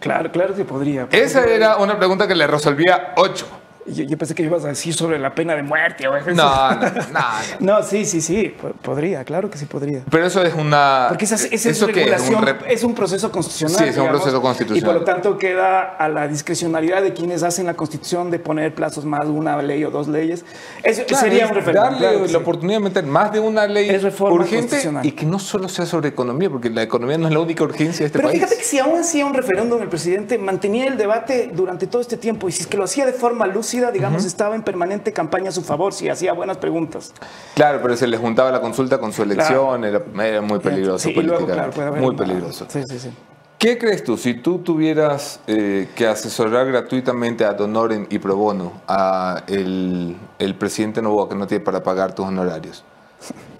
[0.00, 1.06] Claro, claro que podría.
[1.10, 3.61] Esa era una pregunta que le resolvía 8.
[3.86, 6.30] Yo, yo pensé que ibas a decir sobre la pena de muerte o eso.
[6.34, 7.78] No, no, no.
[7.78, 10.02] No, sí, sí, sí, po- podría, claro que sí podría.
[10.10, 11.06] Pero eso es una...
[11.08, 11.94] Porque esa, esa es ¿eso es?
[11.96, 13.76] regulación, ¿Un rep- es un proceso constitucional.
[13.76, 14.82] Sí, es un digamos, proceso constitucional.
[14.82, 18.74] Y por lo tanto queda a la discrecionalidad de quienes hacen la constitución de poner
[18.74, 20.44] plazos más de una ley o dos leyes.
[20.82, 21.82] Eso Claro, sería es un referéndum.
[21.92, 22.34] Darle claro la sí.
[22.36, 25.06] oportunidad de meter más de una ley Es reforma urgente constitucional.
[25.06, 28.00] y que no solo sea sobre economía, porque la economía no es la única urgencia
[28.00, 28.40] de este Pero país.
[28.40, 32.16] fíjate que si aún hacía un referéndum, el presidente mantenía el debate durante todo este
[32.16, 35.48] tiempo y si es que lo hacía de forma lúcida, digamos, estaba en permanente campaña
[35.48, 37.12] a su favor, si hacía buenas preguntas.
[37.54, 41.14] Claro, pero se le juntaba la consulta con su elección, era, era muy peligroso Sí,
[41.14, 42.66] luego, claro, puede haber muy peligroso.
[42.68, 43.10] Sí, sí, sí.
[43.58, 48.72] ¿Qué crees tú si tú tuvieras eh, que asesorar gratuitamente a honoren y pro bono
[48.88, 52.82] a el, el presidente Novoa que no tiene para pagar tus honorarios?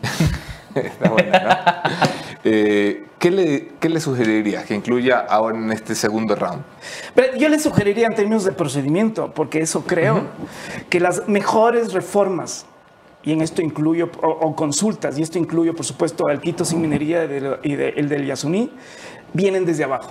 [0.85, 1.93] Está buena, ¿no?
[2.45, 6.65] Eh, ¿qué, le, ¿Qué le sugerirías que incluya ahora en este segundo round?
[7.15, 10.25] Pero yo le sugeriría en términos de procedimiento, porque eso creo,
[10.91, 12.67] que las mejores reformas,
[13.23, 16.81] y en esto incluyo, o, o consultas, y esto incluyo, por supuesto, al Quito sin
[16.81, 18.73] minería de- y de- el del Yasuní,
[19.33, 20.11] vienen desde abajo.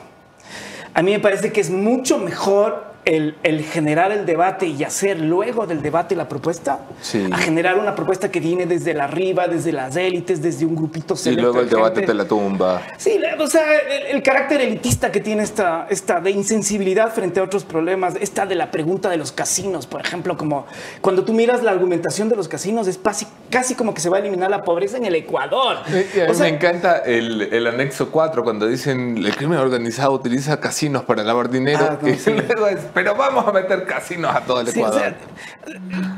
[0.94, 5.20] A mí me parece que es mucho mejor el, el generar el debate y hacer
[5.20, 7.28] luego del debate la propuesta, Sí.
[7.32, 11.16] a generar una propuesta que viene desde la arriba, desde las élites, desde un grupito
[11.16, 12.08] Y selecto luego el de debate gente.
[12.12, 12.82] te la tumba.
[12.98, 17.44] Sí, o sea, el, el carácter elitista que tiene esta, esta de insensibilidad frente a
[17.44, 20.66] otros problemas, esta de la pregunta de los casinos, por ejemplo, como
[21.02, 24.18] cuando tú miras la argumentación de los casinos, es casi, casi como que se va
[24.18, 25.78] a eliminar la pobreza en el Ecuador.
[25.90, 29.58] Y a mí O sea, me encanta el, el anexo 4 cuando dicen el crimen
[29.58, 31.80] organizado utiliza casinos para lavar dinero.
[31.90, 32.32] Ah, no, y sí.
[32.32, 35.02] luego es, pero vamos a meter casinos a todo el Sí, o Ecuador.
[35.02, 35.16] sea,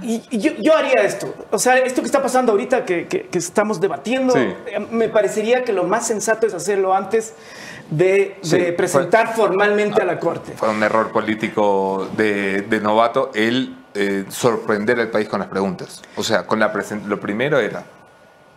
[0.01, 1.33] y, yo, yo haría esto.
[1.51, 4.39] O sea, esto que está pasando ahorita, que, que- que estamos debatiendo, Sí.
[4.67, 7.33] eh, me parecería que lo más sensato es hacerlo antes
[7.89, 10.53] de, Sí, de fue- presentar formalmente a la Corte.
[10.55, 16.01] Fue un error político de, de novato el eh, sorprender al país con las preguntas.
[16.15, 16.73] O sea, con la
[17.07, 17.83] lo primero era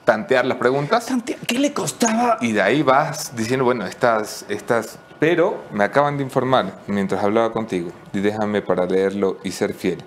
[0.05, 1.09] tantear las preguntas
[1.47, 2.39] ¿Qué le costaba?
[2.41, 4.99] y de ahí vas diciendo, bueno, estas, estas...
[5.19, 10.03] Pero me acaban de informar mientras hablaba contigo, y déjame para leerlo y ser fiel.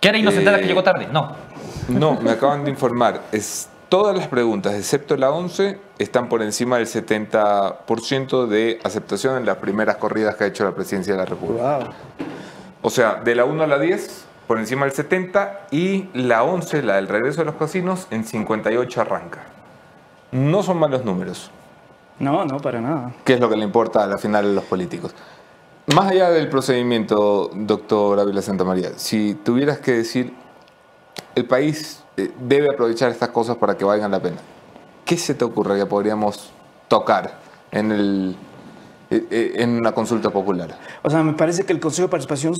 [0.00, 1.08] ¿Que era inocentada Eh, que llegó tarde?
[1.12, 1.32] No.
[1.88, 3.20] No, me acaban de informar.
[3.32, 9.44] Es, todas las preguntas, excepto la 11, están por encima del 70% de aceptación en
[9.44, 11.80] las primeras corridas que ha hecho la presidencia de la República.
[12.82, 16.82] O sea, de la 1 a la 10, por encima del 70, y la 11,
[16.82, 19.40] la del regreso de los casinos, en 58 arranca.
[20.30, 21.50] No son malos números,
[22.20, 23.12] No, no, para nada.
[23.24, 25.14] que es lo que le importa a la final a los políticos.
[25.94, 30.32] Más allá del procedimiento, doctor Ávila Santamaría, si tuvieras que decir,
[31.34, 34.36] el país eh, debe aprovechar estas cosas para que valgan la pena,
[35.04, 36.52] ¿qué se te ocurre que podríamos
[36.86, 37.38] tocar
[37.72, 38.36] en, el,
[39.10, 40.78] eh, eh, en una consulta popular?
[41.02, 42.54] O sea, me parece que el Consejo de Participación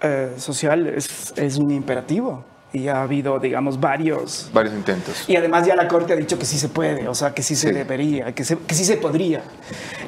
[0.00, 2.44] eh, social es, es un imperativo.
[2.72, 4.50] Y ha habido, digamos, varios...
[4.52, 5.24] Varios intentos.
[5.26, 7.56] Y además ya la Corte ha dicho que sí se puede, o sea, que sí
[7.56, 7.74] se Sí.
[7.74, 9.42] debería, que, se- que sí se podría.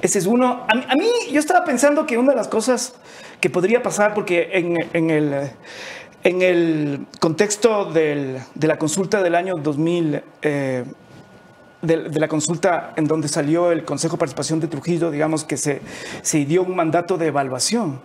[0.03, 0.67] Ese es uno.
[0.69, 2.95] A mí, a mí, yo estaba pensando que una de las cosas
[3.41, 5.51] que podría pasar, porque en, en el,
[6.23, 10.85] en el contexto del- de la consulta del año 2000, eh,
[11.83, 15.57] de, de la consulta en donde salió el Consejo de Participación de Trujillo, digamos que
[15.57, 15.81] se,
[16.23, 18.01] se dio un mandato de evaluación.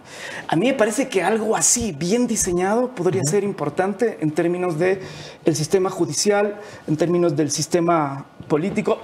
[0.48, 5.00] A mí me parece que algo así, bien diseñado, podría ser importante en términos del
[5.44, 9.00] el sistema judicial, en términos del sistema político.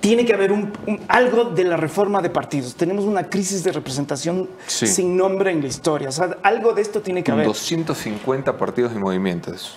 [0.00, 2.74] Tiene que haber un, un- algo de la reforma de partidos.
[2.74, 4.86] Tenemos una crisis de representación Sí.
[4.86, 6.08] sin nombre en la historia.
[6.08, 7.44] O sea, algo de esto tiene que haber.
[7.44, 9.76] 250 partidos y movimientos.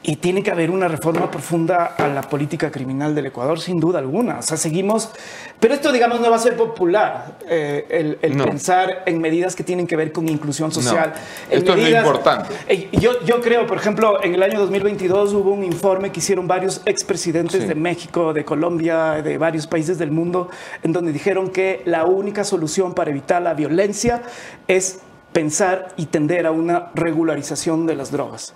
[0.00, 3.98] Y tiene que haber una reforma profunda a la política criminal del Ecuador, sin duda
[3.98, 4.38] alguna.
[4.38, 5.10] O sea, seguimos.
[5.58, 8.44] Pero esto, digamos, no va a ser popular, eh, el, el No.
[8.44, 11.12] pensar en medidas que tienen que ver con inclusión social.
[11.50, 11.56] No.
[11.56, 12.54] Esto es lo importante.
[12.68, 16.46] Eh, Yo, yo creo, por ejemplo, en el año 2022 hubo un informe que hicieron
[16.46, 17.66] varios expresidentes Sí.
[17.68, 20.48] de México, de Colombia, de varios países del mundo,
[20.84, 24.22] en donde dijeron que la única solución para evitar la violencia
[24.68, 25.00] es
[25.32, 28.54] pensar y tender a una regularización de las drogas.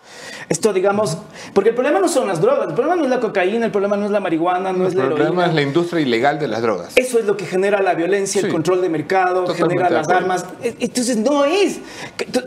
[0.49, 1.19] Esto, digamos,
[1.55, 3.97] porque el problema no son las drogas, el problema no es la cocaína, el problema
[3.97, 5.47] no es la marihuana, no es El la problema heroína.
[5.49, 6.93] es la industria ilegal de las drogas.
[6.97, 10.47] Eso es lo que genera la violencia, el control de mercado, Totalmente genera las armas.
[10.63, 11.81] E- Entonces no es.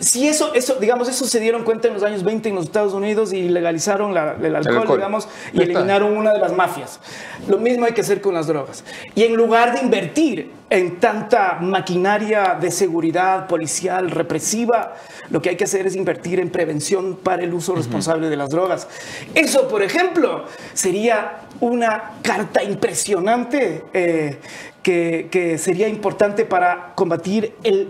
[0.01, 2.93] Si eso, eso, digamos, eso se dieron cuenta en los años 20 en los Estados
[2.93, 4.97] Unidos y legalizaron la- el, alcohol, alcohol.
[4.97, 6.99] digamos, y eliminaron una de las mafias.
[7.47, 8.83] Lo mismo hay que hacer con las drogas.
[9.13, 14.95] Y en lugar de invertir en tanta maquinaria de seguridad policial represiva,
[15.29, 18.49] lo que hay que hacer es invertir en prevención para el uso responsable de las
[18.49, 18.87] drogas.
[19.35, 24.39] Eso, por ejemplo, sería una carta impresionante eh,
[24.81, 27.89] que, que sería importante para combatir el,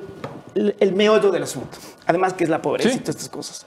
[0.53, 1.77] el, el meollo del asunto.
[2.05, 2.97] Además que es la pobreza Sí.
[2.97, 3.65] y todas estas cosas.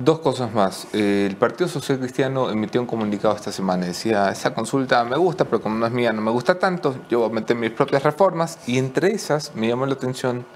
[0.00, 0.86] Dos cosas más.
[0.94, 3.84] Eh, El Partido Social Cristiano emitió un comunicado esta semana.
[3.84, 6.96] Decía, esa consulta me gusta, pero como no es mía, no me gusta tanto.
[7.10, 8.58] Yo voy a meter mis propias reformas.
[8.66, 10.46] Y entre esas, me llamó la atención,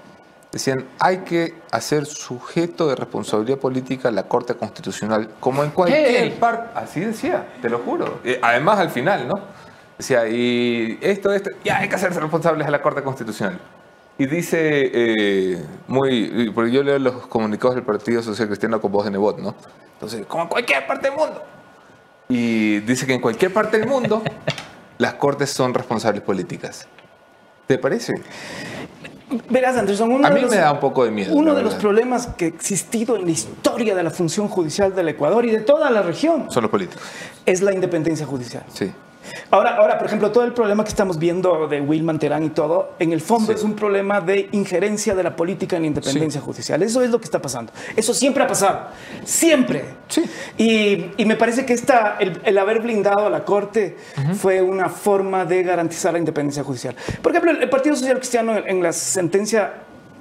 [0.51, 6.39] decían, hay que hacer sujeto de responsabilidad política a la Corte Constitucional, como en cualquier
[6.39, 6.71] parte.
[6.73, 8.21] Así decía, te lo juro.
[8.41, 9.35] Además, al final, ¿no?
[9.95, 13.59] Decía, y esto, esto, ya hay que hacerse responsables a la Corte Constitucional.
[14.17, 19.03] Y dice, eh, muy, porque yo leo los comunicados del Partido Social Cristiano con voz
[19.05, 19.53] de Nebot, ¿no?
[19.93, 21.41] Entonces, como en cualquier parte del mundo.
[22.29, 24.21] Y dice que en cualquier parte del mundo
[24.97, 26.87] las cortes son responsables políticas.
[27.67, 28.13] ¿Te parece?
[29.49, 31.33] Verás, Anderson, uno A de mí los- me da un poco de miedo.
[31.35, 35.09] Uno de los problemas que ha existido en la historia de la función judicial del
[35.09, 37.03] Ecuador y de toda la región Son los políticos.
[37.45, 38.63] es la independencia judicial.
[38.73, 38.91] Sí.
[39.51, 42.93] Ahora, ahora, por ejemplo, todo el problema que estamos viendo de Wilman Terán y todo,
[42.99, 43.57] en el fondo Sí.
[43.59, 46.81] es un problema de injerencia de la política en la independencia judicial.
[46.83, 47.71] Eso es lo que está pasando.
[47.95, 48.87] Eso siempre ha pasado.
[49.23, 49.85] Siempre.
[50.07, 50.23] Sí.
[50.57, 53.97] Y, y me parece que esta, el, el haber blindado a la Corte
[54.39, 56.95] fue una forma de garantizar la independencia judicial.
[57.21, 59.73] Por ejemplo, el, Partido Social Cristiano en, en la sentencia,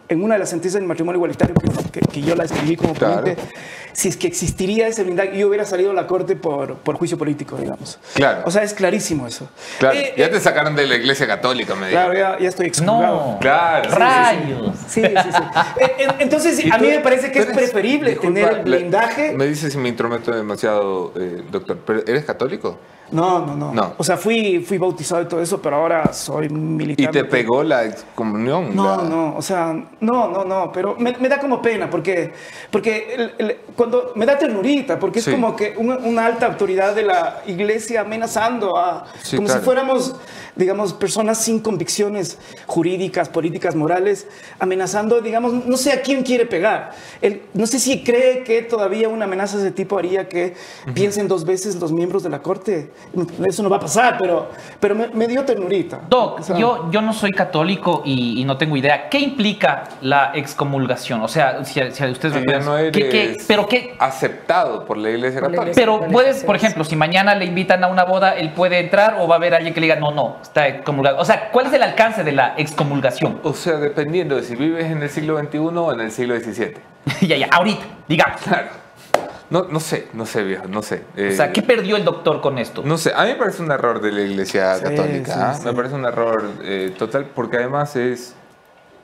[0.09, 2.93] en una de las sentencias del matrimonio igualitario que, que- que yo la escribí como
[2.95, 3.25] Claro.
[3.95, 7.17] Si es que existiría ese blindaje, yo hubiera salido a la Corte por, por juicio
[7.17, 7.99] político, digamos.
[8.15, 8.43] Claro.
[8.45, 9.49] O sea, es clarísimo eso.
[9.79, 9.97] Claro.
[9.97, 11.89] Eh, ya eh, te sacaron de la iglesia católica, me.
[11.91, 13.33] Claro, ya, ya estoy excomulgado.
[13.33, 13.39] No.
[13.41, 13.91] Claro.
[13.95, 14.77] Rayos.
[14.89, 15.43] Sí, sí, sí.
[15.81, 19.33] Eh, eh, Entonces, ¿Y a mí me parece que es preferible disculpa, tener el blindaje.
[19.33, 22.79] Me dice si me intrometo demasiado, eh, doctor, pero ¿eres católico?
[23.11, 23.95] No, no, no, No.
[23.99, 27.11] O sea, fui, fui bautizado y todo eso, pero ahora soy militar.
[27.11, 28.75] ¿Y te pegó la excomunión?
[28.75, 32.33] No, La- no, o sea, no, no, no, pero me, me da como pena porque,
[32.71, 36.95] porque el- el- cuando me da ternurita, porque es como que una, una alta autoridad
[36.95, 39.61] de la iglesia amenazando a, Sí, como claro.
[39.61, 40.17] si fuéramos,
[40.57, 44.27] digamos, personas sin convicciones jurídicas, políticas, morales,
[44.59, 46.93] amenazando, digamos, no sé a quién quiere pegar.
[47.21, 50.55] Él, no sé si cree que todavía una amenaza de ese tipo haría que
[50.95, 52.91] piensen dos veces los miembros de la corte.
[53.47, 54.49] Eso no va a pasar, pero,
[54.81, 56.01] pero me, me dio ternurita.
[56.09, 59.09] Doc, O sea, yo, yo no soy católico y, y no tengo idea.
[59.09, 61.21] ¿Qué implica la excomulgación?
[61.23, 65.11] O sea, si, si ustedes me no eres ¿qué- qué- pero qué, aceptado por la
[65.11, 65.73] iglesia católica.
[65.75, 69.27] pero puedes, por ejemplo, si mañana le invitan a una boda, él puede entrar o
[69.27, 71.19] va a haber alguien que le diga, no, no, está excomulgado.
[71.19, 73.41] O sea, ¿cuál es el alcance de la excomulgación?
[73.43, 76.75] O sea, dependiendo de si vives en el siglo XXI o en el siglo XVII.
[77.27, 78.41] ya, ya, ahorita, digamos.
[78.43, 78.69] Claro.
[79.51, 81.03] No, no sé, no sé, viejo, no sé.
[81.17, 82.83] O Eh, sea, ¿qué perdió el doctor con esto?
[82.85, 85.33] No sé, a mí me parece un error de la iglesia Sí, católica.
[85.33, 85.55] sí, ¿ah?
[85.55, 85.65] sí.
[85.67, 88.35] Me parece un error eh, total porque además es,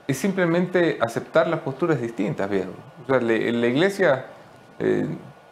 [0.08, 2.70] es simplemente aceptar las posturas distintas, viejo.
[3.04, 4.24] O sea, le- la iglesia
[4.78, 5.06] eh,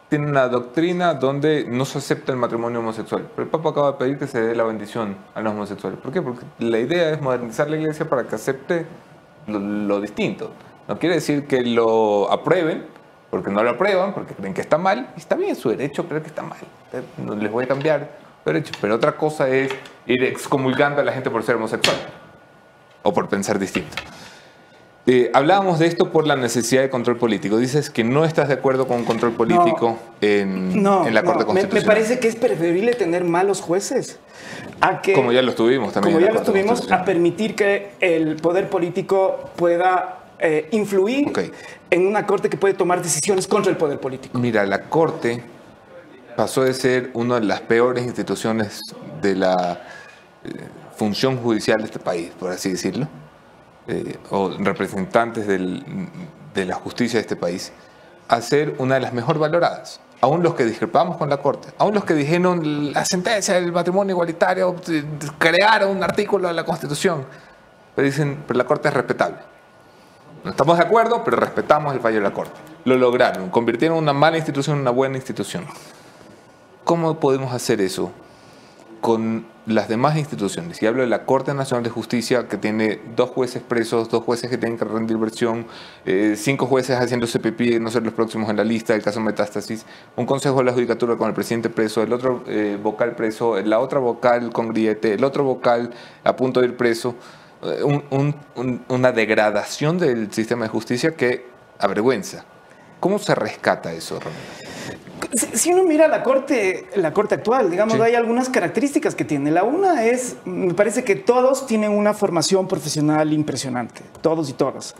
[0.09, 3.29] tiene una doctrina donde no se acepta el matrimonio homosexual.
[3.35, 5.99] Pero el Papa acaba de pedir que se dé la bendición a los homosexuales.
[5.99, 6.21] ¿Por qué?
[6.21, 8.87] Porque la idea es modernizar la iglesia para que acepte
[9.45, 10.51] lo, distinto.
[10.87, 12.87] No quiere decir que lo aprueben,
[13.29, 15.11] porque no lo aprueban, porque creen que está mal.
[15.15, 16.57] Y está bien, su derecho creer que está mal.
[17.23, 18.09] No les voy a cambiar
[18.43, 18.73] derecho.
[18.81, 19.71] Pero otra cosa es
[20.07, 21.97] ir excomulgando a la gente por ser homosexual
[23.03, 23.95] o por pensar distinto.
[25.07, 27.57] Eh, hablábamos de esto por la necesidad de control político.
[27.57, 31.27] Dices que no estás de acuerdo con un control político en, No, en la no,
[31.33, 31.85] Corte me- me, Constitucional.
[31.85, 34.19] parece que es preferible tener malos jueces
[34.81, 36.13] a que, Como ya los tuvimos también.
[36.15, 41.31] como ya los tuvimos, a permitir que el poder político pueda eh, influir
[41.89, 44.37] en una corte que puede tomar decisiones contra el poder político.
[44.37, 45.43] Mira, la Corte
[46.37, 48.81] pasó de ser una de las peores instituciones
[49.21, 49.81] de la
[50.45, 50.49] eh,
[50.95, 53.07] función judicial de este país, por así decirlo,
[53.89, 57.71] eh, o representantes de la justicia de este país,
[58.27, 59.99] a ser una de las mejor valoradas.
[60.21, 64.13] Aún los que discrepamos con la Corte, aún los que dijeron la sentencia del matrimonio
[64.13, 65.03] igualitario, eh,
[65.39, 67.25] crearon un artículo de la Constitución,
[67.95, 69.37] pero dicen, pero la Corte es respetable.
[70.43, 72.59] No estamos de acuerdo, pero respetamos el fallo de la Corte.
[72.85, 75.65] Lo lograron, convirtieron una mala institución en una buena institución.
[76.83, 78.11] ¿Cómo podemos hacer eso
[79.01, 80.81] con las demás instituciones?
[80.81, 84.49] Y hablo de la Corte Nacional de Justicia, que tiene dos jueces presos, dos jueces
[84.49, 85.67] que tienen que rendir versión,
[86.05, 89.85] eh, cinco jueces haciéndose pipí no ser los próximos en la lista, el caso Metástasis,
[90.15, 93.79] un consejo de la judicatura con el presidente preso, el otro eh, vocal preso, la
[93.79, 95.91] otra vocal con grillete, el otro vocal
[96.23, 97.15] a punto de ir preso.
[97.63, 101.45] Eh, un- un- un- una degradación del sistema de justicia que
[101.77, 102.45] avergüenza.
[102.99, 105.08] ¿Cómo se rescata eso, Ramiro?
[105.53, 108.01] Si, uno mira la corte, la corte actual, digamos, Sí.
[108.01, 109.51] hay algunas características que tiene.
[109.51, 114.95] La una es, me parece que todos tienen una formación profesional impresionante, todos y todas.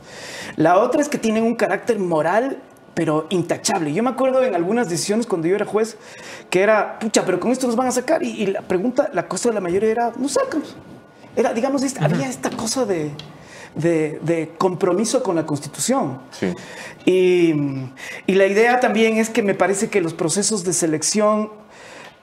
[0.55, 2.61] La otra es que tienen un carácter moral
[2.95, 3.93] pero intachable.
[3.93, 5.97] Yo me acuerdo en algunas decisiones cuando yo era juez
[6.49, 8.21] que era, pucha, pero con esto nos van a sacar.
[8.23, 10.75] Y, y la pregunta, la cosa de la mayoría era, nos sacamos.
[11.35, 13.11] Era, digamos, esta- había esta cosa de,
[13.75, 16.19] de- de compromiso con la Constitución.
[16.31, 16.53] Sí.
[17.05, 17.53] Y,
[18.27, 21.51] y la idea también es que me parece que los procesos de selección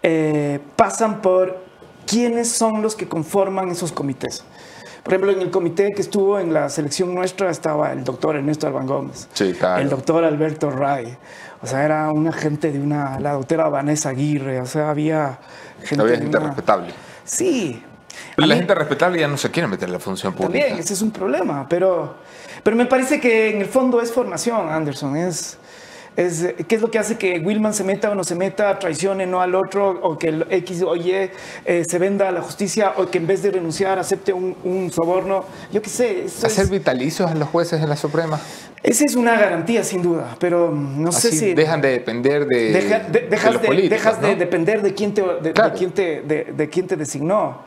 [0.02, 1.64] eh, pasan por
[2.06, 4.44] quiénes son los que conforman esos comités.
[5.02, 8.66] Por ejemplo, en el comité que estuvo en la selección nuestra estaba el doctor Ernesto
[8.66, 9.80] Alban Gómez, Sí, claro.
[9.80, 11.16] el doctor Alberto Ray,
[11.62, 15.38] o sea, era una gente de una, la doctora Vanessa Aguirre, o sea, había
[15.84, 16.92] gente, Había gente una- respetable.
[17.24, 17.82] Sí,
[18.34, 20.58] Pero la gente respetable ya no se quiere meter en la función pública.
[20.60, 22.14] también, ese es un problema, pero,
[22.62, 25.58] pero me parece que en el fondo es formación, Anderson, es,
[26.16, 29.26] es qué es lo que hace que Wilman se meta o no se meta, traicione
[29.26, 32.94] no al otro, o que el X o Y eh, se venda a la justicia,
[32.96, 36.24] o que en vez de renunciar acepte un, un soborno, yo qué sé.
[36.26, 38.40] ¿Hacer es- vitalicios a los jueces en la Suprema?
[38.82, 41.54] esa es una garantía, sin duda, pero no sé Así si...
[41.54, 44.36] dejan de depender de, Deja- de- de dejas los de, políticos, dejas de ¿no?
[44.36, 45.74] depender de quién te, de, de Claro.
[45.76, 47.62] quién te, de, de quién te designó.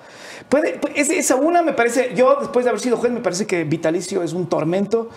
[0.48, 3.46] Puede, pu- es- esa una me parece, yo después de haber sido juez, me parece
[3.46, 5.10] que vitalicio es un tormento,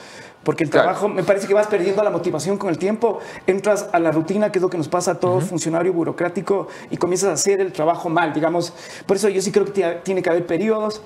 [0.44, 0.86] porque el Claro.
[0.88, 4.50] trabajo, me parece que vas perdiendo la motivación con el tiempo, entras a la rutina,
[4.50, 7.72] que es lo que nos pasa a todo funcionario burocrático, y comienzas a hacer el
[7.72, 8.72] trabajo mal, digamos.
[9.06, 11.02] Por eso yo sí creo que tiene que haber periodos.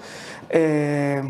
[0.48, 1.22] eh,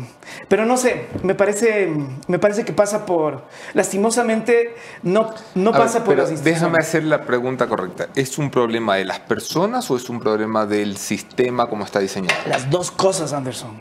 [0.47, 1.91] pero no sé, me parece,
[2.27, 3.41] me parece que pasa por,
[3.73, 6.43] lastimosamente, no, no A ver, pasa por pero las instituciones.
[6.61, 8.09] déjame hacer la pregunta correcta.
[8.15, 12.39] ¿Es un problema de las personas o es un problema del sistema como está diseñado?
[12.47, 13.71] Las dos cosas, Anderson.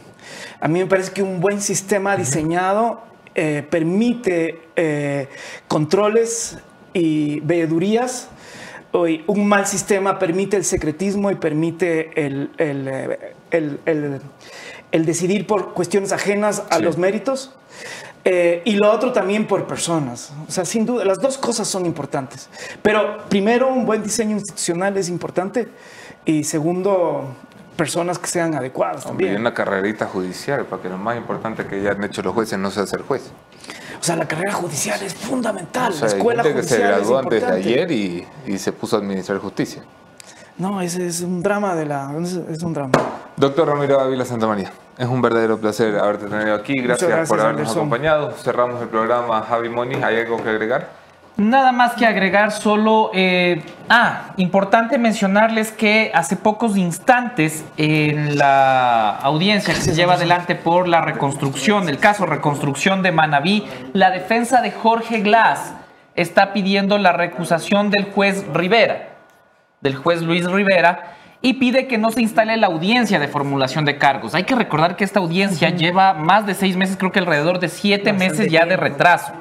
[0.60, 3.02] A mí me parece que un buen sistema diseñado
[3.36, 5.28] eh, permite eh,
[5.68, 6.58] controles
[6.92, 8.28] y veedurías.
[8.92, 13.18] Hoy, un mal sistema permite el secretismo y permite el, el, eh,
[13.50, 14.20] el- el-
[14.92, 16.82] el decidir por cuestiones ajenas a Sí.
[16.82, 17.52] los méritos.
[18.24, 20.32] Eh, y lo otro también por personas.
[20.48, 22.48] O sea, sin duda, las dos cosas son importantes.
[22.82, 25.68] Pero primero, un buen diseño institucional es importante.
[26.24, 27.36] Y segundo,
[27.76, 29.40] personas que sean adecuadas Hombre, y también.
[29.40, 32.86] una carrerita judicial, porque lo más importante que ya han hecho los jueces no sea
[32.86, 33.30] ser juez.
[34.00, 35.92] O sea, la carrera judicial es fundamental.
[35.92, 38.58] O sea, la hay escuela gente que se judicial graduó antes de ayer y, y
[38.58, 39.82] se puso a administrar justicia.
[40.58, 42.10] No, ese es un drama de la.
[42.50, 42.92] Es un drama.
[43.36, 46.72] Doctor Ramiro Ávila Santa María, es un verdadero placer haberte tenido aquí.
[46.80, 47.78] Gracias, gracias, por habernos Anderson.
[47.78, 48.32] acompañado.
[48.42, 49.42] Cerramos el programa.
[49.42, 50.88] Javi Moni, ¿hay algo que agregar?
[51.36, 53.10] Nada más que agregar, solo.
[53.12, 60.54] eh, ah, importante mencionarles que hace pocos instantes en la audiencia que se lleva adelante
[60.54, 65.74] por la reconstrucción, el caso reconstrucción de Manabí, la defensa de Jorge Glass
[66.14, 69.08] está pidiendo la recusación del juez Rivera,
[69.82, 73.98] del juez Luis Rivera, y pide que no se instale la audiencia de formulación de
[73.98, 74.34] cargos.
[74.34, 77.68] Hay que recordar que esta audiencia lleva más de seis meses, creo que alrededor de
[77.68, 79.34] siete meses ya de retraso.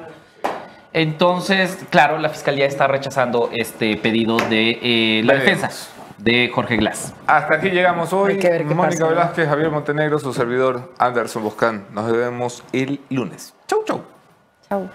[0.96, 5.60] Entonces, claro, la fiscalía está rechazando este pedido de eh, la Veremos.
[5.60, 7.12] defensa de Jorge Glass.
[7.26, 8.32] Hasta aquí llegamos hoy.
[8.32, 9.10] Hay que ver qué Mónica pasa, ¿no?
[9.10, 11.84] Velázquez, Javier Montenegro, su servidor Anderson Boscán.
[11.92, 13.52] Nos vemos el lunes.
[13.66, 14.00] Chau, chau.
[14.70, 14.88] Chao.